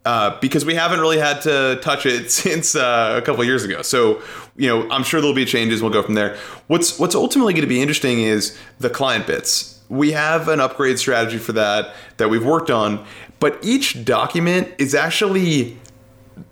uh, 0.04 0.38
because 0.40 0.64
we 0.64 0.74
haven't 0.74 1.00
really 1.00 1.18
had 1.18 1.40
to 1.42 1.78
touch 1.82 2.06
it 2.06 2.30
since 2.30 2.74
uh, 2.74 3.14
a 3.16 3.24
couple 3.24 3.44
years 3.44 3.64
ago. 3.64 3.82
So, 3.82 4.22
you 4.56 4.68
know, 4.68 4.90
I'm 4.90 5.04
sure 5.04 5.20
there'll 5.20 5.36
be 5.36 5.44
changes. 5.44 5.82
We'll 5.82 5.92
go 5.92 6.02
from 6.02 6.14
there. 6.14 6.36
What's 6.66 6.98
what's 6.98 7.14
ultimately 7.14 7.52
going 7.52 7.62
to 7.62 7.68
be 7.68 7.80
interesting 7.80 8.20
is 8.20 8.58
the 8.78 8.90
client 8.90 9.26
bits 9.26 9.73
we 9.94 10.12
have 10.12 10.48
an 10.48 10.60
upgrade 10.60 10.98
strategy 10.98 11.38
for 11.38 11.52
that 11.52 11.94
that 12.16 12.28
we've 12.28 12.44
worked 12.44 12.70
on, 12.70 13.04
but 13.40 13.58
each 13.62 14.04
document 14.04 14.68
is 14.78 14.94
actually 14.94 15.78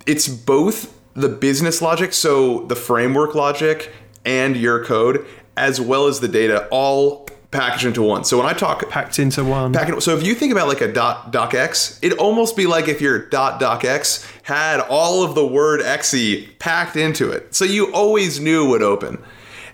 it's 0.06 0.28
both 0.28 0.98
the 1.14 1.28
business 1.28 1.82
logic, 1.82 2.12
so 2.12 2.60
the 2.66 2.76
framework 2.76 3.34
logic 3.34 3.92
and 4.24 4.56
your 4.56 4.84
code, 4.84 5.26
as 5.56 5.80
well 5.80 6.06
as 6.06 6.20
the 6.20 6.28
data, 6.28 6.68
all 6.70 7.26
packaged 7.50 7.84
into 7.84 8.02
one. 8.02 8.24
So 8.24 8.38
when 8.38 8.46
I 8.46 8.54
talk 8.54 8.88
packed 8.88 9.18
into 9.18 9.44
one, 9.44 9.72
packed, 9.72 10.02
so 10.02 10.16
if 10.16 10.24
you 10.24 10.34
think 10.34 10.52
about 10.52 10.68
like 10.68 10.80
a 10.80 10.90
dot 10.90 11.32
docx, 11.32 11.98
it'd 12.02 12.18
almost 12.18 12.56
be 12.56 12.66
like 12.66 12.88
if 12.88 13.00
your 13.00 13.28
dot 13.28 13.60
docx 13.60 14.26
had 14.42 14.80
all 14.80 15.22
of 15.22 15.34
the 15.34 15.46
word 15.46 15.82
exe 15.82 16.46
packed 16.58 16.96
into 16.96 17.30
it. 17.30 17.54
So 17.54 17.64
you 17.64 17.92
always 17.92 18.40
knew 18.40 18.68
would 18.68 18.82
open. 18.82 19.22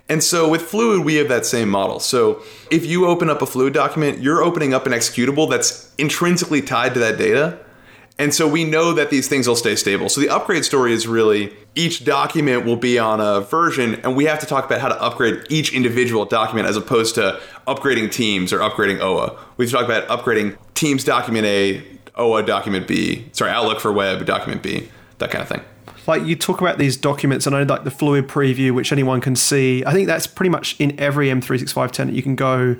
And 0.09 0.25
so 0.25 0.49
with 0.49 0.63
Fluid, 0.63 1.05
we 1.05 1.17
have 1.17 1.29
that 1.29 1.45
same 1.45 1.69
model. 1.69 2.01
So 2.01 2.43
if 2.71 2.87
you 2.87 3.07
open 3.07 3.29
up 3.29 3.43
a 3.43 3.47
Fluid 3.47 3.75
document, 3.75 4.21
you're 4.21 4.43
opening 4.43 4.73
up 4.73 4.87
an 4.87 4.93
executable 4.93 5.51
that's 5.51 5.93
intrinsically 5.99 6.63
tied 6.63 6.95
to 6.95 7.01
that 7.01 7.19
data. 7.19 7.59
And 8.21 8.35
so 8.35 8.49
we 8.49 8.65
know 8.65 8.95
that 8.95 9.11
these 9.11 9.29
things 9.29 9.47
will 9.47 9.55
stay 9.55 9.77
stable. 9.77 10.09
So 10.09 10.21
the 10.21 10.31
upgrade 10.31 10.65
story 10.65 10.93
is 10.93 11.07
really 11.07 11.55
each 11.77 12.05
document 12.05 12.65
will 12.65 12.77
be 12.77 12.99
on 12.99 13.21
a 13.21 13.41
version, 13.43 13.95
and 13.97 14.17
we 14.17 14.25
have 14.25 14.41
to 14.41 14.47
talk 14.47 14.65
about 14.65 14.81
how 14.81 14.89
to 14.89 15.01
upgrade 15.01 15.45
each 15.51 15.73
individual 15.73 16.25
document 16.25 16.67
as 16.67 16.77
opposed 16.77 17.15
to 17.15 17.39
upgrading 17.69 18.11
Teams 18.11 18.53
or 18.53 18.59
upgrading 18.59 18.99
OWA. 18.99 19.39
We 19.57 19.67
have 19.67 19.71
to 19.71 19.77
talk 19.77 19.85
about 19.85 20.09
upgrading 20.09 20.57
Teams 20.75 21.05
document 21.05 21.47
A, 21.47 21.85
OWA 22.17 22.43
document 22.43 22.89
B, 22.89 23.29
sorry, 23.31 23.53
Outlook 23.53 23.79
for 23.79 23.93
Web 23.93 24.27
document 24.27 24.65
B, 24.65 24.89
that 25.19 25.31
kind 25.31 25.43
of 25.43 25.49
thing 25.49 25.61
like 26.09 26.25
you 26.25 26.35
talk 26.35 26.61
about 26.61 26.79
these 26.79 26.97
documents 26.97 27.47
and 27.47 27.55
I 27.55 27.63
know 27.63 27.73
like 27.73 27.85
the 27.85 27.91
fluid 27.91 28.27
preview 28.27 28.73
which 28.73 28.91
anyone 28.91 29.21
can 29.21 29.37
see. 29.37 29.85
I 29.85 29.93
think 29.93 30.07
that's 30.07 30.27
pretty 30.27 30.51
much 30.51 30.75
in 30.81 30.99
every 30.99 31.29
M365 31.29 31.91
tenant 31.93 32.17
you 32.17 32.23
can 32.23 32.35
go 32.35 32.77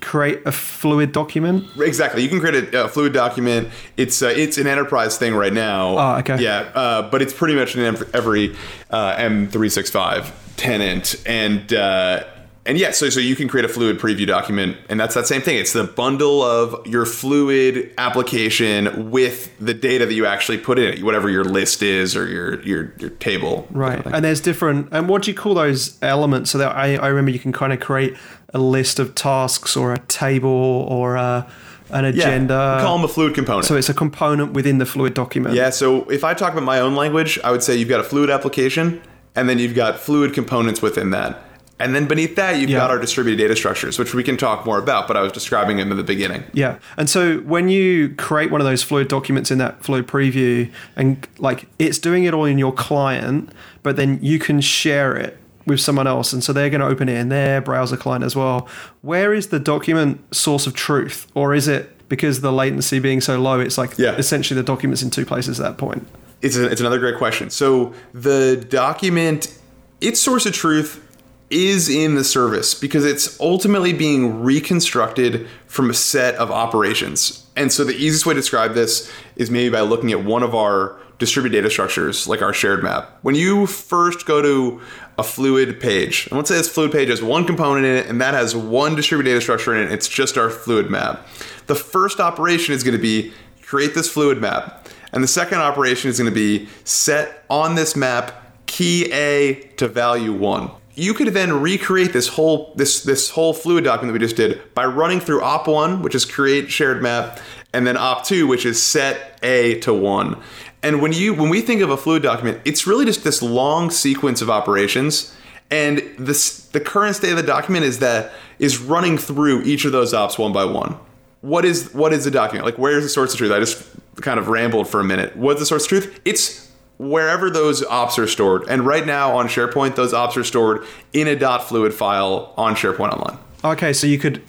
create 0.00 0.40
a 0.44 0.52
fluid 0.52 1.12
document. 1.12 1.64
Exactly. 1.78 2.22
You 2.22 2.28
can 2.28 2.40
create 2.40 2.74
a, 2.74 2.84
a 2.84 2.88
fluid 2.88 3.12
document. 3.12 3.70
It's 3.96 4.20
uh, 4.20 4.26
it's 4.26 4.58
an 4.58 4.66
enterprise 4.66 5.16
thing 5.16 5.34
right 5.34 5.52
now. 5.52 5.96
Oh 5.98 6.18
okay. 6.18 6.42
Yeah 6.42 6.70
uh, 6.74 7.08
but 7.10 7.22
it's 7.22 7.32
pretty 7.32 7.54
much 7.54 7.76
in 7.76 7.96
every 8.12 8.54
uh, 8.90 9.16
M365 9.16 10.32
tenant 10.56 11.22
and 11.26 11.72
uh, 11.72 12.24
and 12.66 12.78
yeah, 12.78 12.90
so 12.90 13.08
so 13.08 13.20
you 13.20 13.36
can 13.36 13.48
create 13.48 13.64
a 13.64 13.68
fluid 13.68 13.98
preview 13.98 14.26
document, 14.26 14.76
and 14.88 14.98
that's 14.98 15.14
that 15.14 15.26
same 15.26 15.40
thing. 15.40 15.56
It's 15.56 15.72
the 15.72 15.84
bundle 15.84 16.42
of 16.42 16.86
your 16.86 17.06
fluid 17.06 17.92
application 17.96 19.10
with 19.10 19.56
the 19.58 19.72
data 19.72 20.04
that 20.06 20.14
you 20.14 20.26
actually 20.26 20.58
put 20.58 20.78
in 20.78 20.94
it, 20.94 21.02
whatever 21.02 21.30
your 21.30 21.44
list 21.44 21.82
is 21.82 22.16
or 22.16 22.26
your 22.26 22.60
your 22.62 22.92
your 22.98 23.10
table. 23.10 23.66
Right, 23.70 24.04
and 24.04 24.24
there's 24.24 24.40
different. 24.40 24.88
And 24.92 25.08
what 25.08 25.22
do 25.22 25.30
you 25.30 25.36
call 25.36 25.54
those 25.54 25.96
elements? 26.02 26.50
So 26.50 26.58
that 26.58 26.76
I 26.76 26.96
I 26.96 27.08
remember 27.08 27.30
you 27.30 27.38
can 27.38 27.52
kind 27.52 27.72
of 27.72 27.80
create 27.80 28.16
a 28.52 28.58
list 28.58 28.98
of 28.98 29.14
tasks 29.14 29.76
or 29.76 29.92
a 29.92 29.98
table 29.98 30.50
or 30.50 31.16
a 31.16 31.46
an 31.90 32.04
agenda. 32.04 32.54
Yeah, 32.54 32.82
call 32.82 32.96
them 32.96 33.04
a 33.04 33.08
fluid 33.08 33.34
component. 33.34 33.64
So 33.66 33.76
it's 33.76 33.88
a 33.88 33.94
component 33.94 34.52
within 34.52 34.78
the 34.78 34.86
fluid 34.86 35.14
document. 35.14 35.54
Yeah. 35.54 35.70
So 35.70 36.02
if 36.10 36.24
I 36.24 36.34
talk 36.34 36.52
about 36.52 36.64
my 36.64 36.80
own 36.80 36.96
language, 36.96 37.38
I 37.44 37.50
would 37.52 37.62
say 37.62 37.76
you've 37.76 37.88
got 37.88 38.00
a 38.00 38.04
fluid 38.04 38.30
application, 38.30 39.00
and 39.34 39.48
then 39.48 39.58
you've 39.58 39.74
got 39.74 39.98
fluid 39.98 40.34
components 40.34 40.82
within 40.82 41.10
that. 41.10 41.45
And 41.78 41.94
then 41.94 42.06
beneath 42.06 42.36
that, 42.36 42.58
you've 42.58 42.70
yeah. 42.70 42.78
got 42.78 42.90
our 42.90 42.98
distributed 42.98 43.42
data 43.42 43.54
structures, 43.54 43.98
which 43.98 44.14
we 44.14 44.22
can 44.22 44.38
talk 44.38 44.64
more 44.64 44.78
about, 44.78 45.06
but 45.06 45.16
I 45.16 45.20
was 45.20 45.32
describing 45.32 45.76
them 45.76 45.90
in 45.90 45.98
the 45.98 46.02
beginning. 46.02 46.44
Yeah. 46.54 46.78
And 46.96 47.10
so 47.10 47.38
when 47.40 47.68
you 47.68 48.14
create 48.16 48.50
one 48.50 48.62
of 48.62 48.66
those 48.66 48.82
Fluid 48.82 49.08
documents 49.08 49.50
in 49.50 49.58
that 49.58 49.84
Fluid 49.84 50.06
preview, 50.06 50.72
and 50.96 51.26
like 51.38 51.68
it's 51.78 51.98
doing 51.98 52.24
it 52.24 52.32
all 52.32 52.46
in 52.46 52.56
your 52.56 52.72
client, 52.72 53.50
but 53.82 53.96
then 53.96 54.18
you 54.22 54.38
can 54.38 54.60
share 54.62 55.16
it 55.16 55.36
with 55.66 55.80
someone 55.80 56.06
else. 56.06 56.32
And 56.32 56.42
so 56.42 56.52
they're 56.52 56.70
going 56.70 56.80
to 56.80 56.86
open 56.86 57.08
it 57.08 57.18
in 57.18 57.28
their 57.28 57.60
browser 57.60 57.96
client 57.96 58.24
as 58.24 58.34
well. 58.34 58.68
Where 59.02 59.34
is 59.34 59.48
the 59.48 59.58
document 59.58 60.34
source 60.34 60.66
of 60.66 60.74
truth? 60.74 61.26
Or 61.34 61.52
is 61.54 61.68
it 61.68 61.92
because 62.08 62.40
the 62.40 62.52
latency 62.52 63.00
being 63.00 63.20
so 63.20 63.40
low, 63.40 63.60
it's 63.60 63.76
like 63.76 63.98
Yeah. 63.98 64.16
essentially 64.16 64.58
the 64.58 64.64
document's 64.64 65.02
in 65.02 65.10
two 65.10 65.26
places 65.26 65.60
at 65.60 65.64
that 65.64 65.76
point. 65.76 66.06
It's, 66.40 66.56
a, 66.56 66.70
it's 66.70 66.80
another 66.80 66.98
great 66.98 67.18
question. 67.18 67.50
So 67.50 67.92
the 68.14 68.64
document, 68.68 69.58
its 70.00 70.20
source 70.20 70.46
of 70.46 70.52
truth 70.52 71.02
is 71.50 71.88
in 71.88 72.14
the 72.14 72.24
service 72.24 72.74
because 72.74 73.04
it's 73.04 73.38
ultimately 73.40 73.92
being 73.92 74.42
reconstructed 74.42 75.46
from 75.66 75.90
a 75.90 75.94
set 75.94 76.34
of 76.36 76.50
operations. 76.50 77.46
And 77.56 77.72
so 77.72 77.84
the 77.84 77.94
easiest 77.94 78.26
way 78.26 78.34
to 78.34 78.40
describe 78.40 78.74
this 78.74 79.10
is 79.36 79.50
maybe 79.50 79.70
by 79.70 79.80
looking 79.80 80.12
at 80.12 80.24
one 80.24 80.42
of 80.42 80.54
our 80.54 80.98
distributed 81.18 81.56
data 81.56 81.70
structures, 81.70 82.26
like 82.26 82.42
our 82.42 82.52
shared 82.52 82.82
map. 82.82 83.18
When 83.22 83.34
you 83.34 83.66
first 83.66 84.26
go 84.26 84.42
to 84.42 84.80
a 85.18 85.22
fluid 85.22 85.80
page, 85.80 86.26
and 86.26 86.36
let's 86.36 86.50
say 86.50 86.56
this 86.56 86.68
fluid 86.68 86.92
page 86.92 87.08
has 87.08 87.22
one 87.22 87.46
component 87.46 87.86
in 87.86 87.96
it, 87.96 88.06
and 88.06 88.20
that 88.20 88.34
has 88.34 88.54
one 88.54 88.94
distributed 88.94 89.30
data 89.30 89.40
structure 89.40 89.74
in 89.74 89.86
it, 89.86 89.92
it's 89.92 90.08
just 90.08 90.36
our 90.36 90.50
fluid 90.50 90.90
map. 90.90 91.26
The 91.68 91.74
first 91.74 92.20
operation 92.20 92.74
is 92.74 92.82
going 92.82 92.96
to 92.96 93.02
be 93.02 93.32
create 93.62 93.94
this 93.94 94.10
fluid 94.10 94.40
map. 94.40 94.88
And 95.12 95.22
the 95.22 95.28
second 95.28 95.58
operation 95.58 96.10
is 96.10 96.18
going 96.18 96.30
to 96.30 96.34
be 96.34 96.68
set 96.84 97.44
on 97.48 97.74
this 97.74 97.96
map 97.96 98.66
key 98.66 99.10
A 99.12 99.54
to 99.76 99.88
value 99.88 100.32
1. 100.32 100.70
You 100.96 101.14
could 101.14 101.28
then 101.28 101.60
recreate 101.60 102.12
this 102.12 102.28
whole 102.28 102.72
this 102.74 103.02
this 103.02 103.30
whole 103.30 103.52
fluid 103.52 103.84
document 103.84 104.12
that 104.12 104.20
we 104.20 104.26
just 104.26 104.36
did 104.36 104.74
by 104.74 104.86
running 104.86 105.20
through 105.20 105.40
op1, 105.40 106.02
which 106.02 106.14
is 106.14 106.24
create 106.24 106.70
shared 106.70 107.02
map, 107.02 107.38
and 107.72 107.86
then 107.86 107.96
op2, 107.96 108.48
which 108.48 108.64
is 108.64 108.82
set 108.82 109.38
A 109.42 109.78
to 109.80 109.92
1. 109.92 110.40
And 110.82 111.02
when 111.02 111.12
you 111.12 111.34
when 111.34 111.50
we 111.50 111.60
think 111.60 111.82
of 111.82 111.90
a 111.90 111.96
fluid 111.96 112.22
document, 112.22 112.60
it's 112.64 112.86
really 112.86 113.04
just 113.04 113.24
this 113.24 113.42
long 113.42 113.90
sequence 113.90 114.40
of 114.40 114.48
operations. 114.48 115.34
And 115.70 115.98
this 116.18 116.66
the 116.68 116.80
current 116.80 117.16
state 117.16 117.30
of 117.30 117.36
the 117.36 117.42
document 117.42 117.84
is 117.84 117.98
that 117.98 118.32
is 118.58 118.78
running 118.78 119.18
through 119.18 119.62
each 119.62 119.84
of 119.84 119.92
those 119.92 120.14
ops 120.14 120.38
one 120.38 120.52
by 120.52 120.64
one. 120.64 120.96
What 121.42 121.64
is 121.64 121.92
what 121.92 122.12
is 122.12 122.24
the 122.24 122.30
document? 122.30 122.64
Like 122.64 122.78
where's 122.78 123.02
the 123.02 123.08
source 123.08 123.32
of 123.32 123.38
truth? 123.38 123.52
I 123.52 123.58
just 123.58 123.84
kind 124.22 124.38
of 124.38 124.48
rambled 124.48 124.88
for 124.88 125.00
a 125.00 125.04
minute. 125.04 125.36
What's 125.36 125.60
the 125.60 125.66
source 125.66 125.82
of 125.84 125.88
truth? 125.88 126.20
It's 126.24 126.65
wherever 126.98 127.50
those 127.50 127.84
ops 127.84 128.18
are 128.18 128.26
stored 128.26 128.62
and 128.68 128.86
right 128.86 129.06
now 129.06 129.36
on 129.36 129.46
sharepoint 129.48 129.96
those 129.96 130.14
ops 130.14 130.36
are 130.36 130.44
stored 130.44 130.84
in 131.12 131.26
a 131.28 131.36
dot 131.36 131.62
fluid 131.62 131.92
file 131.92 132.54
on 132.56 132.74
sharepoint 132.74 133.12
online 133.12 133.38
Okay, 133.64 133.92
so 133.92 134.06
you 134.06 134.18
could 134.18 134.42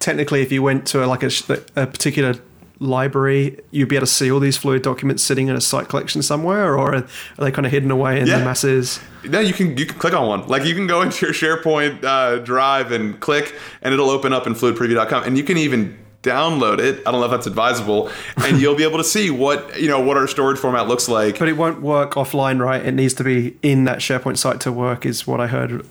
technically, 0.00 0.42
if 0.42 0.50
you 0.50 0.62
went 0.62 0.86
to 0.88 1.04
a, 1.04 1.06
like 1.06 1.22
a, 1.22 1.30
a 1.76 1.86
particular 1.86 2.34
library, 2.80 3.58
you'd 3.70 3.88
be 3.88 3.96
able 3.96 4.06
to 4.06 4.12
see 4.12 4.30
all 4.32 4.40
these 4.40 4.56
fluid 4.56 4.82
documents 4.82 5.22
sitting 5.22 5.48
in 5.48 5.54
a 5.54 5.60
site 5.60 5.88
collection 5.88 6.22
somewhere, 6.22 6.76
or 6.76 6.94
are 6.96 7.04
they 7.38 7.50
kind 7.52 7.66
of 7.66 7.72
hidden 7.72 7.90
away 7.90 8.18
in 8.20 8.26
Yeah. 8.26 8.38
the 8.40 8.44
masses? 8.44 9.00
no 9.24 9.38
you 9.40 9.54
can 9.54 9.76
you 9.78 9.86
can 9.86 9.98
click 9.98 10.12
on 10.12 10.26
one 10.28 10.46
like 10.48 10.64
you 10.66 10.74
can 10.74 10.86
go 10.86 11.00
into 11.00 11.24
your 11.24 11.32
sharepoint 11.34 12.04
uh, 12.04 12.38
drive 12.40 12.92
and 12.92 13.18
click 13.20 13.54
and 13.80 13.94
it'll 13.94 14.10
open 14.10 14.34
up 14.34 14.46
in 14.46 14.54
fluidpreview.com 14.54 15.22
and 15.24 15.38
you 15.38 15.44
can 15.44 15.56
even 15.56 15.96
download 16.24 16.78
it 16.80 17.00
i 17.06 17.12
don't 17.12 17.20
know 17.20 17.26
if 17.26 17.30
that's 17.30 17.46
advisable 17.46 18.10
and 18.38 18.60
you'll 18.60 18.74
be 18.74 18.82
able 18.82 18.98
to 18.98 19.04
see 19.04 19.30
what 19.30 19.78
you 19.80 19.88
know 19.88 20.00
what 20.00 20.16
our 20.16 20.26
storage 20.26 20.58
format 20.58 20.88
looks 20.88 21.08
like 21.08 21.38
But 21.38 21.48
it 21.48 21.56
won't 21.56 21.82
work 21.82 22.12
offline, 22.14 22.58
right? 22.60 22.84
It 22.84 22.92
needs 22.92 23.14
to 23.14 23.24
be 23.24 23.56
in 23.62 23.84
that 23.84 23.98
SharePoint 23.98 24.38
site 24.38 24.60
to 24.62 24.72
work, 24.72 25.04
is 25.06 25.26
what 25.26 25.40
I 25.40 25.46
heard 25.46 25.84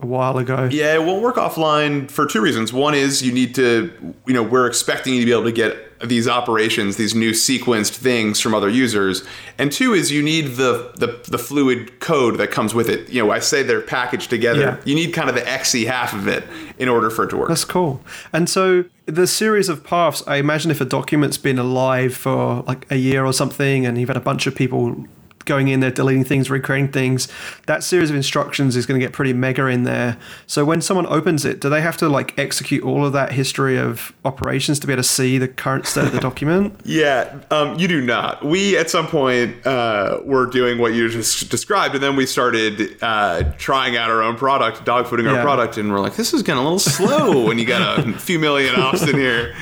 a 0.00 0.06
while 0.06 0.38
ago. 0.38 0.68
Yeah, 0.70 0.94
it 0.94 1.02
won't 1.04 1.22
work 1.22 1.36
offline 1.36 2.10
for 2.10 2.26
two 2.26 2.40
reasons. 2.40 2.72
One 2.72 2.94
is 2.94 3.22
you 3.22 3.32
need 3.32 3.54
to, 3.56 4.14
you 4.26 4.34
know, 4.34 4.42
we're 4.42 4.66
expecting 4.66 5.14
you 5.14 5.20
to 5.20 5.26
be 5.26 5.32
able 5.32 5.44
to 5.44 5.52
get 5.52 5.93
these 6.06 6.28
operations, 6.28 6.96
these 6.96 7.14
new 7.14 7.32
sequenced 7.32 7.96
things 7.96 8.40
from 8.40 8.54
other 8.54 8.68
users. 8.68 9.24
And 9.58 9.70
two 9.70 9.92
is 9.92 10.10
you 10.10 10.22
need 10.22 10.56
the 10.56 10.92
the, 10.96 11.20
the 11.28 11.38
fluid 11.38 12.00
code 12.00 12.38
that 12.38 12.50
comes 12.50 12.74
with 12.74 12.88
it. 12.88 13.08
You 13.08 13.24
know, 13.24 13.30
I 13.30 13.38
say 13.38 13.62
they're 13.62 13.80
packaged 13.80 14.30
together. 14.30 14.60
Yeah. 14.60 14.80
You 14.84 14.94
need 14.94 15.12
kind 15.12 15.28
of 15.28 15.34
the 15.34 15.42
XE 15.42 15.86
half 15.86 16.12
of 16.12 16.28
it 16.28 16.44
in 16.78 16.88
order 16.88 17.10
for 17.10 17.24
it 17.24 17.30
to 17.30 17.36
work. 17.36 17.48
That's 17.48 17.64
cool. 17.64 18.00
And 18.32 18.48
so 18.48 18.84
the 19.06 19.26
series 19.26 19.68
of 19.68 19.84
paths, 19.84 20.22
I 20.26 20.36
imagine 20.36 20.70
if 20.70 20.80
a 20.80 20.84
document's 20.84 21.38
been 21.38 21.58
alive 21.58 22.14
for 22.14 22.62
like 22.62 22.90
a 22.90 22.96
year 22.96 23.24
or 23.24 23.32
something, 23.32 23.86
and 23.86 23.98
you've 23.98 24.08
had 24.08 24.16
a 24.16 24.20
bunch 24.20 24.46
of 24.46 24.54
people 24.54 25.06
going 25.44 25.68
in 25.68 25.80
there, 25.80 25.90
deleting 25.90 26.24
things, 26.24 26.50
recreating 26.50 26.88
things, 26.92 27.28
that 27.66 27.82
series 27.84 28.10
of 28.10 28.16
instructions 28.16 28.76
is 28.76 28.86
going 28.86 28.98
to 29.00 29.04
get 29.04 29.12
pretty 29.12 29.32
mega 29.32 29.66
in 29.66 29.84
there. 29.84 30.16
So 30.46 30.64
when 30.64 30.80
someone 30.80 31.06
opens 31.06 31.44
it, 31.44 31.60
do 31.60 31.68
they 31.68 31.80
have 31.80 31.96
to 31.98 32.08
like 32.08 32.38
execute 32.38 32.82
all 32.84 33.04
of 33.06 33.12
that 33.12 33.32
history 33.32 33.78
of 33.78 34.12
operations 34.24 34.78
to 34.80 34.86
be 34.86 34.92
able 34.92 35.02
to 35.02 35.08
see 35.08 35.38
the 35.38 35.48
current 35.48 35.86
state 35.86 36.04
of 36.06 36.12
the 36.12 36.20
document? 36.20 36.80
Yeah, 36.94 37.40
um, 37.50 37.78
you 37.78 37.88
do 37.88 38.00
not. 38.00 38.44
We 38.44 38.76
at 38.76 38.88
some 38.90 39.06
point 39.08 39.66
uh, 39.66 40.20
were 40.24 40.46
doing 40.46 40.78
what 40.78 40.92
you 40.94 41.08
just 41.08 41.50
described, 41.50 41.94
and 41.94 42.02
then 42.04 42.14
we 42.14 42.24
started 42.26 42.96
uh, 43.02 43.52
trying 43.58 43.96
out 43.96 44.10
our 44.10 44.22
own 44.22 44.36
product, 44.36 44.84
dogfooding 44.84 45.28
our 45.28 45.36
Yeah. 45.36 45.42
product, 45.42 45.76
and 45.76 45.90
we're 45.90 46.00
like, 46.00 46.14
this 46.14 46.32
is 46.34 46.42
getting 46.42 46.60
a 46.60 46.62
little 46.62 46.78
slow 46.78 47.44
when 47.46 47.58
you 47.58 47.64
got 47.66 47.98
a 48.06 48.12
few 48.12 48.38
million 48.38 48.74
ops 48.76 49.02
in 49.02 49.16
here. 49.16 49.54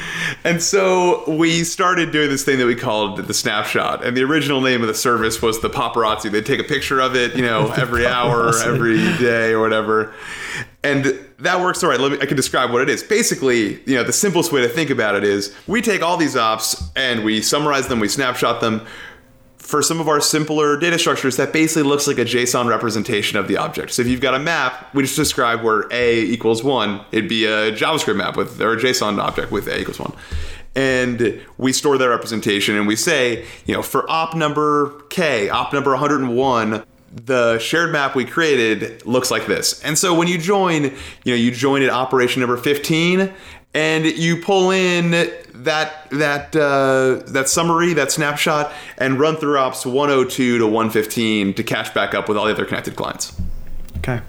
And 0.45 0.63
so 0.63 1.25
we 1.31 1.65
started 1.65 2.11
doing 2.13 2.29
this 2.29 2.45
thing 2.45 2.59
that 2.59 2.67
we 2.67 2.75
called 2.75 3.19
the 3.19 3.35
snapshot, 3.35 4.05
and 4.05 4.17
the 4.17 4.23
original 4.25 4.61
name 4.61 4.83
of 4.83 4.89
the 4.89 4.95
service 4.95 5.41
was 5.41 5.61
the 5.61 5.71
paparazzi. 5.73 6.31
They'd 6.31 6.47
take 6.47 6.61
a 6.61 6.65
picture 6.65 7.01
of 7.01 7.17
it, 7.17 7.35
you 7.35 7.43
know, 7.43 7.73
every 7.73 8.07
hour, 8.07 8.57
every 8.63 8.99
day, 9.19 9.53
or 9.53 9.61
whatever. 9.61 10.15
And 10.85 11.19
that 11.39 11.61
works 11.61 11.83
all 11.83 11.91
right. 11.91 12.01
Let 12.01 12.13
me, 12.13 12.19
I 12.21 12.27
can 12.27 12.37
describe 12.37 12.73
what 12.73 12.83
it 12.83 12.89
is. 12.89 13.03
Basically, 13.03 13.83
you 13.85 13.95
know, 13.95 14.05
the 14.05 14.13
simplest 14.13 14.53
way 14.53 14.63
to 14.63 14.69
think 14.69 14.91
about 14.91 15.15
it 15.15 15.25
is 15.25 15.55
we 15.67 15.81
take 15.81 16.03
all 16.03 16.17
these 16.17 16.37
ops 16.37 16.91
and 16.97 17.25
we 17.25 17.41
summarize 17.41 17.89
them, 17.89 18.01
we 18.01 18.09
snapshot 18.09 18.61
them. 18.61 18.87
For 19.59 19.81
some 19.81 20.01
of 20.01 20.09
our 20.09 20.21
simpler 20.21 20.77
data 20.77 20.99
structures, 20.99 21.37
that 21.37 21.53
basically 21.53 21.85
looks 21.85 22.07
like 22.07 22.19
a 22.19 22.25
JSON 22.25 22.69
representation 22.69 23.39
of 23.39 23.47
the 23.47 23.57
object. 23.57 23.93
So 23.93 24.03
if 24.03 24.09
you've 24.09 24.21
got 24.21 24.35
a 24.35 24.39
map, 24.39 24.93
we 24.93 25.05
just 25.05 25.17
describe 25.17 25.63
where 25.63 25.85
A 25.93 26.21
equals 26.21 26.65
one. 26.65 27.03
It'd 27.13 27.29
be 27.29 27.47
a 27.47 27.73
JavaScript 27.73 28.17
map 28.17 28.37
with 28.37 28.61
or 28.61 28.73
a 28.73 28.77
JSON 28.77 29.19
object 29.19 29.53
with 29.53 29.69
A 29.69 29.81
equals 29.81 30.01
one. 30.01 30.13
And 30.75 31.41
we 31.59 31.73
store 31.73 31.99
that 31.99 32.09
representation 32.09 32.77
and 32.77 32.87
we 32.87 32.97
say, 32.97 33.45
you 33.67 33.75
know, 33.75 33.83
for 33.83 34.09
op 34.11 34.35
number 34.35 35.03
K, 35.11 35.51
op 35.51 35.73
number 35.73 35.91
101, 35.91 36.85
the 37.13 37.59
shared 37.59 37.93
map 37.93 38.15
we 38.15 38.25
created 38.25 39.05
looks 39.05 39.31
like 39.31 39.47
this. 39.47 39.83
And 39.83 39.99
so 39.99 40.15
when 40.15 40.29
you 40.29 40.39
join, 40.39 40.85
you 40.85 40.93
know, 41.27 41.35
you 41.35 41.51
join 41.51 41.83
at 41.83 41.91
operation 41.91 42.41
number 42.41 42.57
15 42.57 43.33
and 43.75 44.05
you 44.05 44.37
pull 44.37 44.71
in 44.71 45.11
that 45.11 46.11
that 46.11 46.55
uh, 46.57 47.23
that 47.31 47.49
summary, 47.49 47.93
that 47.95 48.13
snapshot 48.13 48.73
and 48.99 49.19
run 49.19 49.37
through 49.37 49.59
ops 49.59 49.87
102 49.87 50.59
to 50.59 50.65
115 50.65 51.55
to 51.55 51.63
catch 51.63 51.95
back 51.95 52.15
up 52.15 52.29
with 52.29 52.37
all 52.37 52.47
the 52.47 52.53
other 52.53 52.65
connected 52.65 52.97
clients. 52.97 53.39
Okay, 53.99 54.21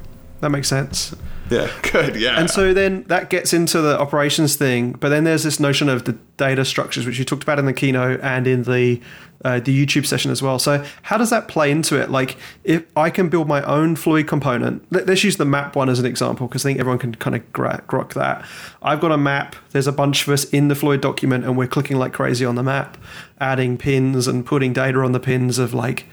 that 0.42 0.50
makes 0.50 0.68
sense. 0.68 1.16
Yeah, 1.54 1.72
good. 1.92 2.16
Yeah. 2.16 2.40
And 2.40 2.50
so 2.50 2.74
then 2.74 3.04
that 3.04 3.30
gets 3.30 3.54
into 3.54 3.82
the 3.82 4.00
operations 4.00 4.56
thing, 4.56 4.94
but 4.94 5.10
then 5.10 5.24
there's 5.24 5.44
this 5.44 5.60
notion 5.60 5.90
of 5.90 6.06
the 6.06 6.14
data 6.38 6.66
structures, 6.66 7.06
which 7.06 7.20
you 7.20 7.26
talked 7.26 7.44
about 7.44 7.60
in 7.60 7.66
the 7.66 7.74
keynote 7.74 8.20
and 8.22 8.48
in 8.48 8.64
the 8.64 9.00
uh, 9.46 9.60
the 9.60 9.86
YouTube 9.86 10.06
session 10.06 10.32
as 10.32 10.42
well. 10.42 10.58
So 10.58 10.86
how 11.02 11.18
does 11.18 11.30
that 11.30 11.50
play 11.50 11.70
into 11.70 12.02
it? 12.02 12.10
Like, 12.10 12.38
if 12.64 12.86
I 12.96 13.10
can 13.10 13.28
build 13.28 13.48
my 13.48 13.62
own 13.64 13.98
Fluid 13.98 14.26
component, 14.26 14.90
let, 14.90 15.10
us 15.10 15.22
use 15.22 15.36
the 15.36 15.44
map 15.44 15.76
one 15.76 15.90
as 15.90 16.00
an 16.00 16.06
example 16.06 16.48
because 16.48 16.66
I 16.66 16.70
think 16.70 16.80
everyone 16.80 16.98
can 16.98 17.16
kind 17.16 17.36
of 17.36 17.52
gra- 17.52 17.84
grok 17.88 18.14
that. 18.14 18.46
I've 18.82 19.02
got 19.02 19.12
a 19.12 19.18
map. 19.18 19.58
There's 19.72 19.86
a 19.86 19.92
bunch 19.92 20.24
of 20.24 20.30
us 20.30 20.46
in 20.46 20.70
the 20.70 20.76
Fluid 20.76 21.02
document, 21.02 21.44
and 21.44 21.58
we're 21.58 21.68
clicking 21.68 21.98
like 21.98 22.14
crazy 22.14 22.46
on 22.46 22.56
the 22.56 22.64
map, 22.64 22.98
adding 23.42 23.78
pins 23.78 24.30
and 24.30 24.46
putting 24.46 24.72
data 24.72 25.00
on 25.00 25.12
the 25.12 25.20
pins 25.20 25.60
of 25.60 25.74
like 25.74 26.06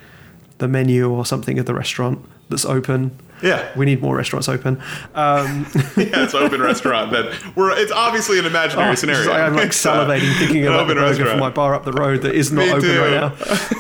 the 0.59 0.67
menu 0.67 1.09
or 1.09 1.25
something 1.25 1.57
of 1.59 1.67
the 1.67 1.75
restaurant 1.75 2.27
that's 2.51 2.65
open. 2.67 3.19
Yeah. 3.43 3.67
We 3.75 3.87
need 3.87 4.03
more 4.03 4.17
restaurants 4.17 4.51
open. 4.51 4.77
Um, 5.15 5.67
yeah, 5.97 6.25
it's 6.25 6.35
an 6.35 6.43
open 6.43 6.61
restaurant 6.61 7.11
that 7.13 7.57
we're. 7.57 7.71
It's 7.71 7.91
obviously 7.93 8.39
an 8.39 8.45
imaginary 8.45 8.91
Oh, 8.91 8.95
scenario. 8.95 9.25
just- 9.25 9.35
I'm 9.35 9.55
like 9.55 9.69
uh, 9.69 9.71
salivating 9.71 10.39
thinking 10.39 10.67
about 10.67 10.89
the 10.89 10.95
burger 10.95 11.07
restaurant. 11.07 11.31
from 11.31 11.41
my 11.41 11.49
bar 11.51 11.75
up 11.75 11.85
the 11.87 11.93
road 11.93 12.21
that 12.23 12.35
is 12.35 12.53
not 12.53 12.67
Me 12.67 12.71
open 12.73 12.83
too. 12.83 13.01
right 13.01 13.11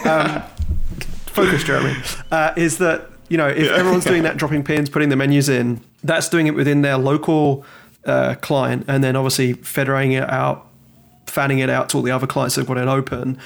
now. 0.04 0.36
Um, 0.36 0.42
focus, 1.26 1.62
Jeremy. 1.64 1.94
Uh, 2.30 2.54
is 2.56 2.78
that 2.78 3.10
you 3.28 3.36
know 3.36 3.48
if 3.48 3.70
everyone's 3.70 4.04
doing 4.06 4.22
that, 4.24 4.38
dropping 4.38 4.64
pins, 4.64 4.88
putting 4.88 5.10
the 5.10 5.16
menus 5.16 5.48
in, 5.50 5.80
that's 6.02 6.28
doing 6.30 6.46
it 6.46 6.54
within 6.54 6.80
their 6.82 6.96
local 6.96 7.64
uh, 8.06 8.36
client, 8.36 8.86
and 8.88 9.04
then 9.04 9.14
obviously 9.14 9.52
federating 9.52 10.12
it 10.12 10.28
out, 10.30 10.66
fanning 11.26 11.58
it 11.58 11.68
out 11.68 11.90
to 11.90 11.98
all 11.98 12.02
the 12.02 12.10
other 12.12 12.26
clients 12.26 12.54
that've 12.54 12.66
got 12.66 12.78
it 12.78 12.88
open. 12.88 13.38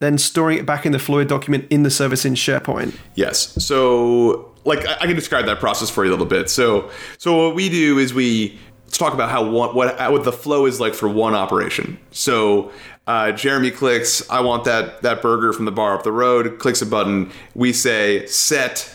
Then 0.00 0.18
storing 0.18 0.58
it 0.58 0.66
back 0.66 0.84
in 0.84 0.90
the 0.90 0.98
Fluid 0.98 1.28
document 1.28 1.66
in 1.70 1.84
the 1.84 1.90
service 1.90 2.24
in 2.24 2.34
SharePoint. 2.34 2.98
Yes. 3.14 3.52
So, 3.64 4.52
like, 4.64 4.86
I 4.86 5.06
can 5.06 5.14
describe 5.14 5.46
that 5.46 5.60
process 5.60 5.90
for 5.90 6.04
you 6.04 6.10
a 6.10 6.12
little 6.12 6.26
bit. 6.26 6.48
So, 6.50 6.90
so 7.18 7.46
what 7.46 7.54
we 7.54 7.68
do 7.68 7.98
is 7.98 8.14
we 8.14 8.58
let's 8.84 8.98
talk 8.98 9.14
about 9.14 9.30
how 9.30 9.48
one 9.48 9.74
what 9.74 9.98
what 10.12 10.24
the 10.24 10.32
flow 10.32 10.66
is 10.66 10.80
like 10.80 10.94
for 10.94 11.08
one 11.08 11.34
operation. 11.34 11.98
So, 12.10 12.70
uh, 13.06 13.32
Jeremy 13.32 13.70
clicks, 13.70 14.28
I 14.30 14.40
want 14.40 14.64
that 14.64 15.02
that 15.02 15.20
burger 15.22 15.52
from 15.52 15.64
the 15.66 15.72
bar 15.72 15.94
up 15.94 16.02
the 16.04 16.12
road. 16.12 16.58
Clicks 16.58 16.80
a 16.82 16.86
button. 16.86 17.30
We 17.54 17.72
say 17.72 18.26
set 18.26 18.92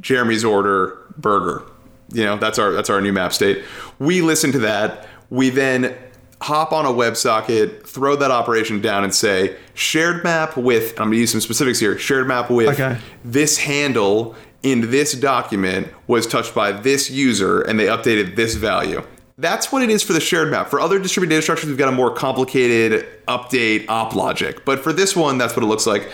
Jeremy's 0.00 0.44
order 0.44 0.98
burger. 1.18 1.64
You 2.12 2.24
know, 2.24 2.36
that's 2.36 2.58
our 2.58 2.72
that's 2.72 2.90
our 2.90 3.00
new 3.00 3.12
map 3.12 3.32
state. 3.32 3.64
We 3.98 4.22
listen 4.22 4.52
to 4.52 4.58
that. 4.60 5.06
We 5.30 5.50
then 5.50 5.96
hop 6.42 6.72
on 6.72 6.86
a 6.86 6.88
WebSocket, 6.88 7.86
throw 7.86 8.16
that 8.16 8.30
operation 8.30 8.80
down, 8.80 9.04
and 9.04 9.14
say 9.14 9.56
shared 9.74 10.24
map 10.24 10.56
with. 10.56 10.92
I'm 10.92 11.06
going 11.06 11.12
to 11.12 11.18
use 11.18 11.30
some 11.32 11.40
specifics 11.40 11.78
here. 11.78 11.98
Shared 11.98 12.26
map 12.26 12.50
with 12.50 12.68
Okay. 12.80 12.98
this 13.24 13.58
handle 13.58 14.34
in 14.62 14.90
this 14.90 15.12
document 15.12 15.88
was 16.06 16.26
touched 16.26 16.54
by 16.54 16.72
this 16.72 17.10
user, 17.10 17.60
and 17.62 17.78
they 17.78 17.86
updated 17.86 18.36
this 18.36 18.54
value. 18.54 19.02
That's 19.38 19.72
what 19.72 19.82
it 19.82 19.88
is 19.88 20.02
for 20.02 20.12
the 20.12 20.20
shared 20.20 20.50
map. 20.50 20.68
For 20.68 20.80
other 20.80 20.98
distributed 20.98 21.34
data 21.34 21.42
structures, 21.42 21.68
we've 21.68 21.78
got 21.78 21.88
a 21.88 21.96
more 21.96 22.12
complicated 22.12 23.06
update 23.26 23.86
op 23.88 24.14
logic. 24.14 24.66
But 24.66 24.80
for 24.80 24.92
this 24.92 25.16
one, 25.16 25.38
that's 25.38 25.56
what 25.56 25.62
it 25.62 25.68
looks 25.68 25.86
like. 25.86 26.10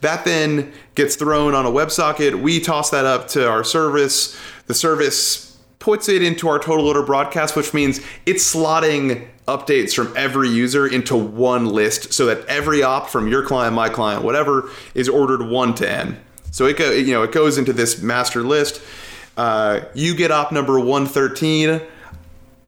That 0.00 0.24
then 0.24 0.72
gets 0.94 1.16
thrown 1.16 1.54
on 1.54 1.66
a 1.66 1.70
WebSocket. 1.70 2.40
We 2.40 2.60
toss 2.60 2.90
that 2.90 3.04
up 3.04 3.28
to 3.28 3.48
our 3.48 3.62
service. 3.62 4.36
The 4.66 4.74
service 4.74 5.58
puts 5.80 6.08
it 6.08 6.22
into 6.22 6.48
our 6.48 6.58
total 6.58 6.86
order 6.86 7.02
broadcast, 7.02 7.56
which 7.56 7.74
means 7.74 8.00
it's 8.24 8.54
slotting 8.54 9.28
updates 9.46 9.94
from 9.94 10.12
every 10.16 10.48
user 10.48 10.86
into 10.86 11.16
one 11.16 11.66
list 11.66 12.12
so 12.12 12.24
that 12.26 12.46
every 12.46 12.82
op 12.82 13.08
from 13.08 13.28
your 13.28 13.44
client, 13.44 13.74
my 13.74 13.88
client, 13.88 14.24
whatever, 14.24 14.70
is 14.94 15.08
ordered 15.08 15.42
one 15.42 15.74
to 15.74 15.90
n. 15.90 16.18
So 16.52 16.66
it 16.66 16.76
go, 16.76 16.92
you 16.92 17.12
know 17.12 17.22
it 17.22 17.32
goes 17.32 17.58
into 17.58 17.72
this 17.72 18.00
master 18.00 18.42
list. 18.42 18.80
Uh, 19.36 19.80
you 19.94 20.14
get 20.14 20.30
op 20.30 20.52
number 20.52 20.78
113. 20.78 21.80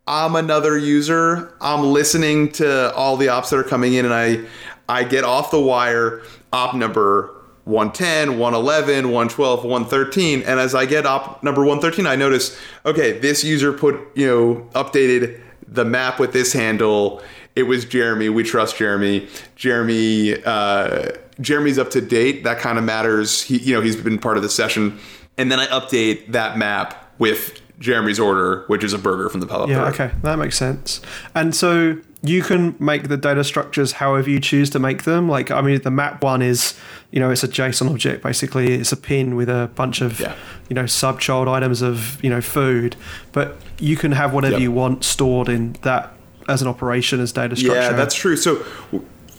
I'm 0.06 0.36
another 0.36 0.76
user. 0.76 1.54
I'm 1.60 1.92
listening 1.92 2.50
to 2.52 2.92
all 2.94 3.16
the 3.16 3.28
ops 3.28 3.50
that 3.50 3.58
are 3.58 3.62
coming 3.62 3.94
in, 3.94 4.04
and 4.04 4.12
I 4.12 4.44
I 4.88 5.04
get 5.04 5.22
off 5.22 5.50
the 5.50 5.60
wire 5.60 6.22
op 6.52 6.74
number 6.74 7.30
110, 7.64 8.38
111, 8.38 9.04
112, 9.04 9.64
113. 9.64 10.42
And 10.42 10.60
as 10.60 10.74
I 10.74 10.86
get 10.86 11.06
op 11.06 11.42
number 11.42 11.62
113, 11.62 12.06
I 12.06 12.16
notice, 12.16 12.58
okay, 12.84 13.18
this 13.18 13.42
user 13.44 13.72
put, 13.72 13.96
you 14.14 14.26
know, 14.26 14.68
updated 14.74 15.40
the 15.66 15.84
map 15.84 16.18
with 16.18 16.32
this 16.32 16.52
handle. 16.52 17.22
It 17.56 17.62
was 17.64 17.84
Jeremy. 17.84 18.28
We 18.28 18.42
trust 18.42 18.76
Jeremy. 18.76 19.28
Jeremy, 19.56 20.42
uh, 20.44 21.12
Jeremy's 21.40 21.78
up 21.78 21.90
to 21.90 22.00
date. 22.00 22.44
That 22.44 22.58
kind 22.58 22.78
of 22.78 22.84
matters. 22.84 23.42
He, 23.42 23.58
you 23.58 23.74
know, 23.74 23.80
he's 23.80 23.96
been 23.96 24.18
part 24.18 24.36
of 24.36 24.42
the 24.42 24.48
session. 24.48 24.98
And 25.36 25.50
then 25.50 25.58
I 25.58 25.66
update 25.66 26.32
that 26.32 26.56
map 26.56 27.12
with 27.18 27.60
Jeremy's 27.80 28.20
order, 28.20 28.64
which 28.68 28.84
is 28.84 28.92
a 28.92 28.98
burger 28.98 29.28
from 29.28 29.40
the 29.40 29.46
pub. 29.46 29.68
Yeah, 29.68 29.86
okay, 29.88 30.12
that 30.22 30.38
makes 30.38 30.56
sense. 30.56 31.00
And 31.34 31.54
so 31.54 31.96
you 32.22 32.42
can 32.42 32.76
make 32.78 33.08
the 33.08 33.16
data 33.16 33.42
structures 33.44 33.92
however 33.92 34.30
you 34.30 34.38
choose 34.40 34.70
to 34.70 34.78
make 34.78 35.02
them. 35.02 35.28
Like, 35.28 35.50
I 35.50 35.60
mean, 35.60 35.80
the 35.82 35.90
map 35.90 36.22
one 36.22 36.40
is, 36.40 36.78
you 37.10 37.18
know, 37.20 37.30
it's 37.30 37.42
a 37.42 37.48
JSON 37.48 37.90
object 37.90 38.22
basically. 38.22 38.72
It's 38.74 38.92
a 38.92 38.96
pin 38.96 39.34
with 39.36 39.48
a 39.48 39.70
bunch 39.74 40.00
of, 40.00 40.20
Yeah. 40.20 40.34
you 40.70 40.74
know, 40.74 40.86
sub 40.86 41.20
child 41.20 41.48
items 41.48 41.82
of, 41.82 42.22
you 42.24 42.30
know, 42.30 42.40
food. 42.40 42.96
But 43.32 43.56
you 43.78 43.96
can 43.96 44.12
have 44.12 44.32
whatever 44.32 44.52
Yep. 44.54 44.62
you 44.62 44.72
want 44.72 45.04
stored 45.04 45.48
in 45.48 45.76
that 45.82 46.12
as 46.48 46.62
an 46.62 46.68
operation 46.68 47.20
as 47.20 47.32
data 47.32 47.56
structure. 47.56 47.78
Yeah, 47.80 47.92
that's 47.92 48.14
true. 48.14 48.36
So 48.36 48.64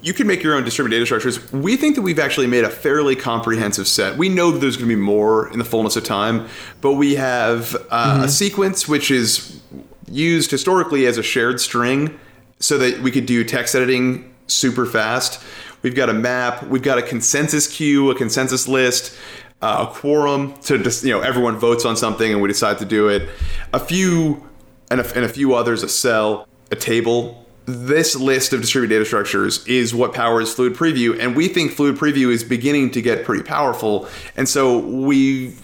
you 0.05 0.13
can 0.13 0.27
make 0.27 0.43
your 0.43 0.53
own 0.53 0.63
distributed 0.63 0.97
data 0.97 1.05
structures. 1.07 1.51
We 1.51 1.75
think 1.77 1.95
that 1.95 2.03
we've 2.03 2.19
actually 2.19 2.45
made 2.45 2.63
a 2.63 2.69
fairly 2.69 3.15
comprehensive 3.15 3.87
set. 3.87 4.17
We 4.17 4.29
know 4.29 4.51
that 4.51 4.59
there's 4.59 4.77
going 4.77 4.87
to 4.87 4.95
be 4.95 5.01
more 5.01 5.51
in 5.51 5.57
the 5.57 5.65
fullness 5.65 5.95
of 5.95 6.03
time, 6.03 6.47
but 6.79 6.93
we 6.93 7.15
have 7.15 7.75
uh, 7.89 8.21
a 8.25 8.29
sequence 8.29 8.87
which 8.87 9.09
is 9.09 9.59
used 10.07 10.51
historically 10.51 11.07
as 11.07 11.17
a 11.17 11.23
shared 11.23 11.59
string 11.59 12.19
so 12.59 12.77
that 12.77 13.01
we 13.01 13.09
could 13.09 13.25
do 13.25 13.43
text 13.43 13.73
editing 13.73 14.31
super 14.45 14.85
fast. 14.85 15.43
We've 15.81 15.95
got 15.95 16.09
a 16.09 16.13
map, 16.13 16.67
we've 16.67 16.83
got 16.83 16.99
a 16.99 17.01
consensus 17.01 17.67
queue, 17.67 18.11
a 18.11 18.15
consensus 18.15 18.67
list, 18.67 19.17
uh, 19.63 19.87
a 19.89 19.91
quorum 19.91 20.53
to 20.65 20.77
just, 20.77 21.03
you 21.03 21.13
know, 21.13 21.21
everyone 21.21 21.57
votes 21.57 21.83
on 21.83 21.97
something 21.97 22.31
and 22.31 22.43
we 22.43 22.47
decide 22.47 22.77
to 22.77 22.85
do 22.85 23.07
it. 23.07 23.27
A 23.73 23.79
few 23.79 24.47
and 24.91 25.01
a, 25.01 25.15
and 25.15 25.25
a 25.25 25.29
few 25.29 25.55
others, 25.55 25.81
a 25.81 25.89
cell, 25.89 26.47
a 26.69 26.75
table. 26.75 27.44
This 27.65 28.15
list 28.15 28.53
of 28.53 28.61
distributed 28.61 28.93
data 28.93 29.05
structures 29.05 29.65
is 29.67 29.93
what 29.93 30.13
powers 30.13 30.53
Fluid 30.53 30.73
Preview, 30.73 31.19
and 31.19 31.35
we 31.35 31.47
think 31.47 31.71
Fluid 31.71 31.95
Preview 31.95 32.31
is 32.31 32.43
beginning 32.43 32.91
to 32.91 33.01
get 33.01 33.25
pretty 33.25 33.43
powerful. 33.43 34.07
And 34.37 34.47
so 34.47 34.79
we, 34.79 35.55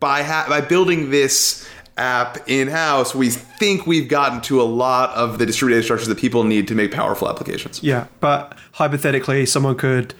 by 0.00 0.22
ha- 0.22 0.46
by 0.48 0.62
building 0.62 1.10
this 1.10 1.68
app 1.98 2.38
in 2.48 2.68
house, 2.68 3.14
we 3.14 3.28
think 3.28 3.86
we've 3.86 4.08
gotten 4.08 4.40
to 4.42 4.62
a 4.62 4.64
lot 4.64 5.10
of 5.10 5.38
the 5.38 5.46
distributed 5.46 5.76
data 5.80 5.84
structures 5.84 6.08
that 6.08 6.18
people 6.18 6.44
need 6.44 6.68
to 6.68 6.74
make 6.74 6.90
powerful 6.90 7.28
applications. 7.28 7.82
Yeah, 7.82 8.06
but 8.20 8.56
hypothetically, 8.72 9.44
someone 9.44 9.76
could 9.76 10.14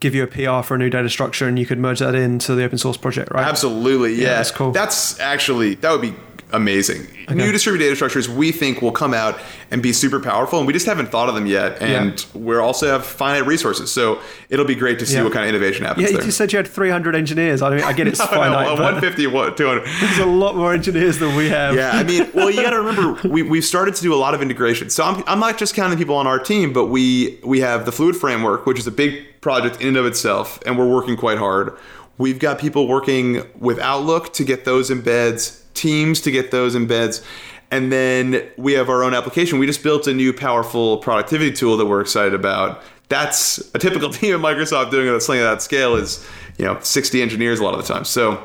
give 0.00 0.14
you 0.14 0.22
a 0.22 0.26
PR 0.26 0.66
for 0.66 0.74
a 0.74 0.78
new 0.78 0.90
data 0.90 1.08
structure 1.08 1.48
and 1.48 1.58
you 1.58 1.66
could 1.66 1.78
merge 1.78 2.00
that 2.00 2.14
into 2.14 2.54
the 2.54 2.64
open 2.64 2.78
source 2.78 2.96
project, 2.96 3.32
right? 3.32 3.46
Absolutely, 3.46 4.14
yeah. 4.14 4.36
that's 4.36 4.50
cool. 4.50 4.72
That's 4.72 5.18
actually 5.20 5.76
that 5.76 5.90
would 5.90 6.02
be 6.02 6.14
amazing. 6.52 7.06
New 7.28 7.50
distributed 7.50 7.84
data 7.84 7.96
structures 7.96 8.28
we 8.28 8.52
think 8.52 8.80
will 8.80 8.92
come 8.92 9.12
out 9.12 9.38
and 9.70 9.82
be 9.82 9.92
super 9.92 10.20
powerful, 10.20 10.58
and 10.58 10.66
we 10.66 10.72
just 10.72 10.86
haven't 10.86 11.10
thought 11.10 11.28
of 11.28 11.34
them 11.34 11.46
yet. 11.46 11.80
And 11.82 12.24
we're 12.34 12.60
also 12.60 12.86
have 12.86 13.04
finite 13.04 13.46
resources, 13.46 13.90
so 13.92 14.20
it'll 14.48 14.64
be 14.64 14.74
great 14.76 14.98
to 15.00 15.06
see 15.06 15.14
Yeah. 15.16 15.24
what 15.24 15.32
kind 15.32 15.44
of 15.44 15.48
innovation 15.48 15.84
happens 15.84 16.10
Yeah, 16.10 16.24
you 16.24 16.30
said 16.30 16.52
you 16.52 16.56
had 16.58 16.68
300 16.68 17.14
engineers. 17.16 17.62
I 17.62 17.70
mean, 17.74 17.84
I 17.84 17.92
get 17.92 18.06
it's 18.06 18.18
know, 18.20 18.26
finite, 18.26 18.66
but 18.66 18.78
150, 18.78 19.26
what, 19.28 19.56
200. 19.56 19.84
there's 20.00 20.18
a 20.18 20.26
lot 20.26 20.54
more 20.56 20.72
engineers 20.72 21.18
than 21.18 21.34
we 21.34 21.48
have. 21.48 21.74
Yeah, 21.74 21.90
I 21.92 22.04
mean, 22.04 22.28
well, 22.32 22.50
you 22.50 22.62
got 22.62 22.70
to 22.70 22.80
remember 22.80 23.28
we 23.28 23.42
we've 23.42 23.64
started 23.64 23.94
to 23.96 24.02
do 24.02 24.14
a 24.14 24.16
lot 24.16 24.34
of 24.34 24.40
integration. 24.42 24.88
So 24.90 25.04
I'm, 25.04 25.24
I'm 25.26 25.40
not 25.40 25.58
just 25.58 25.74
counting 25.74 25.98
people 25.98 26.14
on 26.16 26.26
our 26.26 26.38
team, 26.38 26.72
but 26.72 26.86
we 26.86 27.40
we 27.44 27.60
have 27.60 27.86
the 27.86 27.92
Fluid 27.92 28.16
Framework, 28.16 28.66
which 28.66 28.78
is 28.78 28.86
a 28.86 28.92
big 28.92 29.40
project 29.40 29.80
in 29.80 29.88
and 29.88 29.96
of 29.96 30.06
itself, 30.06 30.60
and 30.64 30.78
we're 30.78 30.88
working 30.88 31.16
quite 31.16 31.38
hard. 31.38 31.72
We've 32.18 32.38
got 32.38 32.58
people 32.58 32.88
working 32.88 33.42
with 33.58 33.78
Outlook 33.78 34.32
to 34.34 34.44
get 34.44 34.64
those 34.64 34.90
embeds, 34.90 35.60
Teams 35.76 36.20
to 36.22 36.30
get 36.30 36.50
those 36.50 36.74
embeds, 36.74 37.24
and 37.70 37.92
then 37.92 38.42
we 38.56 38.72
have 38.72 38.88
our 38.88 39.02
own 39.04 39.14
application. 39.14 39.58
We 39.58 39.66
just 39.66 39.82
built 39.82 40.06
a 40.06 40.14
new 40.14 40.32
powerful 40.32 40.98
productivity 40.98 41.52
tool 41.52 41.76
that 41.76 41.86
we're 41.86 42.00
excited 42.00 42.34
about. 42.34 42.82
That's 43.08 43.58
a 43.74 43.78
typical 43.78 44.10
team 44.12 44.34
at 44.34 44.40
Microsoft 44.40 44.90
doing 44.90 45.14
it. 45.14 45.20
Something 45.20 45.44
at 45.44 45.50
that 45.50 45.62
scale 45.62 45.94
is, 45.96 46.26
you 46.58 46.64
know, 46.64 46.78
60 46.80 47.22
engineers 47.22 47.60
a 47.60 47.64
lot 47.64 47.74
of 47.74 47.86
the 47.86 47.92
time. 47.92 48.04
So 48.04 48.42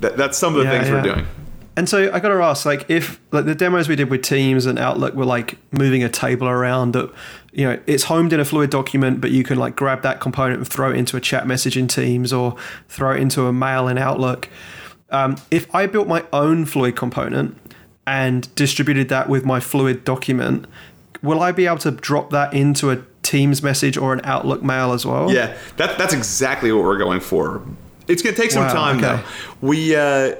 that, 0.00 0.16
that's 0.16 0.38
some 0.38 0.54
of 0.54 0.60
the 0.60 0.64
Yeah, 0.64 0.70
things 0.70 0.88
yeah. 0.88 0.94
we're 0.94 1.14
doing. 1.14 1.26
And 1.76 1.88
so 1.88 2.12
I 2.12 2.20
got 2.20 2.28
to 2.28 2.40
ask, 2.40 2.64
like, 2.64 2.88
if 2.88 3.20
like 3.32 3.46
the 3.46 3.54
demos 3.54 3.88
we 3.88 3.96
did 3.96 4.08
with 4.08 4.22
Teams 4.22 4.66
and 4.66 4.78
Outlook 4.78 5.14
were 5.14 5.24
like 5.24 5.58
moving 5.72 6.04
a 6.04 6.08
table 6.08 6.48
around 6.48 6.92
that, 6.92 7.12
you 7.52 7.64
know, 7.64 7.80
it's 7.86 8.04
homed 8.04 8.32
in 8.32 8.38
a 8.38 8.44
Fluid 8.44 8.70
document, 8.70 9.20
but 9.20 9.32
you 9.32 9.42
can 9.42 9.58
like 9.58 9.74
grab 9.74 10.02
that 10.02 10.20
component 10.20 10.58
and 10.58 10.68
throw 10.68 10.90
it 10.90 10.96
into 10.96 11.16
a 11.16 11.20
chat 11.20 11.48
message 11.48 11.76
in 11.76 11.88
Teams 11.88 12.32
or 12.32 12.54
throw 12.88 13.12
it 13.12 13.20
into 13.20 13.46
a 13.46 13.52
mail 13.52 13.88
in 13.88 13.98
Outlook. 13.98 14.48
Um, 15.10 15.36
if 15.50 15.72
I 15.74 15.86
built 15.86 16.08
my 16.08 16.24
own 16.32 16.64
Fluid 16.64 16.96
component 16.96 17.56
and 18.06 18.52
distributed 18.54 19.08
that 19.10 19.28
with 19.28 19.44
my 19.44 19.60
Fluid 19.60 20.04
document, 20.04 20.66
will 21.22 21.40
I 21.40 21.52
be 21.52 21.66
able 21.66 21.78
to 21.78 21.90
drop 21.90 22.30
that 22.30 22.52
into 22.54 22.90
a 22.90 23.02
Teams 23.22 23.62
message 23.62 23.96
or 23.96 24.12
an 24.12 24.20
Outlook 24.24 24.62
mail 24.62 24.92
as 24.92 25.06
well? 25.06 25.30
Yeah, 25.32 25.56
that, 25.78 25.96
that's 25.96 26.12
exactly 26.12 26.70
what 26.72 26.84
we're 26.84 26.98
going 26.98 27.20
for. 27.20 27.62
It's 28.06 28.22
going 28.22 28.34
to 28.34 28.40
take 28.40 28.50
some 28.50 28.64
Wow, 28.64 28.72
time 28.74 28.98
okay. 28.98 29.22
though. 29.22 29.66
We, 29.66 29.96
uh, 29.96 30.36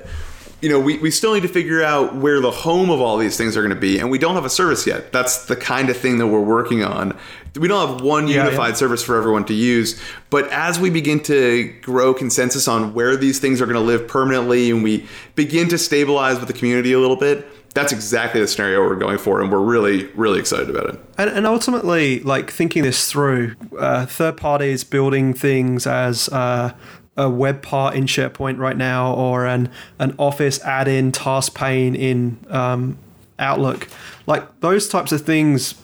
you 0.60 0.68
know, 0.68 0.78
we, 0.78 0.98
we 0.98 1.10
still 1.10 1.32
need 1.32 1.42
to 1.42 1.48
figure 1.48 1.82
out 1.82 2.14
where 2.14 2.40
the 2.40 2.50
home 2.50 2.90
of 2.90 3.00
all 3.00 3.16
these 3.16 3.38
things 3.38 3.56
are 3.56 3.62
going 3.62 3.74
to 3.74 3.80
be, 3.80 3.98
and 3.98 4.10
we 4.10 4.18
don't 4.18 4.34
have 4.34 4.44
a 4.44 4.50
service 4.50 4.86
yet. 4.86 5.12
That's 5.12 5.46
the 5.46 5.56
kind 5.56 5.88
of 5.88 5.96
thing 5.96 6.18
that 6.18 6.26
we're 6.26 6.40
working 6.40 6.84
on. 6.84 7.16
We 7.56 7.68
don't 7.68 7.88
have 7.88 8.00
one 8.00 8.26
Yeah, 8.26 8.44
unified 8.44 8.70
yeah. 8.70 8.74
service 8.74 9.02
for 9.02 9.16
everyone 9.16 9.44
to 9.44 9.54
use, 9.54 10.00
but 10.30 10.48
as 10.50 10.80
we 10.80 10.90
begin 10.90 11.20
to 11.24 11.72
grow 11.82 12.12
consensus 12.12 12.66
on 12.66 12.94
where 12.94 13.16
these 13.16 13.38
things 13.38 13.60
are 13.62 13.66
going 13.66 13.76
to 13.76 13.80
live 13.80 14.08
permanently, 14.08 14.70
and 14.70 14.82
we 14.82 15.06
begin 15.36 15.68
to 15.68 15.78
stabilize 15.78 16.38
with 16.38 16.48
the 16.48 16.54
community 16.54 16.92
a 16.92 16.98
little 16.98 17.16
bit, 17.16 17.46
that's 17.74 17.92
exactly 17.92 18.40
the 18.40 18.46
scenario 18.48 18.80
we're 18.80 18.96
going 18.96 19.18
for, 19.18 19.40
and 19.40 19.50
we're 19.52 19.58
really, 19.58 20.06
really 20.14 20.38
excited 20.38 20.70
about 20.70 20.94
it. 20.94 21.00
And, 21.18 21.30
and 21.30 21.46
ultimately, 21.46 22.20
like 22.20 22.50
thinking 22.50 22.82
this 22.82 23.10
through, 23.10 23.54
uh, 23.78 24.06
third 24.06 24.36
parties 24.36 24.84
building 24.84 25.34
things 25.34 25.86
as 25.86 26.28
uh, 26.30 26.72
a 27.16 27.30
web 27.30 27.62
part 27.62 27.94
in 27.94 28.06
SharePoint 28.06 28.58
right 28.58 28.76
now, 28.76 29.14
or 29.14 29.46
an 29.46 29.70
an 29.98 30.14
Office 30.18 30.60
add-in 30.62 31.12
task 31.12 31.54
pane 31.54 31.94
in 31.94 32.38
um, 32.50 32.98
Outlook, 33.38 33.88
like 34.26 34.60
those 34.60 34.88
types 34.88 35.10
of 35.12 35.22
things 35.22 35.74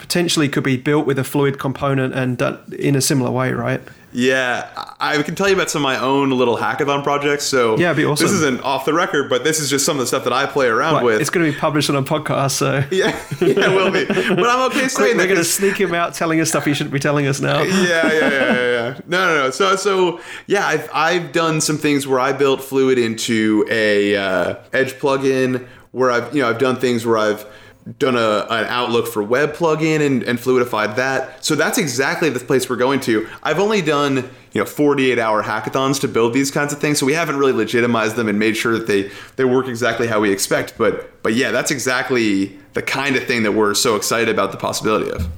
potentially 0.00 0.48
could 0.48 0.64
be 0.64 0.76
built 0.76 1.06
with 1.06 1.18
a 1.18 1.24
fluid 1.24 1.58
component 1.58 2.14
and 2.14 2.38
done 2.38 2.58
in 2.78 2.96
a 2.96 3.00
similar 3.00 3.30
way, 3.30 3.52
right? 3.52 3.80
Yeah, 4.12 4.68
I 4.98 5.22
can 5.22 5.36
tell 5.36 5.48
you 5.48 5.54
about 5.54 5.70
some 5.70 5.82
of 5.82 5.84
my 5.84 5.96
own 5.96 6.30
little 6.30 6.56
hackathon 6.56 7.04
projects. 7.04 7.44
So 7.44 7.78
Yeah, 7.78 7.92
be 7.92 8.04
awesome. 8.04 8.26
This 8.26 8.32
isn't 8.34 8.60
off 8.62 8.84
the 8.84 8.92
record, 8.92 9.30
but 9.30 9.44
this 9.44 9.60
is 9.60 9.70
just 9.70 9.86
some 9.86 9.98
of 9.98 10.00
the 10.00 10.06
stuff 10.08 10.24
that 10.24 10.32
I 10.32 10.46
play 10.46 10.66
around 10.66 10.94
Like, 10.94 11.04
with. 11.04 11.20
it's 11.20 11.30
going 11.30 11.46
to 11.46 11.52
be 11.52 11.56
published 11.56 11.90
on 11.90 11.96
a 11.96 12.02
podcast, 12.02 12.52
so 12.52 12.82
yeah, 12.90 13.10
yeah, 13.40 13.70
it 13.70 13.70
will 13.70 13.92
be. 13.92 14.04
But 14.06 14.48
I'm 14.48 14.68
okay 14.70 14.80
Quick, 14.80 14.90
saying 14.90 15.16
we're 15.16 15.26
going 15.26 15.36
to 15.36 15.44
sneak 15.44 15.76
him 15.76 15.94
out 15.94 16.14
telling 16.14 16.40
us 16.40 16.48
stuff 16.48 16.64
he 16.64 16.74
shouldn't 16.74 16.92
be 16.92 16.98
telling 16.98 17.28
us 17.28 17.40
now. 17.40 17.62
yeah, 17.62 17.72
yeah, 17.72 18.12
yeah, 18.12 18.30
yeah, 18.30 18.54
yeah. 18.54 19.00
No, 19.06 19.26
no, 19.26 19.44
no. 19.44 19.50
So, 19.50 19.76
so 19.76 20.20
yeah, 20.48 20.66
I've 20.66 20.90
I've 20.92 21.30
done 21.30 21.60
some 21.60 21.78
things 21.78 22.04
where 22.08 22.18
I 22.18 22.32
built 22.32 22.64
Fluid 22.64 22.98
into 22.98 23.64
a 23.70 24.16
uh, 24.16 24.54
Edge 24.72 24.94
plugin. 24.94 25.68
Where 25.92 26.10
I've 26.10 26.34
you 26.34 26.42
know 26.42 26.48
I've 26.50 26.58
done 26.58 26.76
things 26.80 27.06
where 27.06 27.18
I've 27.18 27.46
done 27.98 28.16
a 28.16 28.46
an 28.50 28.66
Outlook 28.66 29.06
for 29.06 29.22
web 29.22 29.54
plugin 29.54 30.04
and, 30.04 30.22
and 30.22 30.38
fluidified 30.38 30.96
that. 30.96 31.44
So 31.44 31.54
that's 31.54 31.78
exactly 31.78 32.28
the 32.28 32.40
place 32.40 32.68
we're 32.68 32.76
going 32.76 33.00
to. 33.00 33.28
I've 33.42 33.58
only 33.58 33.82
done 33.82 34.30
you 34.52 34.60
know 34.60 34.64
48 34.64 35.18
hour 35.18 35.42
hackathons 35.42 36.00
to 36.00 36.08
build 36.08 36.32
these 36.34 36.50
kinds 36.50 36.72
of 36.72 36.80
things, 36.80 36.98
so 36.98 37.06
we 37.06 37.14
haven't 37.14 37.36
really 37.36 37.52
legitimized 37.52 38.16
them 38.16 38.28
and 38.28 38.38
made 38.38 38.56
sure 38.56 38.76
that 38.78 38.86
they 38.86 39.10
they 39.36 39.44
work 39.44 39.66
exactly 39.66 40.06
how 40.06 40.20
we 40.20 40.30
expect. 40.30 40.76
But 40.76 41.22
but 41.22 41.34
yeah, 41.34 41.50
that's 41.50 41.70
exactly 41.70 42.58
the 42.74 42.82
kind 42.82 43.16
of 43.16 43.24
thing 43.24 43.42
that 43.42 43.52
we're 43.52 43.74
so 43.74 43.96
excited 43.96 44.28
about 44.28 44.52
the 44.52 44.58
possibility 44.58 45.10
of. 45.10 45.28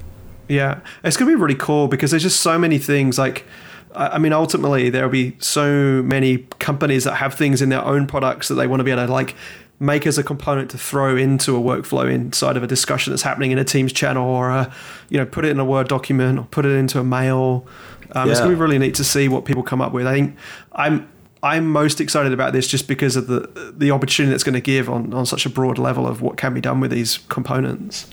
Yeah, 0.47 0.81
it's 1.03 1.17
going 1.17 1.31
to 1.31 1.37
be 1.37 1.41
really 1.41 1.55
cool 1.55 1.87
because 1.87 2.11
there's 2.11 2.23
just 2.23 2.41
so 2.41 2.59
many 2.59 2.77
things. 2.77 3.17
Like, 3.17 3.45
I 3.95 4.19
mean, 4.19 4.33
ultimately, 4.33 4.89
there'll 4.89 5.09
be 5.09 5.37
so 5.39 6.03
many 6.03 6.39
companies 6.59 7.05
that 7.05 7.15
have 7.15 7.33
things 7.33 7.61
in 7.61 7.69
their 7.69 7.83
own 7.83 8.07
products 8.07 8.49
that 8.49 8.55
they 8.55 8.67
want 8.67 8.81
to 8.81 8.83
be 8.83 8.91
able 8.91 9.05
to 9.05 9.11
like 9.11 9.35
make 9.83 10.07
as 10.07 10.17
a 10.17 10.23
component 10.23 10.71
to 10.71 10.77
throw 10.77 11.15
into 11.15 11.55
a 11.55 11.59
workflow 11.59 12.11
inside 12.11 12.57
of 12.57 12.63
a 12.63 12.67
discussion 12.67 13.11
that's 13.11 13.23
happening 13.23 13.51
in 13.51 13.57
a 13.57 13.63
Teams 13.63 13.93
channel, 13.93 14.27
or 14.27 14.49
a, 14.49 14.73
you 15.09 15.17
know, 15.17 15.25
put 15.25 15.45
it 15.45 15.49
in 15.49 15.59
a 15.59 15.65
Word 15.65 15.87
document, 15.87 16.39
or 16.39 16.45
put 16.45 16.65
it 16.65 16.71
into 16.71 16.99
a 16.99 17.03
mail. 17.03 17.67
Um, 18.13 18.29
It's 18.29 18.39
going 18.39 18.51
to 18.51 18.55
be 18.55 18.61
really 18.61 18.79
neat 18.79 18.95
to 18.95 19.03
see 19.03 19.27
what 19.27 19.45
people 19.45 19.63
come 19.63 19.81
up 19.81 19.91
with. 19.91 20.07
I 20.07 20.13
think 20.13 20.37
I'm 20.71 21.07
I'm 21.43 21.67
most 21.67 21.99
excited 21.99 22.31
about 22.31 22.53
this 22.53 22.67
just 22.67 22.87
because 22.87 23.15
of 23.15 23.27
the 23.27 23.73
the 23.77 23.91
opportunity 23.91 24.31
that's 24.31 24.43
going 24.43 24.53
to 24.53 24.61
give 24.61 24.89
on 24.89 25.13
on 25.13 25.25
such 25.25 25.45
a 25.45 25.49
broad 25.49 25.77
level 25.77 26.07
of 26.07 26.21
what 26.21 26.37
can 26.37 26.53
be 26.53 26.61
done 26.61 26.79
with 26.79 26.91
these 26.91 27.19
components. 27.27 28.07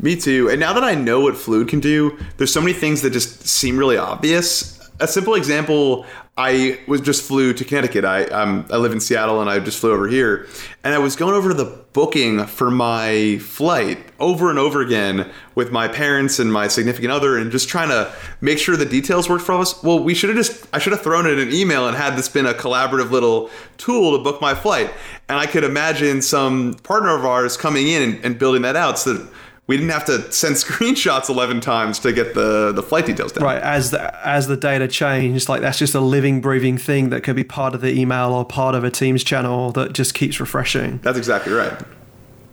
Me 0.00 0.14
too. 0.14 0.48
And 0.50 0.60
now 0.60 0.72
that 0.74 0.84
I 0.84 0.94
know 0.94 1.20
what 1.20 1.36
Fluid 1.36 1.68
can 1.68 1.80
do, 1.80 2.16
there's 2.36 2.52
so 2.52 2.60
many 2.60 2.74
things 2.74 3.00
that 3.02 3.10
just 3.10 3.46
seem 3.46 3.78
really 3.78 3.96
obvious. 3.96 4.75
A 4.98 5.06
simple 5.06 5.34
example, 5.34 6.06
I 6.38 6.80
was 6.86 7.02
just 7.02 7.22
flew 7.22 7.52
to 7.52 7.64
Connecticut. 7.64 8.06
I 8.06 8.24
um, 8.24 8.66
I 8.70 8.78
live 8.78 8.92
in 8.92 9.00
Seattle 9.00 9.42
and 9.42 9.50
I 9.50 9.58
just 9.58 9.78
flew 9.78 9.92
over 9.92 10.08
here, 10.08 10.46
and 10.84 10.94
I 10.94 10.98
was 10.98 11.16
going 11.16 11.34
over 11.34 11.50
to 11.50 11.54
the 11.54 11.84
booking 11.92 12.46
for 12.46 12.70
my 12.70 13.38
flight 13.38 13.98
over 14.20 14.48
and 14.48 14.58
over 14.58 14.80
again 14.80 15.30
with 15.54 15.70
my 15.70 15.86
parents 15.86 16.38
and 16.38 16.50
my 16.50 16.68
significant 16.68 17.12
other, 17.12 17.36
and 17.36 17.50
just 17.50 17.68
trying 17.68 17.90
to 17.90 18.10
make 18.40 18.58
sure 18.58 18.74
the 18.74 18.86
details 18.86 19.28
worked 19.28 19.44
for 19.44 19.52
us. 19.52 19.82
Well, 19.82 20.02
we 20.02 20.14
should 20.14 20.30
have 20.30 20.38
just 20.38 20.66
I 20.72 20.78
should 20.78 20.92
have 20.92 21.02
thrown 21.02 21.26
it 21.26 21.38
in 21.38 21.48
an 21.48 21.54
email 21.54 21.86
and 21.86 21.94
had 21.94 22.16
this 22.16 22.30
been 22.30 22.46
a 22.46 22.54
collaborative 22.54 23.10
little 23.10 23.50
tool 23.76 24.16
to 24.16 24.24
book 24.24 24.40
my 24.40 24.54
flight. 24.54 24.90
And 25.28 25.38
I 25.38 25.46
could 25.46 25.64
imagine 25.64 26.22
some 26.22 26.74
partner 26.84 27.14
of 27.16 27.24
ours 27.24 27.56
coming 27.56 27.88
in 27.88 28.02
and, 28.02 28.24
and 28.24 28.38
building 28.38 28.62
that 28.62 28.76
out 28.76 28.98
so 28.98 29.12
that 29.12 29.30
we 29.66 29.76
didn't 29.76 29.90
have 29.90 30.04
to 30.06 30.30
send 30.32 30.54
screenshots 30.56 31.28
11 31.28 31.60
times 31.60 31.98
to 32.00 32.12
get 32.12 32.34
the, 32.34 32.72
the 32.72 32.82
flight 32.82 33.06
details 33.06 33.32
down. 33.32 33.44
Right, 33.44 33.62
as 33.62 33.90
the 33.90 34.26
as 34.26 34.46
the 34.46 34.56
data 34.56 34.88
changed, 34.88 35.48
like 35.48 35.60
that's 35.60 35.78
just 35.78 35.94
a 35.94 36.00
living, 36.00 36.40
breathing 36.40 36.78
thing 36.78 37.10
that 37.10 37.22
could 37.22 37.36
be 37.36 37.44
part 37.44 37.74
of 37.74 37.80
the 37.80 37.92
email 37.92 38.32
or 38.32 38.44
part 38.44 38.74
of 38.74 38.84
a 38.84 38.90
Teams 38.90 39.24
channel 39.24 39.72
that 39.72 39.92
just 39.92 40.14
keeps 40.14 40.40
refreshing. 40.40 40.98
That's 41.02 41.18
exactly 41.18 41.52
right. 41.52 41.80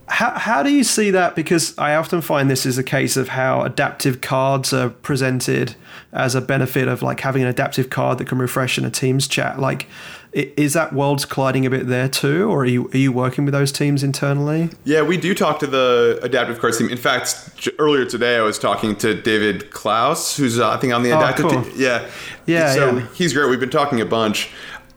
How, 0.07 0.31
how 0.31 0.63
do 0.63 0.69
you 0.69 0.83
see 0.83 1.11
that? 1.11 1.35
Because 1.35 1.75
I 1.77 1.95
often 1.95 2.21
find 2.21 2.49
this 2.49 2.65
is 2.65 2.77
a 2.77 2.83
case 2.83 3.15
of 3.15 3.29
how 3.29 3.61
adaptive 3.61 4.21
cards 4.21 4.73
are 4.73 4.89
presented 4.89 5.75
as 6.11 6.35
a 6.35 6.41
benefit 6.41 6.87
of 6.87 7.01
like 7.01 7.21
having 7.21 7.41
an 7.41 7.47
adaptive 7.47 7.89
card 7.89 8.17
that 8.17 8.27
can 8.27 8.37
refresh 8.37 8.77
in 8.77 8.85
a 8.85 8.91
Teams 8.91 9.27
chat. 9.27 9.59
Like, 9.59 9.87
is 10.33 10.73
that 10.73 10.93
worlds 10.93 11.25
colliding 11.25 11.65
a 11.65 11.69
bit 11.69 11.87
there 11.87 12.09
too, 12.09 12.49
or 12.49 12.61
are 12.61 12.65
you 12.65 12.89
are 12.93 12.97
you 12.97 13.11
working 13.11 13.45
with 13.45 13.53
those 13.53 13.71
teams 13.71 14.03
internally? 14.03 14.69
Yeah, 14.83 15.03
we 15.03 15.17
do 15.17 15.33
talk 15.35 15.59
to 15.59 15.67
the 15.67 16.19
adaptive 16.23 16.59
cards 16.59 16.77
team. 16.77 16.89
In 16.89 16.97
fact, 16.97 17.69
earlier 17.77 18.05
today 18.05 18.37
I 18.37 18.41
was 18.41 18.57
talking 18.57 18.95
to 18.97 19.19
David 19.21 19.69
Claux, 19.71 20.35
who's 20.35 20.59
uh, 20.59 20.69
I 20.71 20.77
think 20.77 20.93
on 20.93 21.03
the 21.03 21.11
Oh, 21.11 21.17
adaptive 21.19 21.45
cool. 21.51 21.63
team. 21.63 21.73
Yeah, 21.75 22.07
Yeah, 22.47 22.73
So 22.73 22.95
yeah. 22.97 23.07
he's 23.13 23.33
great. 23.33 23.49
We've 23.49 23.59
been 23.59 23.69
talking 23.69 24.01
a 24.01 24.05
bunch. 24.05 24.49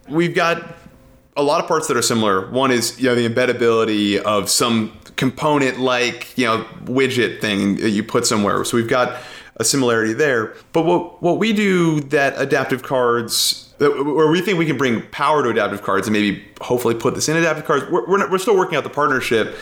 We've 0.09 0.35
got 0.35 0.75
a 1.37 1.43
lot 1.43 1.61
of 1.63 1.69
parts 1.69 1.87
that 1.89 1.97
are 1.99 2.03
similar. 2.03 2.51
One 2.51 2.71
is 2.71 2.99
you 2.99 3.07
know 3.07 3.15
the 3.15 3.29
embeddability 3.29 4.19
of 4.19 4.49
some 4.49 4.93
component 5.17 5.79
like 5.81 6.37
you 6.39 6.47
know 6.47 6.65
widget 6.85 7.41
thing 7.43 7.77
that 7.77 7.91
you 7.91 8.03
put 8.03 8.27
somewhere. 8.27 8.65
So 8.65 8.77
we've 8.77 8.89
got 8.89 9.21
a 9.57 9.65
similarity 9.65 10.13
there. 10.15 10.55
But 10.73 10.87
what 10.87 11.23
what 11.23 11.39
we 11.39 11.53
do 11.53 12.01
that 12.09 12.35
adaptive 12.39 12.83
cards 12.83 13.66
where 13.79 14.31
we 14.31 14.41
think 14.41 14.59
we 14.59 14.67
can 14.67 14.79
bring 14.79 15.03
power 15.11 15.43
to 15.43 15.51
adaptive 15.51 15.83
cards 15.83 16.07
and 16.07 16.13
maybe 16.13 16.45
hopefully 16.61 16.95
put 16.95 17.15
this 17.15 17.29
in 17.29 17.37
adaptive 17.37 17.65
cards. 17.65 17.85
We're, 17.91 18.07
we're, 18.07 18.19
not, 18.19 18.31
we're 18.31 18.39
still 18.39 18.57
working 18.57 18.77
out 18.77 18.85
the 18.85 18.91
partnership. 18.91 19.57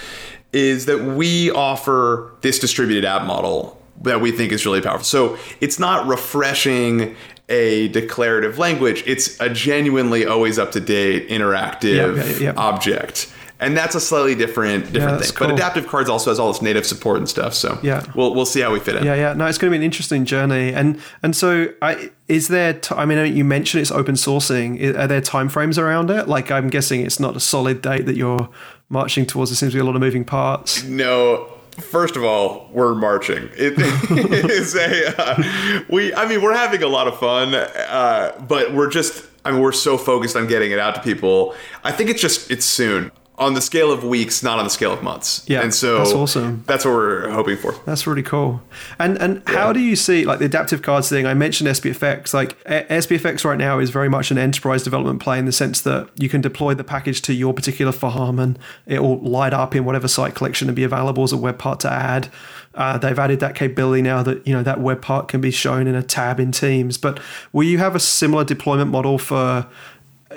Is 0.53 0.87
that 0.87 1.03
we 1.03 1.51
offer 1.51 2.33
this 2.43 2.61
distributed 2.61 3.05
app 3.05 3.27
model 3.27 3.81
that 4.03 4.21
we 4.21 4.31
think 4.31 4.53
is 4.53 4.65
really 4.65 4.81
powerful. 4.81 5.05
So 5.05 5.39
it's 5.61 5.79
not 5.79 6.07
refreshing 6.07 7.17
a 7.49 7.89
declarative 7.89 8.59
language. 8.59 9.03
It's 9.07 9.39
a 9.41 9.49
genuinely 9.49 10.27
always 10.27 10.59
up 10.59 10.73
to 10.73 10.81
date 10.81 11.29
interactive 11.29 12.17
Yep, 12.17 12.41
yep, 12.41 12.57
object. 12.57 13.33
And 13.61 13.76
that's 13.76 13.94
a 13.94 14.00
slightly 14.00 14.34
different 14.34 14.92
different 14.92 15.18
that's 15.20 15.30
thing. 15.30 15.48
But 15.48 15.55
adaptive 15.55 15.86
cards 15.86 16.11
also 16.11 16.30
has 16.30 16.38
all 16.38 16.52
this 16.52 16.61
native 16.61 16.84
support 16.84 17.18
and 17.18 17.28
stuff. 17.28 17.55
So 17.55 17.78
Yeah. 17.82 18.05
we'll 18.14 18.34
we'll 18.34 18.46
see 18.46 18.61
how 18.61 18.72
we 18.72 18.80
fit 18.80 18.96
in. 18.96 19.05
Yeah, 19.05 19.14
yeah. 19.14 19.32
No, 19.32 19.46
it's 19.46 19.59
going 19.59 19.70
to 19.70 19.74
be 19.74 19.78
an 19.78 19.84
interesting 19.84 20.24
journey. 20.24 20.72
And 20.72 21.00
and 21.22 21.36
so, 21.36 21.68
I, 21.80 22.11
is 22.28 22.48
there? 22.48 22.74
T- 22.74 22.94
I 22.96 23.05
mean, 23.07 23.34
you 23.36 23.44
mentioned 23.44 23.80
it's 23.82 23.92
open 23.92 24.16
sourcing. 24.16 24.96
Are 24.98 25.07
there 25.07 25.20
timeframes 25.20 25.78
around 25.78 26.11
it? 26.11 26.28
Like, 26.28 26.50
I'm 26.50 26.68
guessing 26.68 27.02
it's 27.02 27.20
not 27.20 27.36
a 27.36 27.40
solid 27.40 27.80
date 27.80 28.07
that 28.07 28.16
you're 28.16 28.48
marching 28.88 29.24
towards. 29.24 29.50
There 29.50 29.57
seems 29.57 29.72
to 29.72 29.76
be 29.76 29.80
a 29.80 29.84
lot 29.84 29.94
of 29.94 30.00
moving 30.00 30.24
parts. 30.24 30.82
No. 30.84 31.48
First 31.78 32.14
of 32.16 32.22
all, 32.22 32.68
we're 32.72 32.94
marching. 32.94 33.48
It 33.57 33.74
is 34.50 34.76
a 34.76 35.14
uh, 35.20 35.82
we. 35.88 36.14
I 36.14 36.26
mean, 36.28 36.42
we're 36.42 36.55
having 36.57 36.82
a 36.82 36.88
lot 36.88 37.09
of 37.09 37.18
fun, 37.18 37.55
uh, 37.55 38.32
but 38.48 38.74
we're 38.74 38.90
just. 38.90 39.24
I 39.44 39.50
mean, 39.52 39.61
we're 39.61 39.72
so 39.72 39.96
focused 39.98 40.36
on 40.36 40.46
getting 40.46 40.70
it 40.72 40.78
out 40.78 40.94
to 40.96 41.00
people. 41.02 41.55
I 41.82 41.92
think 41.92 42.11
it's 42.11 42.20
just 42.22 42.50
it's 42.50 42.64
soon 42.64 43.11
on 43.37 43.55
the 43.55 43.61
scale 43.61 43.91
of 43.91 44.05
weeks, 44.05 44.45
not 44.45 44.59
on 44.59 44.64
the 44.64 44.70
scale 44.70 44.93
of 44.93 45.03
months. 45.03 45.45
Yeah, 45.49 45.62
and 45.62 45.74
so 45.74 45.99
that's 45.99 46.12
awesome. 46.12 46.62
That's 46.66 46.85
what 46.85 46.93
we're 46.93 47.30
hoping 47.30 47.57
for. 47.57 47.74
That's 47.85 48.07
really 48.07 48.22
cool. 48.22 48.62
And 48.99 49.18
and 49.18 49.43
how 49.49 49.72
do 49.72 49.80
you 49.80 49.97
see 49.97 50.24
like 50.24 50.39
the 50.39 50.45
adaptive 50.45 50.82
cards 50.82 51.09
thing? 51.09 51.26
I 51.26 51.35
mentioned 51.35 51.68
SPFX. 51.70 52.32
Like 52.32 52.57
A- 52.66 52.85
SPFX 52.99 53.45
right 53.45 53.59
now 53.59 53.80
is 53.80 53.91
very 53.91 54.09
much 54.09 54.30
an 54.30 54.39
enterprise 54.39 54.85
development 54.85 55.20
play 55.20 55.39
in 55.39 55.47
the 55.47 55.53
sense 55.53 55.80
that 55.80 56.09
you 56.14 56.28
can 56.28 56.41
deploy 56.41 56.74
the 56.74 56.85
package 56.85 57.22
to 57.22 57.32
your 57.32 57.53
particular 57.53 57.93
farm 57.93 58.39
and 58.39 58.59
it 58.87 59.01
will 59.03 59.18
light 59.18 59.53
up 59.53 59.74
in 59.74 59.85
whatever 59.85 60.07
site 60.07 60.37
collection 60.37 60.68
and 60.68 60.76
be 60.76 60.85
available 60.85 61.24
as 61.24 61.32
a 61.32 61.37
web 61.37 61.59
part 61.59 61.80
to 61.80 61.91
add. 61.91 62.28
Uh, 62.74 62.99
they've 62.99 63.18
added 63.18 63.41
that 63.41 63.55
capability 63.55 64.03
now 64.03 64.22
that 64.22 64.47
you 64.47 64.53
know 64.53 64.62
that 64.62 64.80
web 64.80 65.01
part 65.03 65.28
can 65.28 65.41
be 65.41 65.51
shown 65.51 65.87
in 65.87 65.95
a 65.95 66.03
tab 66.03 66.39
in 66.39 66.53
Teams. 66.53 66.99
But 66.99 67.20
will 67.53 67.64
you 67.64 67.78
have 67.78 67.97
a 67.97 68.01
similar 68.01 68.45
deployment 68.45 68.91
model 68.93 69.18
for? 69.18 69.66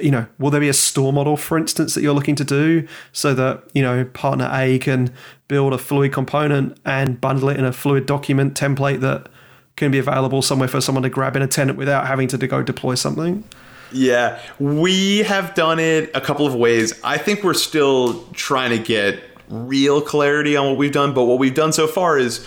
You 0.01 0.11
know, 0.11 0.25
will 0.39 0.51
there 0.51 0.61
be 0.61 0.69
a 0.69 0.73
store 0.73 1.13
model, 1.13 1.37
for 1.37 1.57
instance, 1.57 1.95
that 1.95 2.01
you're 2.01 2.13
looking 2.13 2.35
to 2.35 2.43
do 2.43 2.87
so 3.11 3.33
that, 3.33 3.63
you 3.73 3.81
know, 3.81 4.05
partner 4.05 4.49
A 4.53 4.79
can 4.79 5.13
build 5.47 5.73
a 5.73 5.77
fluid 5.77 6.13
component 6.13 6.77
and 6.85 7.19
bundle 7.19 7.49
it 7.49 7.57
in 7.57 7.65
a 7.65 7.73
fluid 7.73 8.05
document 8.05 8.53
template 8.53 8.99
that 9.01 9.29
can 9.75 9.91
be 9.91 9.99
available 9.99 10.41
somewhere 10.41 10.67
for 10.67 10.81
someone 10.81 11.03
to 11.03 11.09
grab 11.09 11.35
in 11.35 11.41
a 11.41 11.47
tenant 11.47 11.77
without 11.77 12.07
having 12.07 12.27
to 12.27 12.37
go 12.47 12.63
deploy 12.63 12.95
something? 12.95 13.43
Yeah, 13.91 14.41
we 14.59 15.19
have 15.19 15.53
done 15.53 15.79
it 15.79 16.11
a 16.13 16.19
couple 16.19 16.45
of 16.45 16.53
ways. 16.53 16.99
I 17.03 17.17
think 17.17 17.43
we're 17.43 17.53
still 17.53 18.23
trying 18.33 18.71
to 18.71 18.79
get 18.79 19.23
real 19.49 20.01
clarity 20.01 20.57
on 20.57 20.67
what 20.67 20.77
we've 20.77 20.91
done, 20.91 21.13
but 21.13 21.23
what 21.23 21.39
we've 21.39 21.53
done 21.53 21.71
so 21.71 21.87
far 21.87 22.17
is 22.17 22.45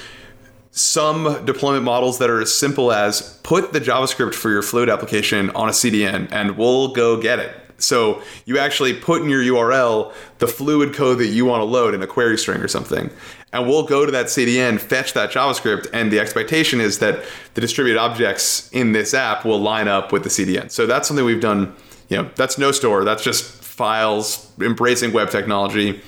some 0.73 1.45
deployment 1.45 1.85
models 1.85 2.19
that 2.19 2.31
are 2.31 2.41
as 2.41 2.55
simple 2.55 2.93
as 2.93 3.39
put 3.43 3.73
the 3.73 3.81
JavaScript 3.81 4.35
for 4.35 4.51
your 4.51 4.63
Fluid 4.63 4.89
application 4.89 5.51
on 5.51 5.69
a 5.69 5.73
CDN 5.73 6.31
and 6.31 6.57
we'll 6.57 6.93
go 6.93 7.21
get 7.21 7.39
it. 7.39 7.57
So 7.79 8.23
you 8.45 8.59
actually 8.59 8.95
put 8.95 9.23
in 9.23 9.29
your 9.29 9.43
URL 9.43 10.13
the 10.39 10.47
Fluid 10.47 10.95
code 10.95 11.19
that 11.19 11.29
you 11.29 11.45
want 11.45 11.61
to 11.61 11.65
load 11.65 11.95
in 11.95 12.03
a 12.03 12.07
query 12.07 12.39
string 12.39 12.61
or 12.61 12.69
something. 12.69 13.11
And 13.53 13.67
we'll 13.67 13.87
go 13.87 14.07
to 14.07 14.13
that 14.13 14.27
CDN, 14.27 14.79
fetch 14.79 15.13
that 15.15 15.31
JavaScript, 15.33 15.89
and 15.93 16.13
the 16.13 16.21
expectation 16.21 16.81
is 16.81 17.01
that 17.01 17.25
the 17.55 17.61
distributed 17.61 17.99
objects 17.99 18.71
in 18.71 18.93
this 18.93 19.13
app 19.13 19.45
will 19.45 19.59
line 19.59 19.89
up 19.89 20.13
with 20.13 20.23
the 20.23 20.29
CDN. 20.29 20.71
So 20.71 20.87
that's 20.87 21.09
something 21.09 21.25
we've 21.25 21.41
done. 21.41 21.75
You 22.09 22.19
know, 22.19 22.31
that's 22.37 22.59
no 22.59 22.71
store. 22.71 23.05
That's 23.05 23.25
just 23.25 23.45
files 23.45 24.53
embracing 24.61 25.13
web 25.13 25.31
technology. 25.31 26.01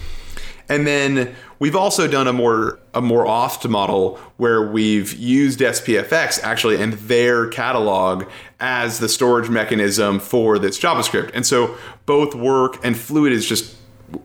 And 0.72 0.86
then 0.86 1.34
we've 1.58 1.76
also 1.76 2.08
done 2.08 2.26
a 2.26 2.32
more 2.32 2.78
a 2.94 3.02
more 3.02 3.26
oft 3.26 3.68
model 3.68 4.16
where 4.38 4.66
we've 4.66 5.12
used 5.12 5.60
SPFX 5.60 6.42
actually 6.42 6.80
and 6.80 6.94
their 6.94 7.46
catalog 7.48 8.24
as 8.58 8.98
the 8.98 9.08
storage 9.08 9.50
mechanism 9.50 10.18
for 10.18 10.58
this 10.58 10.78
JavaScript. 10.78 11.30
And 11.34 11.44
so 11.44 11.76
both 12.06 12.34
work 12.34 12.82
and 12.82 12.96
Fluid 12.96 13.34
is 13.34 13.46
just 13.46 13.76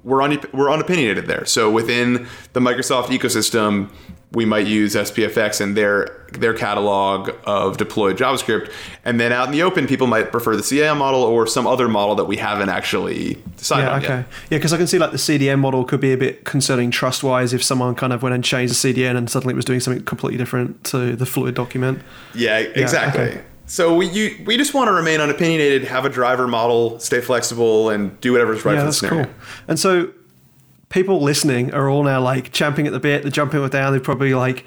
we're 0.06 0.22
un, 0.22 0.40
we're 0.54 0.70
unopinionated 0.70 1.28
there. 1.28 1.46
So 1.46 1.70
within 1.70 2.28
the 2.54 2.62
Microsoft 2.62 3.08
ecosystem, 3.08 3.90
we 4.38 4.46
might 4.46 4.68
use 4.68 4.94
SPFX 4.94 5.60
and 5.60 5.76
their 5.76 6.14
their 6.34 6.54
catalog 6.54 7.32
of 7.46 7.78
deployed 7.78 8.18
JavaScript, 8.18 8.72
and 9.04 9.20
then 9.20 9.34
out 9.34 9.48
in 9.48 9.52
the 9.52 9.64
open, 9.64 9.88
people 9.88 10.06
might 10.06 10.32
prefer 10.32 10.56
the 10.56 10.62
CAM 10.62 11.00
model 11.00 11.24
or 11.24 11.48
some 11.48 11.66
other 11.66 11.88
model 11.88 12.14
that 12.16 12.26
we 12.26 12.38
haven't 12.38 12.70
actually 12.70 13.42
decided 13.56 13.86
Yeah, 13.86 13.94
on 13.94 14.04
okay. 14.04 14.08
yet. 14.18 14.26
Yeah, 14.52 14.58
because 14.60 14.74
I 14.74 14.78
can 14.78 14.86
see 14.86 15.00
like 15.00 15.10
the 15.12 15.18
CDN 15.18 15.58
model 15.60 15.84
could 15.86 16.00
be 16.02 16.14
a 16.14 16.18
bit 16.18 16.44
concerning 16.46 16.92
trust 16.92 17.24
wise 17.24 17.52
if 17.52 17.64
someone 17.64 17.96
kind 17.96 18.14
of 18.14 18.22
went 18.22 18.36
and 18.36 18.44
changed 18.44 18.72
the 18.74 18.94
CDN 18.94 19.18
and 19.18 19.28
suddenly 19.28 19.54
it 19.54 19.56
was 19.56 19.66
doing 19.66 19.80
something 19.80 20.04
completely 20.04 20.38
different 20.38 20.84
to 20.86 21.16
the 21.16 21.26
fluid 21.26 21.56
document. 21.56 22.02
Yeah, 22.36 22.60
exactly. 22.60 23.24
okay. 23.24 23.42
So 23.66 23.96
we 23.96 24.08
you, 24.08 24.44
we 24.46 24.56
just 24.56 24.74
want 24.76 24.88
to 24.90 24.94
remain 24.94 25.20
unopinionated, 25.20 25.84
have 25.86 26.06
a 26.06 26.10
driver 26.10 26.48
model, 26.48 27.00
stay 27.00 27.22
flexible, 27.22 27.90
and 27.90 28.20
do 28.22 28.32
whatever's 28.34 28.64
right 28.64 28.74
yeah, 28.74 28.80
for 28.80 28.84
the 28.84 28.86
that's 28.88 28.98
scenario. 29.00 29.24
cool. 29.26 29.34
And 29.68 29.80
so 29.80 30.12
people 30.90 31.22
listening 31.22 31.74
are 31.74 31.90
all 31.90 32.04
now 32.04 32.22
like 32.22 32.52
champing 32.52 32.88
at 32.88 32.94
the 32.94 33.00
bit, 33.00 33.24
they're 33.24 33.32
jumping 33.32 33.64
up 33.64 33.72
down, 33.72 33.94
they've 33.94 34.04
probably 34.04 34.34
like 34.34 34.66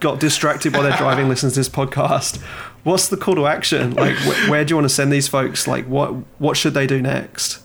got 0.00 0.18
distracted 0.18 0.72
while 0.72 0.82
they're 0.82 0.96
driving, 0.96 1.28
listening 1.28 1.52
to 1.52 1.58
this 1.58 1.68
podcast. 1.68 2.40
What's 2.84 3.08
the 3.08 3.16
call 3.16 3.34
to 3.34 3.46
action? 3.46 3.94
Like, 3.94 4.16
wh- 4.16 4.50
where 4.50 4.64
do 4.64 4.72
you 4.72 4.76
want 4.76 4.86
to 4.86 4.94
send 4.94 5.12
these 5.12 5.28
folks? 5.28 5.66
Like, 5.68 5.86
what 5.86 6.10
what 6.38 6.56
should 6.56 6.74
they 6.74 6.86
do 6.86 7.00
next? 7.02 7.62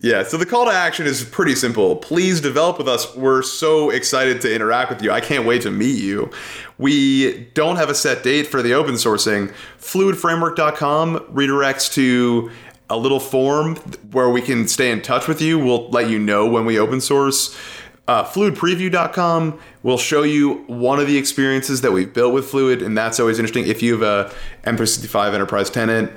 Yeah, 0.00 0.24
so 0.24 0.36
the 0.36 0.46
call 0.46 0.64
to 0.64 0.72
action 0.72 1.06
is 1.06 1.22
pretty 1.22 1.54
simple. 1.54 1.94
Please 1.94 2.40
develop 2.40 2.76
with 2.76 2.88
us. 2.88 3.14
We're 3.14 3.42
so 3.42 3.90
excited 3.90 4.40
to 4.40 4.52
interact 4.52 4.90
with 4.90 5.00
you. 5.00 5.12
I 5.12 5.20
can't 5.20 5.46
wait 5.46 5.62
to 5.62 5.70
meet 5.70 6.02
you. 6.02 6.28
We 6.76 7.44
don't 7.54 7.76
have 7.76 7.88
a 7.88 7.94
set 7.94 8.24
date 8.24 8.48
for 8.48 8.62
the 8.62 8.74
open 8.74 8.94
sourcing. 8.94 9.54
Fluidframework.com 9.78 11.20
redirects 11.32 11.92
to 11.94 12.50
a 12.92 12.96
little 12.96 13.18
form 13.18 13.76
where 14.10 14.28
we 14.28 14.42
can 14.42 14.68
stay 14.68 14.92
in 14.92 15.00
touch 15.00 15.26
with 15.26 15.40
you. 15.40 15.58
We'll 15.58 15.88
let 15.88 16.10
you 16.10 16.18
know 16.18 16.46
when 16.46 16.66
we 16.66 16.78
open 16.78 17.00
source. 17.00 17.58
Uh, 18.06 18.22
fluidpreview.com 18.22 19.58
will 19.82 19.96
show 19.96 20.22
you 20.22 20.64
one 20.64 21.00
of 21.00 21.06
the 21.06 21.16
experiences 21.16 21.80
that 21.80 21.92
we've 21.92 22.12
built 22.12 22.34
with 22.34 22.44
Fluid, 22.44 22.82
and 22.82 22.96
that's 22.96 23.18
always 23.18 23.38
interesting. 23.38 23.66
If 23.66 23.82
you 23.82 23.98
have 23.98 24.02
a 24.02 24.34
M365 24.68 25.32
enterprise 25.32 25.70
tenant, 25.70 26.12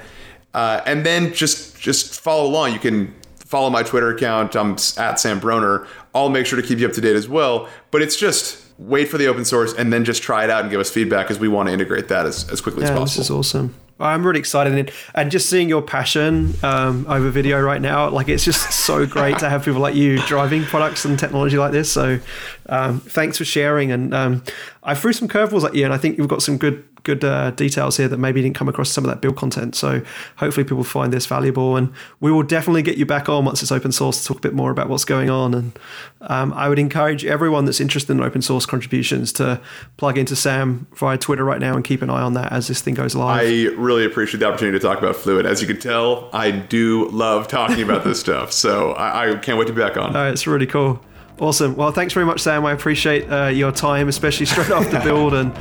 uh, 0.54 0.82
and 0.86 1.06
then 1.06 1.34
just 1.34 1.80
just 1.80 2.20
follow 2.20 2.46
along. 2.46 2.74
You 2.74 2.80
can 2.80 3.16
follow 3.38 3.70
my 3.70 3.84
Twitter 3.84 4.10
account. 4.10 4.56
I'm 4.56 4.74
at 4.98 5.20
Sam 5.20 5.40
Broner. 5.40 5.88
I'll 6.14 6.30
make 6.30 6.46
sure 6.46 6.60
to 6.60 6.68
keep 6.68 6.80
you 6.80 6.88
up 6.88 6.94
to 6.94 7.02
date 7.02 7.16
as 7.16 7.30
well. 7.30 7.70
But 7.92 8.02
it's 8.02 8.18
just 8.18 8.66
wait 8.78 9.08
for 9.08 9.18
the 9.18 9.28
open 9.28 9.46
source 9.46 9.74
and 9.74 9.94
then 9.94 10.04
just 10.04 10.22
try 10.22 10.44
it 10.44 10.50
out 10.50 10.64
and 10.64 10.72
give 10.72 10.82
us 10.82 10.90
feedback 10.90 11.28
because 11.28 11.40
we 11.40 11.48
want 11.48 11.70
to 11.70 11.74
integrate 11.74 12.10
that 12.10 12.26
as, 12.26 12.50
as 12.52 12.60
quickly 12.60 12.84
yeah, 12.84 12.92
as 12.92 13.00
possible. 13.00 13.22
This 13.22 13.30
is 13.30 13.32
awesome. 13.32 13.76
I'm 14.00 14.26
really 14.26 14.40
excited 14.40 14.92
and, 15.14 15.32
just 15.32 15.50
seeing 15.50 15.70
your 15.70 15.82
passion 15.82 16.54
um, 16.64 17.06
over 17.08 17.30
video 17.30 17.62
right 17.62 17.82
now, 17.82 18.10
like 18.10 18.28
it's 18.28 18.44
just 18.44 18.72
so 18.72 19.06
great 19.06 19.40
to 19.40 19.50
have 19.50 19.64
people 19.64 19.80
like 19.80 19.96
you 19.96 20.20
driving 20.24 20.64
products 20.64 21.06
and 21.06 21.18
technology 21.18 21.58
like 21.58 21.72
this. 21.72 21.92
So 21.92 22.20
um, 22.68 23.00
thanks 23.00 23.38
for 23.38 23.46
sharing. 23.46 23.92
And 23.92 24.14
um, 24.14 24.44
I 24.84 24.96
threw 24.96 25.14
some 25.14 25.28
curveballs 25.28 25.64
at 25.64 25.76
you, 25.76 25.86
and 25.86 25.94
I 25.94 25.98
think 25.98 26.18
you've 26.18 26.28
got 26.28 26.42
some 26.42 26.58
good 26.58 26.84
good 27.06 27.24
uh, 27.24 27.52
details 27.52 27.98
here 27.98 28.10
that 28.10 28.18
maybe 28.18 28.42
didn't 28.42 28.56
come 28.56 28.68
across 28.68 28.92
some 28.92 29.06
of 29.06 29.10
that 29.10 29.22
build 29.22 29.38
content. 29.38 29.76
So 29.76 30.02
hopefully 30.38 30.66
people 30.66 30.84
find 30.84 31.14
this 31.14 31.26
valuable, 31.26 31.78
and 31.78 31.94
we 32.20 32.32
will 32.32 32.44
definitely 32.44 32.82
get 32.82 32.98
you 32.98 33.06
back 33.06 33.30
on 33.30 33.46
once 33.46 33.62
it's 33.62 33.72
open 33.72 33.92
source 33.92 34.22
to 34.22 34.28
talk 34.28 34.38
a 34.38 34.42
bit 34.42 34.54
more 34.54 34.72
about 34.72 34.90
what's 34.90 35.06
going 35.06 35.30
on. 35.30 35.54
And 35.54 35.80
um, 36.22 36.54
I 36.54 36.68
would 36.68 36.80
encourage 36.80 37.24
everyone 37.24 37.66
that's 37.66 37.80
interested 37.80 38.12
in 38.12 38.22
open 38.22 38.42
source 38.42 38.66
contributions 38.66 39.32
to 39.34 39.62
plug 39.96 40.18
into 40.18 40.36
Sam 40.36 40.88
via 40.96 41.18
Twitter 41.18 41.46
right 41.46 41.62
now 41.62 41.76
and 41.76 41.86
keep 41.86 42.02
an 42.02 42.10
eye 42.10 42.22
on 42.22 42.34
that 42.34 42.52
as 42.52 42.68
this 42.68 42.82
thing 42.82 42.96
goes 42.96 43.16
live. 43.16 43.42
I 43.42 43.74
really 43.76 44.06
appreciate 44.06 44.40
the 44.40 44.48
opportunity 44.48 44.78
to 44.78 44.86
talk 44.86 44.98
about 44.98 45.16
Fluid. 45.16 45.46
As 45.46 45.62
you 45.62 45.68
can 45.68 45.80
tell, 45.80 46.30
I 46.34 46.52
do 46.52 47.08
love 47.10 47.48
talking 47.48 47.84
about 47.84 48.04
this 48.04 48.20
stuff. 48.26 48.52
So 48.52 48.92
I, 48.94 49.32
I, 49.32 49.36
can't 49.36 49.58
wait 49.58 49.68
to 49.68 49.74
be 49.74 49.82
back 49.82 49.98
on. 49.98 50.16
Uh, 50.16 50.26
it's 50.26 50.48
really 50.48 50.66
cool. 50.66 51.00
Awesome. 51.40 51.76
Well, 51.76 51.92
thanks 51.92 52.14
very 52.14 52.26
much, 52.26 52.40
Sam. 52.42 52.66
I 52.66 52.72
appreciate 52.72 53.30
uh, 53.30 53.48
your 53.48 53.72
time, 53.72 54.08
especially 54.08 54.46
straight 54.46 54.72
off 54.72 54.90
the 54.90 55.00
build, 55.02 55.34
and 55.34 55.52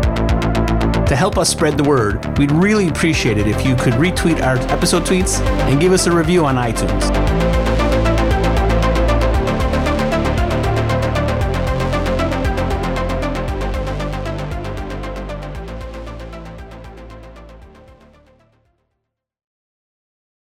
To 1.09 1.15
help 1.15 1.39
us 1.39 1.49
spread 1.49 1.75
the 1.75 1.83
word, 1.83 2.37
we'd 2.37 2.51
really 2.51 2.87
appreciate 2.87 3.39
it 3.39 3.47
if 3.47 3.65
you 3.65 3.75
could 3.75 3.93
retweet 3.93 4.43
our 4.43 4.57
episode 4.71 5.05
tweets 5.05 5.41
and 5.41 5.81
give 5.81 5.91
us 5.91 6.05
a 6.05 6.11
review 6.11 6.45
on 6.45 6.53
iTunes. 6.53 7.58